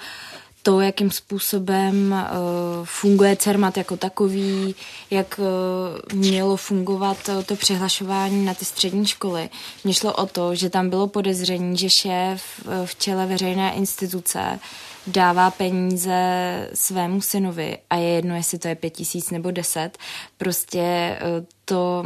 to, 0.64 0.82
jakým 0.82 1.12
způsobem 1.12 2.12
uh, 2.12 2.86
funguje 2.86 3.36
CERMAT 3.36 3.78
jako 3.78 3.98
takový, 3.98 4.76
jak 5.12 5.40
uh, 5.40 6.20
mělo 6.20 6.58
fungovat 6.58 7.18
uh, 7.30 7.44
to 7.44 7.56
přihlašování 7.56 8.46
na 8.46 8.54
ty 8.54 8.66
střední 8.66 9.06
školy. 9.06 9.50
Mně 9.84 9.94
šlo 9.94 10.14
o 10.14 10.26
to, 10.26 10.56
že 10.56 10.70
tam 10.70 10.90
bylo 10.90 11.08
podezření, 11.08 11.78
že 11.78 11.90
šéf 11.90 12.44
uh, 12.66 12.86
v 12.86 12.96
čele 12.96 13.26
veřejné 13.26 13.74
instituce 13.74 14.60
dává 15.08 15.51
peníze 15.51 16.70
svému 16.74 17.22
synovi 17.22 17.78
a 17.89 17.95
je 17.95 18.10
jedno, 18.10 18.36
jestli 18.36 18.60
to 18.60 18.68
je 18.68 18.76
pět 18.76 18.89
tisíc 18.89 19.32
nebo 19.32 19.51
deset, 19.51 19.97
prostě 20.38 20.82
eh, 20.82 21.20
to 21.66 22.04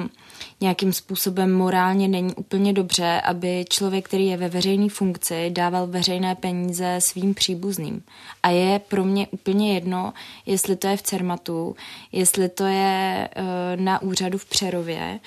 nějakým 0.62 0.93
způsobem 0.93 1.54
morálně 1.54 2.08
není 2.08 2.36
úplně 2.36 2.74
dobře, 2.74 3.22
aby 3.22 3.66
člověk, 3.70 4.06
který 4.06 4.28
je 4.28 4.38
ve 4.38 4.50
veřejné 4.50 4.89
funkci, 4.89 5.50
dával 5.50 5.88
veřejné 5.88 6.36
peníze 6.36 6.95
svým 7.00 7.34
příbuzným. 7.34 8.04
A 8.43 8.50
je 8.50 8.80
pro 8.80 9.04
mě 9.06 9.28
úplně 9.28 9.74
jedno, 9.74 10.14
jestli 10.45 10.76
to 10.76 10.88
je 10.88 10.98
v 10.98 11.02
Cermatu, 11.02 11.76
jestli 12.12 12.50
to 12.50 12.66
je 12.66 13.30
uh, 13.36 13.82
na 13.82 14.02
úřadu 14.02 14.38
v 14.38 14.45
Přerově, 14.45 15.20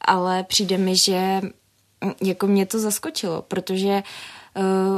ale 0.00 0.42
přijde 0.42 0.78
mi, 0.78 0.96
že 0.96 1.40
mm, 2.00 2.12
jako 2.22 2.46
mě 2.46 2.66
to 2.66 2.78
zaskočilo, 2.78 3.42
protože 3.42 3.92
Uh, 3.92 4.41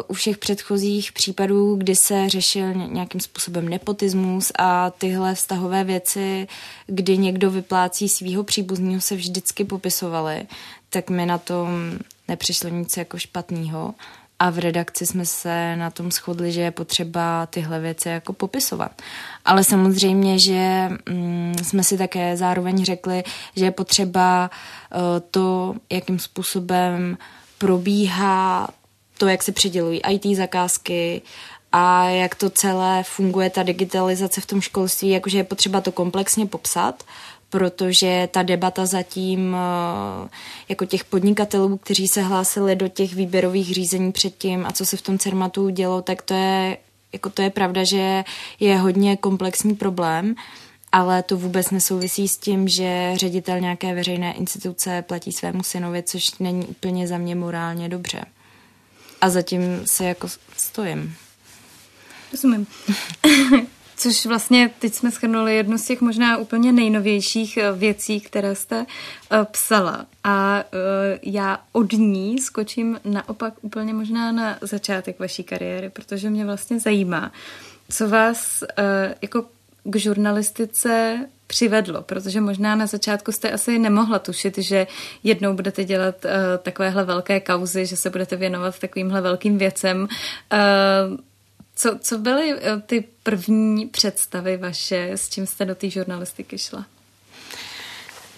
u 0.08 0.14
všech 0.14 0.38
předchozích 0.38 1.12
případů, 1.12 1.76
kdy 1.76 1.96
se 1.96 2.28
řešil 2.28 2.74
nějakým 2.74 3.20
způsobem 3.20 3.68
nepotismus 3.68 4.52
a 4.58 4.90
tyhle 4.90 5.34
vztahové 5.34 5.84
věci, 5.84 6.48
kdy 6.86 7.18
někdo 7.18 7.50
vyplácí 7.50 8.08
svého 8.08 8.44
příbuzného, 8.44 9.00
se 9.00 9.16
vždycky 9.16 9.64
popisovaly, 9.64 10.46
tak 10.90 11.10
mi 11.10 11.26
na 11.26 11.38
tom 11.38 11.98
nepřišlo 12.28 12.70
nic 12.70 12.96
jako 12.96 13.18
špatného. 13.18 13.94
A 14.38 14.50
v 14.50 14.58
redakci 14.58 15.06
jsme 15.06 15.26
se 15.26 15.76
na 15.76 15.90
tom 15.90 16.10
shodli, 16.10 16.52
že 16.52 16.60
je 16.60 16.70
potřeba 16.70 17.46
tyhle 17.46 17.80
věci 17.80 18.08
jako 18.08 18.32
popisovat. 18.32 19.02
Ale 19.44 19.64
samozřejmě, 19.64 20.38
že 20.38 20.90
mm, 21.08 21.54
jsme 21.62 21.84
si 21.84 21.98
také 21.98 22.36
zároveň 22.36 22.84
řekli, 22.84 23.24
že 23.56 23.64
je 23.64 23.70
potřeba 23.70 24.50
uh, 24.94 25.00
to, 25.30 25.74
jakým 25.90 26.18
způsobem 26.18 27.18
probíhá 27.58 28.68
to, 29.18 29.28
jak 29.28 29.42
se 29.42 29.52
přidělují 29.52 30.00
IT 30.10 30.36
zakázky 30.36 31.22
a 31.72 32.08
jak 32.08 32.34
to 32.34 32.50
celé 32.50 33.02
funguje, 33.02 33.50
ta 33.50 33.62
digitalizace 33.62 34.40
v 34.40 34.46
tom 34.46 34.60
školství, 34.60 35.08
jakože 35.08 35.38
je 35.38 35.44
potřeba 35.44 35.80
to 35.80 35.92
komplexně 35.92 36.46
popsat, 36.46 37.04
protože 37.50 38.28
ta 38.32 38.42
debata 38.42 38.86
zatím 38.86 39.56
eh, 39.56 40.28
jako 40.68 40.84
těch 40.84 41.04
podnikatelů, 41.04 41.76
kteří 41.76 42.08
se 42.08 42.22
hlásili 42.22 42.76
do 42.76 42.88
těch 42.88 43.14
výběrových 43.14 43.74
řízení 43.74 44.12
předtím 44.12 44.66
a 44.66 44.72
co 44.72 44.86
se 44.86 44.96
v 44.96 45.02
tom 45.02 45.18
CERMATu 45.18 45.68
dělo, 45.68 46.02
tak 46.02 46.22
to 46.22 46.34
je, 46.34 46.76
jako 47.12 47.30
to 47.30 47.42
je 47.42 47.50
pravda, 47.50 47.84
že 47.84 48.24
je 48.60 48.78
hodně 48.78 49.16
komplexní 49.16 49.74
problém, 49.74 50.34
ale 50.92 51.22
to 51.22 51.36
vůbec 51.36 51.70
nesouvisí 51.70 52.28
s 52.28 52.36
tím, 52.36 52.68
že 52.68 53.12
ředitel 53.14 53.60
nějaké 53.60 53.94
veřejné 53.94 54.32
instituce 54.32 55.02
platí 55.02 55.32
svému 55.32 55.62
synovi, 55.62 56.02
což 56.02 56.38
není 56.38 56.66
úplně 56.66 57.08
za 57.08 57.18
mě 57.18 57.34
morálně 57.34 57.88
dobře 57.88 58.24
a 59.24 59.30
zatím 59.30 59.82
se 59.86 60.04
jako 60.04 60.28
stojím. 60.56 61.16
Rozumím. 62.32 62.66
Což 63.96 64.26
vlastně 64.26 64.70
teď 64.78 64.94
jsme 64.94 65.10
schrnuli 65.10 65.56
jednu 65.56 65.78
z 65.78 65.84
těch 65.84 66.00
možná 66.00 66.36
úplně 66.36 66.72
nejnovějších 66.72 67.56
eh, 67.56 67.72
věcí, 67.72 68.20
které 68.20 68.54
jste 68.54 68.78
uh, 68.78 69.44
psala. 69.44 70.06
A 70.24 70.64
uh, 70.64 71.18
já 71.22 71.60
od 71.72 71.92
ní 71.92 72.38
skočím 72.38 73.00
naopak 73.04 73.54
úplně 73.62 73.94
možná 73.94 74.32
na 74.32 74.58
začátek 74.60 75.18
vaší 75.18 75.44
kariéry, 75.44 75.90
protože 75.90 76.30
mě 76.30 76.44
vlastně 76.44 76.80
zajímá, 76.80 77.32
co 77.90 78.08
vás 78.08 78.64
jako 79.22 79.44
k 79.84 79.96
žurnalistice 79.96 81.18
přivedlo, 81.46 82.02
protože 82.02 82.40
možná 82.40 82.76
na 82.76 82.86
začátku 82.86 83.32
jste 83.32 83.50
asi 83.50 83.78
nemohla 83.78 84.18
tušit, 84.18 84.58
že 84.58 84.86
jednou 85.22 85.54
budete 85.54 85.84
dělat 85.84 86.24
uh, 86.24 86.30
takovéhle 86.62 87.04
velké 87.04 87.40
kauzy, 87.40 87.86
že 87.86 87.96
se 87.96 88.10
budete 88.10 88.36
věnovat 88.36 88.78
takovýmhle 88.78 89.20
velkým 89.20 89.58
věcem. 89.58 90.02
Uh, 90.02 90.08
co, 91.76 91.98
co 92.00 92.18
byly 92.18 92.54
uh, 92.54 92.60
ty 92.86 93.04
první 93.22 93.86
představy 93.86 94.56
vaše, 94.56 95.10
s 95.12 95.28
čím 95.28 95.46
jste 95.46 95.64
do 95.64 95.74
té 95.74 95.90
žurnalistiky 95.90 96.58
šla? 96.58 96.86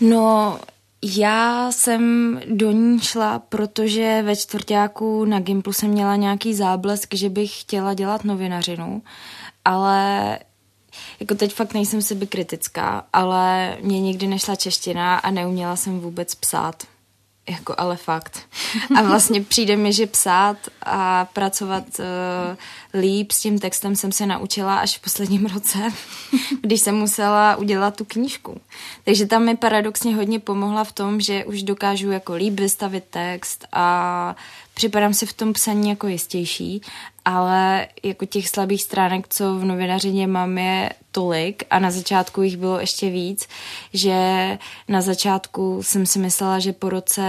No, 0.01 0.59
já 1.03 1.73
jsem 1.73 2.41
do 2.49 2.71
ní 2.71 3.01
šla, 3.01 3.39
protože 3.39 4.23
ve 4.23 4.37
čtvrtáku 4.37 5.25
na 5.25 5.41
Gimplu 5.41 5.73
jsem 5.73 5.91
měla 5.91 6.17
nějaký 6.17 6.55
záblesk, 6.55 7.15
že 7.15 7.29
bych 7.29 7.61
chtěla 7.61 7.95
dělat 7.95 8.25
novinařinu, 8.25 9.03
ale 9.65 10.39
jako 11.21 11.35
teď 11.35 11.55
fakt 11.55 11.75
nejsem 11.75 12.03
sebe 12.03 12.27
kritická, 12.27 13.07
ale 13.13 13.77
mě 13.81 14.01
nikdy 14.01 14.27
nešla 14.27 14.57
čeština 14.57 15.19
a 15.19 15.31
neuměla 15.31 15.77
jsem 15.77 16.01
vůbec 16.01 16.35
psát. 16.35 16.83
Jako 17.49 17.75
ale 17.79 17.97
fakt. 17.97 18.41
A 18.97 19.03
vlastně 19.03 19.41
přijde 19.49 19.77
mi, 19.77 19.93
že 19.93 20.07
psát 20.07 20.57
a 20.83 21.25
pracovat 21.25 21.85
uh, 21.99 23.01
líp 23.01 23.33
s 23.33 23.41
tím 23.41 23.59
textem 23.59 23.97
jsem 23.97 24.13
se 24.13 24.27
naučila 24.27 24.79
až 24.79 24.99
v 24.99 25.03
posledním 25.03 25.47
roce, 25.47 25.79
když 26.61 26.81
jsem 26.81 26.95
musela 26.95 27.57
udělat 27.57 27.97
tu 27.97 28.05
knížku. 28.05 28.61
Takže 29.05 29.27
tam 29.27 29.45
mi 29.45 29.57
paradoxně 29.57 30.17
hodně 30.17 30.41
pomohla 30.41 30.85
v 30.85 30.93
tom, 30.93 31.21
že 31.21 31.45
už 31.45 31.63
dokážu 31.63 32.11
jako 32.11 32.35
líp 32.35 32.61
vystavit 32.61 33.05
text 33.11 33.67
a 33.73 34.37
připadám 34.75 35.15
si 35.15 35.27
v 35.27 35.33
tom 35.33 35.53
psaní 35.53 35.89
jako 35.89 36.07
jistější, 36.07 36.83
ale 37.27 37.89
jako 38.03 38.27
těch 38.27 38.49
slabých 38.49 38.83
stránek, 38.83 39.29
co 39.29 39.55
v 39.55 39.65
novinařině 39.65 40.27
mám, 40.27 40.59
je 40.59 40.91
tolik 41.13 41.63
a 41.71 41.79
na 41.79 41.91
začátku 41.91 42.43
jich 42.43 42.57
bylo 42.57 42.81
ještě 42.81 43.11
víc, 43.11 43.49
že 43.93 44.19
na 44.89 45.01
začátku 45.01 45.83
jsem 45.83 46.07
si 46.07 46.19
myslela, 46.19 46.59
že 46.59 46.73
po 46.73 46.89
roce 46.89 47.23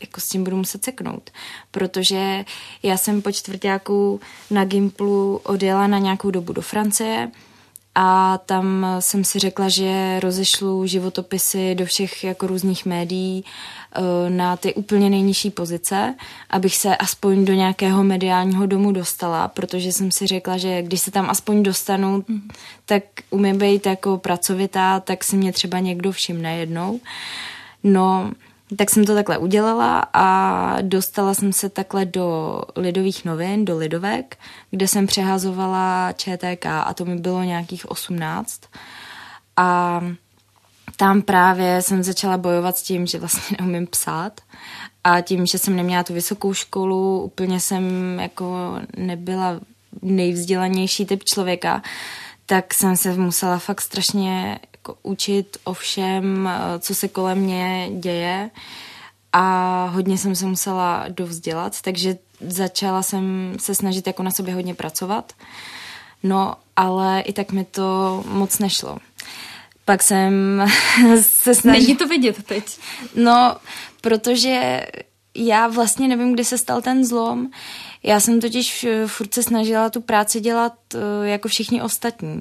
jako 0.00 0.20
s 0.20 0.28
tím 0.28 0.44
budu 0.44 0.56
muset 0.56 0.84
seknout, 0.84 1.30
protože 1.70 2.44
já 2.82 2.96
jsem 2.96 3.22
po 3.22 3.32
čtvrtáku 3.32 4.20
na 4.50 4.64
Gimplu 4.64 5.40
odjela 5.44 5.86
na 5.86 5.98
nějakou 5.98 6.30
dobu 6.30 6.52
do 6.52 6.62
Francie, 6.62 7.30
a 7.94 8.38
tam 8.38 8.86
jsem 9.00 9.24
si 9.24 9.38
řekla, 9.38 9.68
že 9.68 10.20
rozešlu 10.20 10.86
životopisy 10.86 11.74
do 11.74 11.86
všech 11.86 12.24
jako 12.24 12.46
různých 12.46 12.86
médií 12.86 13.44
eh, 13.44 14.30
na 14.30 14.56
ty 14.56 14.74
úplně 14.74 15.10
nejnižší 15.10 15.50
pozice, 15.50 16.14
abych 16.50 16.76
se 16.76 16.96
aspoň 16.96 17.44
do 17.44 17.52
nějakého 17.52 18.04
mediálního 18.04 18.66
domu 18.66 18.92
dostala, 18.92 19.48
protože 19.48 19.92
jsem 19.92 20.10
si 20.10 20.26
řekla, 20.26 20.58
že 20.58 20.82
když 20.82 21.00
se 21.00 21.10
tam 21.10 21.30
aspoň 21.30 21.62
dostanu, 21.62 22.24
mm. 22.28 22.48
tak 22.86 23.02
umím 23.30 23.58
být 23.58 23.86
jako 23.86 24.18
pracovitá, 24.18 25.00
tak 25.00 25.24
si 25.24 25.36
mě 25.36 25.52
třeba 25.52 25.78
někdo 25.78 26.12
všimne 26.12 26.56
jednou. 26.56 27.00
No, 27.84 28.30
tak 28.76 28.90
jsem 28.90 29.04
to 29.04 29.14
takhle 29.14 29.38
udělala 29.38 30.06
a 30.12 30.76
dostala 30.80 31.34
jsem 31.34 31.52
se 31.52 31.68
takhle 31.68 32.04
do 32.04 32.60
lidových 32.76 33.24
novin, 33.24 33.64
do 33.64 33.78
lidovek, 33.78 34.36
kde 34.70 34.88
jsem 34.88 35.06
přehazovala 35.06 36.12
ČTK 36.12 36.66
a 36.66 36.94
to 36.94 37.04
mi 37.04 37.16
bylo 37.16 37.42
nějakých 37.42 37.90
18. 37.90 38.60
A 39.56 40.00
tam 40.96 41.22
právě 41.22 41.82
jsem 41.82 42.02
začala 42.02 42.38
bojovat 42.38 42.76
s 42.76 42.82
tím, 42.82 43.06
že 43.06 43.18
vlastně 43.18 43.56
neumím 43.60 43.86
psát 43.86 44.40
a 45.04 45.20
tím, 45.20 45.46
že 45.46 45.58
jsem 45.58 45.76
neměla 45.76 46.04
tu 46.04 46.14
vysokou 46.14 46.54
školu, 46.54 47.22
úplně 47.22 47.60
jsem 47.60 47.84
jako 48.20 48.74
nebyla 48.96 49.60
nejvzdělanější 50.02 51.06
typ 51.06 51.24
člověka, 51.24 51.82
tak 52.46 52.74
jsem 52.74 52.96
se 52.96 53.14
musela 53.14 53.58
fakt 53.58 53.80
strašně 53.80 54.58
jako 54.90 54.98
učit 55.02 55.56
o 55.64 55.74
všem, 55.74 56.48
eh, 56.48 56.78
co 56.78 56.94
se 56.94 57.08
kolem 57.08 57.38
mě 57.38 57.90
děje 57.98 58.50
a 59.32 59.86
hodně 59.86 60.18
jsem 60.18 60.34
se 60.34 60.46
musela 60.46 61.04
dovzdělat, 61.08 61.80
takže 61.82 62.18
začala 62.40 63.02
jsem 63.02 63.54
se 63.58 63.74
snažit 63.74 64.06
jako 64.06 64.22
na 64.22 64.30
sobě 64.30 64.54
hodně 64.54 64.74
pracovat. 64.74 65.32
No, 66.22 66.54
ale 66.76 67.20
i 67.20 67.32
tak 67.32 67.52
mi 67.52 67.64
to 67.64 68.22
moc 68.26 68.58
nešlo. 68.58 68.98
Pak 69.84 70.02
jsem 70.02 70.62
se 71.22 71.54
snažila... 71.54 71.82
Není 71.82 71.96
to 71.96 72.06
vidět 72.06 72.42
teď. 72.42 72.78
No, 73.14 73.56
protože 74.00 74.86
já 75.34 75.68
vlastně 75.68 76.08
nevím, 76.08 76.32
kdy 76.32 76.44
se 76.44 76.58
stal 76.58 76.82
ten 76.82 77.04
zlom. 77.04 77.50
Já 78.02 78.20
jsem 78.20 78.40
totiž 78.40 78.86
furt 79.06 79.34
se 79.34 79.42
snažila 79.42 79.90
tu 79.90 80.00
práci 80.00 80.40
dělat 80.40 80.74
eh, 80.94 81.28
jako 81.28 81.48
všichni 81.48 81.82
ostatní 81.82 82.40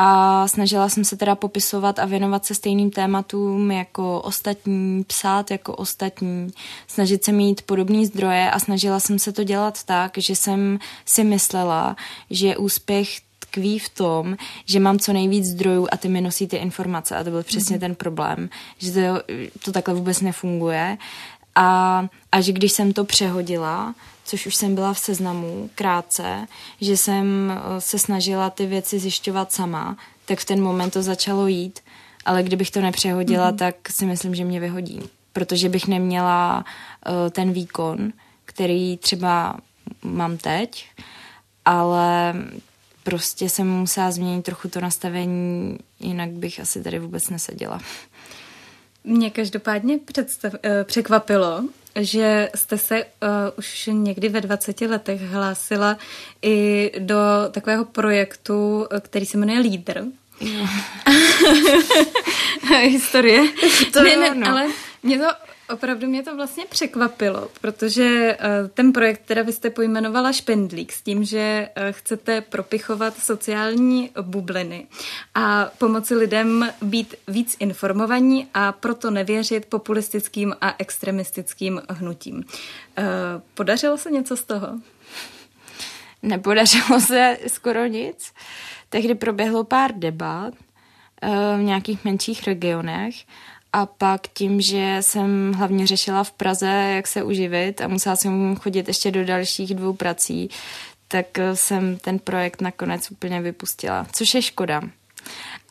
a 0.00 0.48
snažila 0.48 0.88
jsem 0.88 1.04
se 1.04 1.16
teda 1.16 1.34
popisovat 1.34 1.98
a 1.98 2.04
věnovat 2.04 2.44
se 2.44 2.54
stejným 2.54 2.90
tématům 2.90 3.70
jako 3.70 4.20
ostatní, 4.20 5.04
psát 5.04 5.50
jako 5.50 5.76
ostatní, 5.76 6.52
snažit 6.86 7.24
se 7.24 7.32
mít 7.32 7.62
podobné 7.62 8.06
zdroje 8.06 8.50
a 8.50 8.58
snažila 8.58 9.00
jsem 9.00 9.18
se 9.18 9.32
to 9.32 9.44
dělat 9.44 9.84
tak, 9.84 10.18
že 10.18 10.36
jsem 10.36 10.78
si 11.04 11.24
myslela, 11.24 11.96
že 12.30 12.56
úspěch 12.56 13.08
tkví 13.38 13.78
v 13.78 13.88
tom, 13.88 14.36
že 14.64 14.80
mám 14.80 14.98
co 14.98 15.12
nejvíc 15.12 15.46
zdrojů 15.46 15.88
a 15.92 15.96
ty 15.96 16.08
mi 16.08 16.20
nosí 16.20 16.46
ty 16.46 16.56
informace 16.56 17.16
a 17.16 17.24
to 17.24 17.30
byl 17.30 17.42
přesně 17.42 17.76
mm-hmm. 17.76 17.80
ten 17.80 17.94
problém, 17.94 18.50
že 18.78 18.92
to, 18.92 19.22
to 19.64 19.72
takhle 19.72 19.94
vůbec 19.94 20.20
nefunguje 20.20 20.98
a, 21.54 22.06
a 22.32 22.40
že 22.40 22.52
když 22.52 22.72
jsem 22.72 22.92
to 22.92 23.04
přehodila, 23.04 23.94
což 24.28 24.46
už 24.46 24.54
jsem 24.54 24.74
byla 24.74 24.94
v 24.94 24.98
seznamu 24.98 25.70
krátce, 25.74 26.46
že 26.80 26.96
jsem 26.96 27.52
eh, 27.52 27.80
se 27.80 27.98
snažila 27.98 28.50
ty 28.50 28.66
věci 28.66 28.98
zjišťovat 28.98 29.52
sama, 29.52 29.96
tak 30.24 30.38
v 30.38 30.44
ten 30.44 30.62
moment 30.62 30.90
to 30.90 31.02
začalo 31.02 31.46
jít, 31.46 31.80
ale 32.24 32.42
kdybych 32.42 32.70
to 32.70 32.80
nepřehodila, 32.80 33.52
mm-hmm. 33.52 33.58
tak 33.58 33.74
si 33.90 34.06
myslím, 34.06 34.34
že 34.34 34.44
mě 34.44 34.60
vyhodí, 34.60 35.00
protože 35.32 35.68
bych 35.68 35.86
neměla 35.86 36.64
uh, 37.06 37.30
ten 37.30 37.52
výkon, 37.52 38.12
který 38.44 38.96
třeba 38.96 39.56
mám 40.02 40.36
teď, 40.36 40.86
ale 41.64 42.34
prostě 43.04 43.48
jsem 43.48 43.70
musela 43.70 44.10
změnit 44.10 44.42
trochu 44.42 44.68
to 44.68 44.80
nastavení, 44.80 45.78
jinak 46.00 46.30
bych 46.30 46.60
asi 46.60 46.82
tady 46.82 46.98
vůbec 46.98 47.30
neseděla. 47.30 47.80
Mě 49.04 49.30
každopádně 49.30 49.98
představ, 49.98 50.52
eh, 50.62 50.84
překvapilo, 50.84 51.64
že 51.98 52.50
jste 52.54 52.78
se 52.78 53.04
uh, 53.04 53.08
už 53.58 53.90
někdy 53.92 54.28
ve 54.28 54.40
20 54.40 54.80
letech 54.80 55.20
hlásila 55.20 55.96
i 56.42 56.90
do 56.98 57.16
takového 57.50 57.84
projektu, 57.84 58.86
který 59.00 59.26
se 59.26 59.38
jmenuje 59.38 59.58
Lídr. 59.58 60.04
Historie. 62.82 63.42
To 63.92 64.02
ne, 64.02 64.16
ne, 64.16 64.34
no. 64.34 64.50
ale 64.50 64.66
mě 65.02 65.18
to 65.18 65.24
Opravdu 65.72 66.06
mě 66.06 66.22
to 66.22 66.36
vlastně 66.36 66.64
překvapilo, 66.66 67.48
protože 67.60 68.36
uh, 68.40 68.68
ten 68.68 68.92
projekt, 68.92 69.22
teda 69.24 69.42
vy 69.42 69.52
jste 69.52 69.70
pojmenovala 69.70 70.32
Špendlík 70.32 70.92
s 70.92 71.02
tím, 71.02 71.24
že 71.24 71.68
uh, 71.76 71.82
chcete 71.90 72.40
propichovat 72.40 73.18
sociální 73.18 74.10
bubliny 74.22 74.86
a 75.34 75.70
pomoci 75.78 76.14
lidem 76.14 76.70
být 76.82 77.14
víc 77.28 77.56
informovaní 77.60 78.48
a 78.54 78.72
proto 78.72 79.10
nevěřit 79.10 79.66
populistickým 79.66 80.54
a 80.60 80.74
extremistickým 80.78 81.82
hnutím. 81.88 82.36
Uh, 82.36 82.44
podařilo 83.54 83.98
se 83.98 84.10
něco 84.10 84.36
z 84.36 84.44
toho? 84.44 84.68
Nepodařilo 86.22 87.00
se 87.06 87.38
skoro 87.46 87.86
nic. 87.86 88.32
Tehdy 88.88 89.14
proběhlo 89.14 89.64
pár 89.64 89.92
debat 89.94 90.54
v 91.56 91.62
nějakých 91.62 92.04
menších 92.04 92.46
regionech 92.46 93.14
a 93.72 93.86
pak 93.86 94.28
tím, 94.28 94.60
že 94.60 94.96
jsem 95.00 95.52
hlavně 95.52 95.86
řešila 95.86 96.24
v 96.24 96.32
Praze, 96.32 96.66
jak 96.66 97.06
se 97.06 97.22
uživit 97.22 97.80
a 97.80 97.88
musela 97.88 98.16
jsem 98.16 98.56
chodit 98.56 98.88
ještě 98.88 99.10
do 99.10 99.24
dalších 99.24 99.74
dvou 99.74 99.92
prací, 99.92 100.50
tak 101.08 101.26
jsem 101.54 101.96
ten 101.96 102.18
projekt 102.18 102.60
nakonec 102.60 103.10
úplně 103.10 103.40
vypustila, 103.40 104.06
což 104.12 104.34
je 104.34 104.42
škoda. 104.42 104.82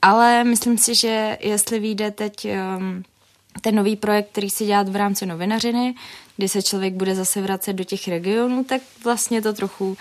Ale 0.01 0.43
myslím 0.43 0.77
si, 0.77 0.95
že 0.95 1.37
jestli 1.41 1.79
vyjde 1.79 2.11
teď 2.11 2.47
um, 2.77 3.03
ten 3.61 3.75
nový 3.75 3.95
projekt, 3.95 4.29
který 4.31 4.49
se 4.49 4.65
dělá 4.65 4.83
v 4.83 4.95
rámci 4.95 5.25
novinařiny, 5.25 5.95
kdy 6.37 6.49
se 6.49 6.61
člověk 6.61 6.93
bude 6.93 7.15
zase 7.15 7.41
vracet 7.41 7.73
do 7.73 7.83
těch 7.83 8.07
regionů, 8.07 8.63
tak 8.63 8.81
vlastně 9.03 9.41
to 9.41 9.53
trochu 9.53 9.97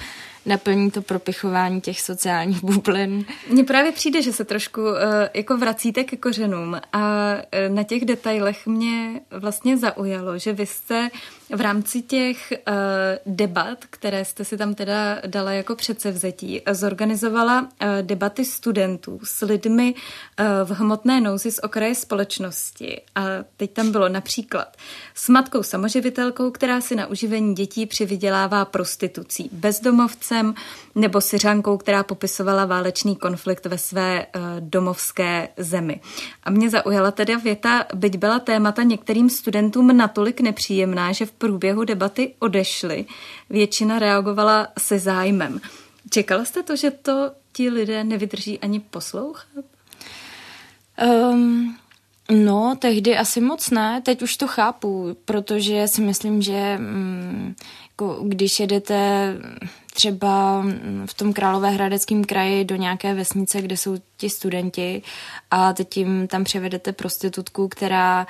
naplní 0.47 0.91
to 0.91 1.03
propichování 1.03 1.81
těch 1.81 2.01
sociálních 2.01 2.65
bublin. 2.65 3.25
Mně 3.51 3.65
právě 3.65 3.93
přijde, 3.93 4.23
že 4.23 4.33
se 4.33 4.45
trošku 4.45 4.81
uh, 4.83 4.97
jako 5.35 5.57
vracíte 5.57 6.05
ke 6.05 6.17
kořenům 6.17 6.81
a 6.93 7.35
uh, 7.35 7.75
na 7.75 7.83
těch 7.83 8.05
detailech 8.05 8.67
mě 8.67 9.21
vlastně 9.31 9.77
zaujalo, 9.77 10.39
že 10.39 10.53
vy 10.53 10.67
jste 10.67 11.09
v 11.55 11.61
rámci 11.61 12.03
těch 12.03 12.53
uh, 12.53 12.75
debat, 13.27 13.79
které 13.91 14.25
jste 14.25 14.45
si 14.45 14.57
tam 14.57 14.75
teda 14.75 15.21
dala 15.27 15.53
jako 15.53 15.77
předsevzetí, 15.77 16.63
zorganizovala 16.71 17.61
uh, 17.63 17.69
debaty 18.03 18.45
studentů 18.45 19.21
s 19.25 19.47
lidmi 19.47 19.95
uh, 19.95 20.47
v 20.69 20.71
hmotné 20.71 21.21
nouzi 21.21 21.51
z 21.51 21.59
okraje 21.59 21.95
společnosti. 21.95 23.01
A 23.15 23.23
teď 23.57 23.73
tam 23.73 23.93
bylo 23.93 24.09
například 24.09 24.77
s 25.15 25.29
matkou 25.29 25.63
samoživitelkou, 25.63 26.51
která 26.51 26.81
si 26.81 26.97
na 26.97 27.07
uživení 27.07 27.55
dětí 27.55 27.87
přivydělává 27.87 28.65
prostitucí, 28.65 29.51
bezdomovcem 29.53 30.55
nebo 30.95 31.21
syřankou, 31.21 31.77
která 31.77 32.03
popisovala 32.03 32.65
válečný 32.65 33.17
konflikt 33.17 33.67
ve 33.67 33.79
své 33.79 34.27
uh, 34.27 34.43
domovské 34.61 35.49
zemi. 35.57 36.01
A 36.43 36.51
mě 36.51 36.71
zaujala 36.71 37.11
teda 37.11 37.39
věta, 37.39 37.85
byť 37.95 38.17
byla 38.17 38.39
témata 38.39 38.83
některým 38.83 39.31
studentům 39.31 39.97
natolik 39.97 40.41
nepříjemná, 40.41 41.13
že 41.13 41.27
v 41.27 41.36
průběhu 41.39 41.85
debaty 41.85 42.35
odešli. 42.39 43.07
Většina 43.51 43.99
reagovala 43.99 44.69
se 44.79 44.99
zájmem. 44.99 45.61
Čekala 46.11 46.45
jste 46.45 46.63
to, 46.63 46.77
že 46.77 46.91
to 46.91 47.33
ti 47.53 47.71
lidé 47.71 48.05
nevydrží 48.05 48.59
ani 48.59 48.81
poslouchat? 48.81 49.65
Um, 51.05 51.77
no, 52.31 52.77
tehdy 52.79 53.17
asi 53.17 53.41
moc 53.41 53.71
ne. 53.71 54.03
Teď 54.05 54.23
už 54.23 54.37
to 54.37 54.47
chápu, 54.47 55.17
protože 55.25 55.89
si 55.89 56.01
myslím, 56.01 56.43
že 56.43 56.79
um, 56.79 57.55
jako 58.01 58.19
když 58.23 58.61
jedete 58.61 59.35
třeba 59.95 60.65
v 61.07 61.15
tom 61.15 61.33
Královéhradeckém 61.33 62.25
kraji 62.25 62.65
do 62.65 62.77
nějaké 62.77 63.15
vesnice, 63.15 63.63
kde 63.63 63.77
jsou 63.77 63.97
ti 64.17 64.31
studenti 64.31 65.03
a 65.51 65.73
teď 65.73 65.97
jim 65.97 66.29
tam 66.29 66.45
převedete 66.45 66.93
prostitutku, 66.93 67.69
která 67.69 68.27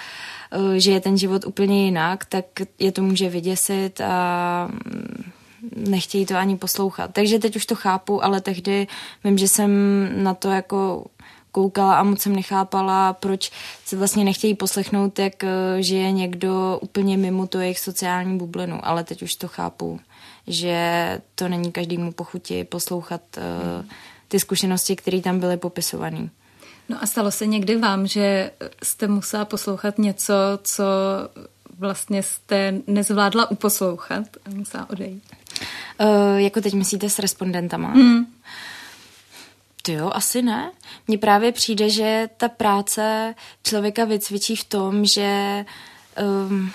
eh, 0.52 0.80
žije 0.80 1.00
ten 1.00 1.18
život 1.18 1.46
úplně 1.46 1.84
jinak, 1.84 2.24
tak 2.24 2.44
je 2.78 2.92
to 2.92 3.02
může 3.02 3.28
vyděsit 3.28 4.00
a 4.00 4.68
mm, 4.72 5.32
nechtějí 5.76 6.26
to 6.26 6.36
ani 6.36 6.56
poslouchat. 6.56 7.10
Takže 7.12 7.38
teď 7.38 7.56
už 7.56 7.66
to 7.66 7.74
chápu, 7.74 8.24
ale 8.24 8.40
tehdy 8.40 8.86
vím, 9.24 9.38
že 9.38 9.48
jsem 9.48 9.70
na 10.22 10.34
to 10.34 10.50
jako 10.50 11.04
koukala 11.57 11.96
a 11.96 12.02
moc 12.02 12.20
jsem 12.22 12.36
nechápala, 12.36 13.12
proč 13.12 13.50
se 13.84 13.96
vlastně 13.96 14.24
nechtějí 14.24 14.54
poslechnout, 14.54 15.18
jak 15.18 15.44
eh, 15.44 15.48
žije 15.80 16.12
někdo 16.12 16.78
úplně 16.82 17.16
mimo 17.16 17.46
to 17.46 17.61
jejich 17.61 17.78
sociální 17.78 18.38
bublinu, 18.38 18.80
ale 18.82 19.04
teď 19.04 19.22
už 19.22 19.34
to 19.34 19.48
chápu, 19.48 20.00
že 20.46 20.76
to 21.34 21.48
není 21.48 21.72
každému 21.72 22.12
pochuti 22.12 22.64
poslouchat 22.64 23.20
hmm. 23.36 23.88
ty 24.28 24.40
zkušenosti, 24.40 24.96
které 24.96 25.20
tam 25.20 25.40
byly 25.40 25.57
popisované. 25.57 26.28
No 26.88 27.02
a 27.02 27.07
stalo 27.07 27.30
se 27.30 27.46
někdy 27.46 27.76
vám, 27.76 28.07
že 28.07 28.50
jste 28.82 29.09
musela 29.09 29.44
poslouchat 29.44 29.98
něco, 29.98 30.34
co 30.62 30.84
vlastně 31.78 32.22
jste 32.22 32.74
nezvládla 32.86 33.50
uposlouchat 33.50 34.24
a 34.44 34.50
musela 34.50 34.90
odejít? 34.90 35.24
Uh, 36.00 36.36
jako 36.36 36.61
teď 36.61 36.74
myslíte 36.74 37.11
s 37.11 37.18
respondentama? 37.18 37.88
Mm. 37.94 38.26
Ty 39.87 39.93
jo, 39.93 40.11
asi 40.14 40.43
ne. 40.43 40.72
Mně 41.09 41.18
právě 41.18 41.53
přijde, 41.53 41.91
že 41.91 42.28
ta 42.37 42.49
práce 42.49 43.34
člověka 43.62 44.05
vycvičí 44.05 44.57
v 44.57 44.64
tom, 44.64 45.05
že, 45.05 45.64
um, 46.49 46.70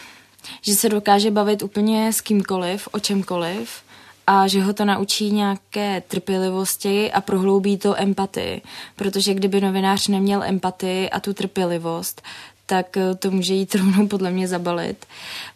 že 0.61 0.75
se 0.75 0.89
dokáže 0.89 1.31
bavit 1.31 1.63
úplně 1.63 2.13
s 2.13 2.21
kýmkoliv, 2.21 2.87
o 2.91 2.99
čemkoliv 2.99 3.83
a 4.27 4.47
že 4.47 4.63
ho 4.63 4.73
to 4.73 4.85
naučí 4.85 5.31
nějaké 5.31 6.03
trpělivosti 6.07 7.11
a 7.11 7.21
prohloubí 7.21 7.77
to 7.77 8.01
empatii. 8.01 8.61
Protože 8.95 9.33
kdyby 9.33 9.61
novinář 9.61 10.07
neměl 10.07 10.43
empatii 10.43 11.09
a 11.09 11.19
tu 11.19 11.33
trpělivost, 11.33 12.21
tak 12.65 12.97
to 13.19 13.31
může 13.31 13.53
jít 13.53 13.75
rovnou 13.75 14.07
podle 14.07 14.31
mě 14.31 14.47
zabalit, 14.47 15.05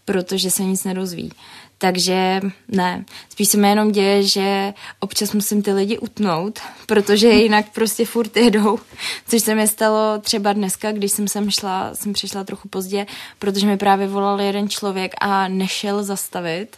protože 0.05 0.51
se 0.51 0.63
nic 0.63 0.83
nedozví. 0.83 1.31
Takže 1.77 2.41
ne, 2.67 3.05
spíš 3.29 3.47
se 3.47 3.57
mi 3.57 3.69
jenom 3.69 3.91
děje, 3.91 4.23
že 4.23 4.73
občas 4.99 5.33
musím 5.33 5.61
ty 5.61 5.73
lidi 5.73 5.97
utnout, 5.97 6.59
protože 6.85 7.27
jinak 7.27 7.65
prostě 7.73 8.05
furt 8.05 8.37
jedou, 8.37 8.79
což 9.27 9.41
se 9.41 9.55
mi 9.55 9.67
stalo 9.67 10.19
třeba 10.21 10.53
dneska, 10.53 10.91
když 10.91 11.11
jsem 11.11 11.27
sem 11.27 11.51
šla, 11.51 11.95
jsem 11.95 12.13
přišla 12.13 12.43
trochu 12.43 12.67
pozdě, 12.67 13.05
protože 13.39 13.67
mi 13.67 13.77
právě 13.77 14.07
volal 14.07 14.41
jeden 14.41 14.69
člověk 14.69 15.13
a 15.21 15.47
nešel 15.47 16.03
zastavit. 16.03 16.77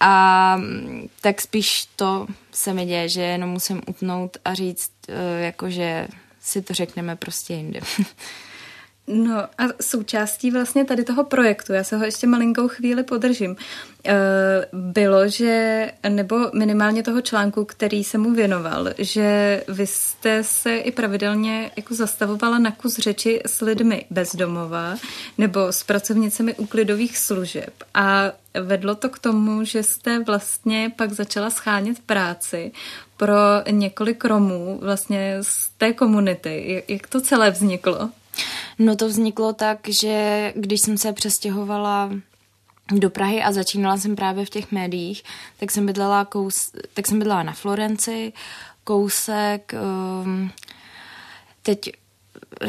A 0.00 0.60
tak 1.20 1.40
spíš 1.40 1.86
to 1.96 2.26
se 2.52 2.74
mi 2.74 2.86
děje, 2.86 3.08
že 3.08 3.22
jenom 3.22 3.50
musím 3.50 3.82
utnout 3.86 4.36
a 4.44 4.54
říct, 4.54 4.92
eh, 5.08 5.44
jakože 5.44 6.08
si 6.40 6.62
to 6.62 6.74
řekneme 6.74 7.16
prostě 7.16 7.54
jinde. 7.54 7.80
No 9.08 9.38
a 9.38 9.64
součástí 9.80 10.50
vlastně 10.50 10.84
tady 10.84 11.04
toho 11.04 11.24
projektu, 11.24 11.72
já 11.72 11.84
se 11.84 11.96
ho 11.96 12.04
ještě 12.04 12.26
malinkou 12.26 12.68
chvíli 12.68 13.02
podržím, 13.02 13.56
eh, 14.04 14.14
bylo, 14.72 15.28
že, 15.28 15.90
nebo 16.08 16.50
minimálně 16.54 17.02
toho 17.02 17.20
článku, 17.20 17.64
který 17.64 18.04
se 18.04 18.18
mu 18.18 18.32
věnoval, 18.32 18.88
že 18.98 19.62
vy 19.68 19.86
jste 19.86 20.44
se 20.44 20.76
i 20.76 20.92
pravidelně 20.92 21.70
jako 21.76 21.94
zastavovala 21.94 22.58
na 22.58 22.70
kus 22.70 22.98
řeči 22.98 23.40
s 23.46 23.60
lidmi 23.60 24.06
bezdomova 24.10 24.96
nebo 25.38 25.72
s 25.72 25.82
pracovnicemi 25.82 26.54
úklidových 26.54 27.18
služeb 27.18 27.72
a 27.94 28.32
vedlo 28.60 28.94
to 28.94 29.08
k 29.08 29.18
tomu, 29.18 29.64
že 29.64 29.82
jste 29.82 30.18
vlastně 30.18 30.92
pak 30.96 31.12
začala 31.12 31.50
schánět 31.50 31.98
práci 31.98 32.72
pro 33.16 33.36
několik 33.70 34.24
Romů 34.24 34.78
vlastně 34.82 35.36
z 35.40 35.68
té 35.78 35.92
komunity. 35.92 36.84
Jak 36.88 37.06
to 37.06 37.20
celé 37.20 37.50
vzniklo? 37.50 38.10
No 38.78 38.96
to 38.96 39.08
vzniklo 39.08 39.52
tak, 39.52 39.78
že 39.88 40.52
když 40.56 40.80
jsem 40.80 40.98
se 40.98 41.12
přestěhovala 41.12 42.10
do 42.92 43.10
Prahy 43.10 43.42
a 43.42 43.52
začínala 43.52 43.96
jsem 43.96 44.16
právě 44.16 44.44
v 44.44 44.50
těch 44.50 44.72
médiích, 44.72 45.22
tak 45.60 45.70
jsem 45.70 45.86
bydlela, 45.86 46.24
kous, 46.24 46.72
tak 46.94 47.06
jsem 47.06 47.18
bydlela 47.18 47.42
na 47.42 47.52
Florenci, 47.52 48.32
kousek, 48.84 49.74
um, 50.24 50.50
teď 51.62 51.90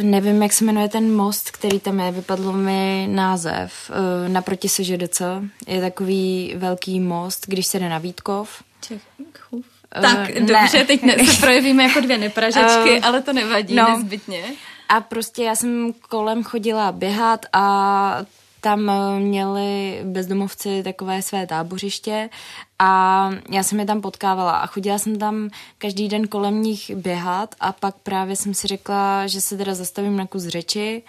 nevím, 0.01 0.43
jak 0.43 0.53
se 0.53 0.65
jmenuje 0.65 0.89
ten 0.89 1.15
most, 1.15 1.51
který 1.51 1.79
tam 1.79 1.99
je, 1.99 2.11
vypadl 2.11 2.51
mi 2.51 3.07
název, 3.11 3.73
uh, 3.89 4.33
naproti 4.33 4.69
SŽDC, 4.69 5.21
je 5.67 5.81
takový 5.81 6.53
velký 6.57 6.99
most, 6.99 7.45
když 7.47 7.67
se 7.67 7.79
jde 7.79 7.89
na 7.89 7.97
Vítkov. 7.97 8.63
Čechův. 8.81 9.65
Tak, 10.01 10.29
uh, 10.29 10.47
dobře, 10.47 10.77
ne. 10.77 10.85
teď 10.85 11.03
ne, 11.03 11.25
se 11.25 11.41
projevíme 11.41 11.83
jako 11.83 11.99
dvě 11.99 12.17
nepražečky, 12.17 12.99
uh, 12.99 13.05
ale 13.05 13.21
to 13.21 13.33
nevadí 13.33 13.75
no, 13.75 13.97
nezbytně. 13.97 14.43
A 14.89 15.01
prostě 15.01 15.43
já 15.43 15.55
jsem 15.55 15.93
kolem 16.09 16.43
chodila 16.43 16.91
běhat 16.91 17.45
a 17.53 18.25
tam 18.61 18.91
měli 19.19 20.01
bezdomovci 20.03 20.83
takové 20.83 21.21
své 21.21 21.47
tábořiště 21.47 22.29
a 22.79 23.31
já 23.49 23.63
jsem 23.63 23.79
je 23.79 23.85
tam 23.85 24.01
potkávala 24.01 24.51
a 24.51 24.65
chodila 24.65 24.97
jsem 24.99 25.19
tam 25.19 25.49
každý 25.77 26.07
den 26.07 26.27
kolem 26.27 26.61
nich 26.61 26.91
běhat 26.95 27.55
a 27.59 27.71
pak 27.71 27.95
právě 28.03 28.35
jsem 28.35 28.53
si 28.53 28.67
řekla, 28.67 29.27
že 29.27 29.41
se 29.41 29.57
teda 29.57 29.75
zastavím 29.75 30.17
na 30.17 30.27
kus 30.27 30.43
řeči 30.43 31.03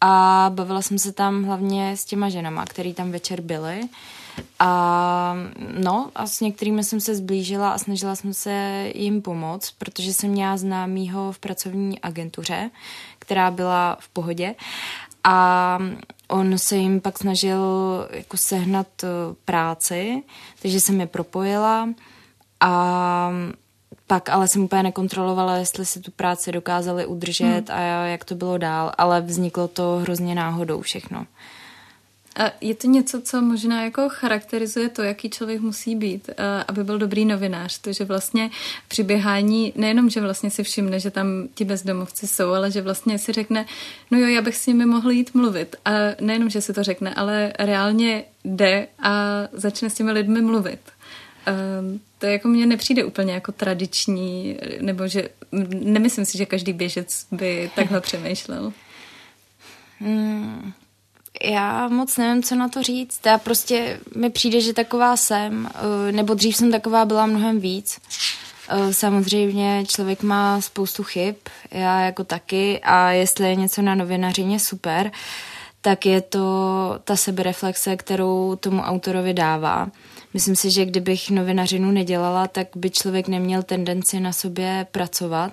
a 0.00 0.46
bavila 0.54 0.82
jsem 0.82 0.98
se 0.98 1.12
tam 1.12 1.44
hlavně 1.44 1.96
s 1.96 2.04
těma 2.04 2.28
ženama, 2.28 2.64
který 2.64 2.94
tam 2.94 3.10
večer 3.10 3.40
byly. 3.40 3.80
A 4.58 5.36
no, 5.78 6.10
a 6.14 6.26
s 6.26 6.40
některými 6.40 6.84
jsem 6.84 7.00
se 7.00 7.14
zblížila 7.14 7.70
a 7.70 7.78
snažila 7.78 8.16
jsem 8.16 8.34
se 8.34 8.84
jim 8.94 9.22
pomoct, 9.22 9.70
protože 9.78 10.12
jsem 10.12 10.30
měla 10.30 10.56
známýho 10.56 11.32
v 11.32 11.38
pracovní 11.38 12.00
agentuře, 12.00 12.70
která 13.18 13.50
byla 13.50 13.96
v 14.00 14.08
pohodě. 14.08 14.54
A 15.24 15.78
on 16.28 16.58
se 16.58 16.76
jim 16.76 17.00
pak 17.00 17.18
snažil 17.18 17.60
jako 18.10 18.36
sehnat 18.36 18.86
eh, 19.04 19.06
práci, 19.44 20.22
takže 20.62 20.80
jsem 20.80 21.00
je 21.00 21.06
propojila 21.06 21.88
a 22.60 23.32
pak 24.06 24.28
ale 24.28 24.48
jsem 24.48 24.64
úplně 24.64 24.82
nekontrolovala, 24.82 25.56
jestli 25.56 25.86
si 25.86 26.00
tu 26.00 26.10
práci 26.10 26.52
dokázali 26.52 27.06
udržet 27.06 27.68
hmm. 27.68 27.78
a 27.78 27.80
jak 28.06 28.24
to 28.24 28.34
bylo 28.34 28.58
dál, 28.58 28.92
ale 28.98 29.20
vzniklo 29.20 29.68
to 29.68 29.98
hrozně 30.02 30.34
náhodou 30.34 30.80
všechno. 30.80 31.26
A 32.36 32.52
je 32.60 32.74
to 32.74 32.86
něco, 32.86 33.20
co 33.20 33.42
možná 33.42 33.84
jako 33.84 34.08
charakterizuje 34.08 34.88
to, 34.88 35.02
jaký 35.02 35.30
člověk 35.30 35.60
musí 35.60 35.96
být, 35.96 36.30
aby 36.68 36.84
byl 36.84 36.98
dobrý 36.98 37.24
novinář. 37.24 37.78
To, 37.78 37.92
že 37.92 38.04
vlastně 38.04 38.50
při 38.88 39.02
běhání 39.02 39.72
nejenom, 39.76 40.10
že 40.10 40.20
vlastně 40.20 40.50
si 40.50 40.62
všimne, 40.62 41.00
že 41.00 41.10
tam 41.10 41.48
ti 41.54 41.64
bezdomovci 41.64 42.26
jsou, 42.26 42.52
ale 42.52 42.70
že 42.70 42.82
vlastně 42.82 43.18
si 43.18 43.32
řekne, 43.32 43.66
no 44.10 44.18
jo, 44.18 44.26
já 44.26 44.42
bych 44.42 44.56
s 44.56 44.66
nimi 44.66 44.86
mohl 44.86 45.10
jít 45.10 45.34
mluvit. 45.34 45.76
A 45.84 45.90
nejenom, 46.20 46.50
že 46.50 46.60
si 46.60 46.72
to 46.72 46.82
řekne, 46.82 47.14
ale 47.14 47.52
reálně 47.58 48.24
jde 48.44 48.88
a 48.98 49.42
začne 49.52 49.90
s 49.90 49.94
těmi 49.94 50.12
lidmi 50.12 50.42
mluvit. 50.42 50.80
Um, 51.80 52.00
to 52.18 52.26
jako 52.26 52.48
mně 52.48 52.66
nepřijde 52.66 53.04
úplně 53.04 53.32
jako 53.32 53.52
tradiční, 53.52 54.58
nebo 54.80 55.08
že 55.08 55.28
nemyslím 55.70 56.24
si, 56.24 56.38
že 56.38 56.46
každý 56.46 56.72
běžec 56.72 57.26
by 57.32 57.70
takhle 57.74 58.00
přemýšlel. 58.10 58.72
Hmm, 60.00 60.72
já 61.42 61.88
moc 61.88 62.16
nevím, 62.16 62.42
co 62.42 62.54
na 62.54 62.68
to 62.68 62.82
říct. 62.82 63.26
Já 63.26 63.38
prostě 63.38 64.00
mi 64.16 64.30
přijde, 64.30 64.60
že 64.60 64.72
taková 64.72 65.16
jsem, 65.16 65.70
eh, 66.08 66.12
nebo 66.12 66.34
dřív 66.34 66.56
jsem 66.56 66.70
taková 66.70 67.04
byla 67.04 67.26
mnohem 67.26 67.60
víc. 67.60 67.98
Eh, 68.68 68.94
samozřejmě 68.94 69.84
člověk 69.86 70.22
má 70.22 70.60
spoustu 70.60 71.02
chyb, 71.02 71.34
já 71.70 72.00
jako 72.00 72.24
taky, 72.24 72.80
a 72.82 73.10
jestli 73.10 73.48
je 73.48 73.54
něco 73.54 73.82
na 73.82 73.94
novinařině 73.94 74.60
super, 74.60 75.10
tak 75.80 76.06
je 76.06 76.20
to 76.20 76.40
ta 77.04 77.16
sebereflexe, 77.16 77.96
kterou 77.96 78.56
tomu 78.56 78.82
autorovi 78.82 79.34
dává. 79.34 79.88
Myslím 80.34 80.56
si, 80.56 80.70
že 80.70 80.84
kdybych 80.84 81.30
novinařinu 81.30 81.90
nedělala, 81.90 82.48
tak 82.48 82.68
by 82.76 82.90
člověk 82.90 83.28
neměl 83.28 83.62
tendenci 83.62 84.20
na 84.20 84.32
sobě 84.32 84.86
pracovat, 84.92 85.52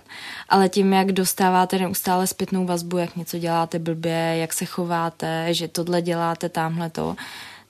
ale 0.50 0.70
tím, 0.70 0.94
jak 0.94 1.12
dostáváte 1.12 1.80
neustále 1.80 2.28
zpětnou 2.28 2.66
vazbu, 2.66 2.98
jak 2.98 3.16
něco 3.16 3.40
děláte 3.40 3.80
blbě, 3.80 4.36
jak 4.38 4.54
se 4.54 4.66
chováte, 4.66 5.54
že 5.54 5.68
tohle 5.68 6.02
děláte, 6.02 6.50
tamhle 6.50 6.90
to, 6.90 7.16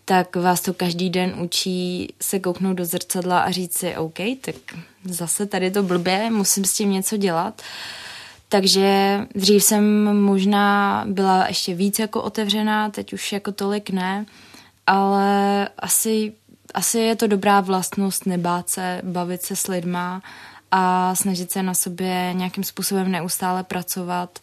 tak 0.06 0.36
vás 0.36 0.62
to 0.62 0.74
každý 0.74 1.10
den 1.10 1.36
učí 1.40 2.14
se 2.22 2.40
kouknout 2.40 2.78
do 2.78 2.86
zrcadla 2.86 3.40
a 3.40 3.52
říct 3.52 3.78
si, 3.78 3.98
OK, 3.98 4.18
tak 4.42 4.56
zase 5.04 5.46
tady 5.46 5.72
to 5.72 5.84
blbě, 5.84 6.30
musím 6.30 6.66
s 6.66 6.74
tím 6.74 6.92
něco 6.92 7.18
dělat. 7.18 7.62
Takže 8.50 9.20
dřív 9.36 9.64
jsem 9.64 10.16
možná 10.22 11.04
byla 11.08 11.48
ještě 11.48 11.74
víc 11.74 12.00
jako 12.00 12.22
otevřená, 12.22 12.90
teď 12.90 13.14
už 13.14 13.32
jako 13.32 13.52
tolik 13.52 13.90
ne, 13.90 14.26
ale 14.88 15.70
asi 15.80 16.34
asi 16.74 17.00
je 17.00 17.16
to 17.16 17.28
dobrá 17.28 17.62
vlastnost 17.62 18.26
nebát 18.26 18.70
se, 18.70 19.02
bavit 19.04 19.42
se 19.42 19.56
s 19.56 19.68
lidma 19.68 20.22
a 20.72 21.16
snažit 21.16 21.52
se 21.52 21.64
na 21.64 21.74
sobě 21.74 22.34
nějakým 22.34 22.64
způsobem 22.64 23.12
neustále 23.12 23.64
pracovat 23.64 24.40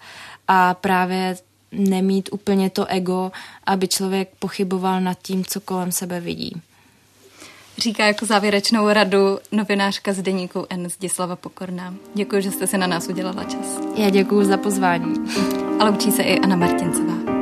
a 0.49 0.75
právě 0.75 1.37
nemít 1.72 2.29
úplně 2.33 2.70
to 2.70 2.87
ego, 2.87 3.33
aby 3.66 3.89
člověk 3.89 4.29
pochyboval 4.39 5.01
nad 5.01 5.18
tím, 5.22 5.45
co 5.45 5.61
kolem 5.61 5.93
sebe 5.93 6.20
vidí. 6.20 6.62
Říká 7.79 8.07
jako 8.07 8.27
závěrečnou 8.27 8.89
radu 8.89 9.39
novinářka 9.53 10.12
z 10.12 10.22
deníku 10.22 10.66
N. 10.70 10.89
Zdislava 10.89 11.37
Pokorná. 11.37 11.95
Děkuji, 12.14 12.43
že 12.43 12.51
jste 12.51 12.66
si 12.66 12.79
na 12.79 12.87
nás 12.87 13.09
udělala 13.09 13.45
čas. 13.45 13.81
Já 13.97 14.11
děkuji 14.11 14.45
za 14.45 14.57
pozvání. 14.57 15.14
A 15.81 15.85
loučí 15.85 16.12
se 16.12 16.22
i 16.22 16.39
Anna 16.39 16.57
Martincová. 16.57 17.34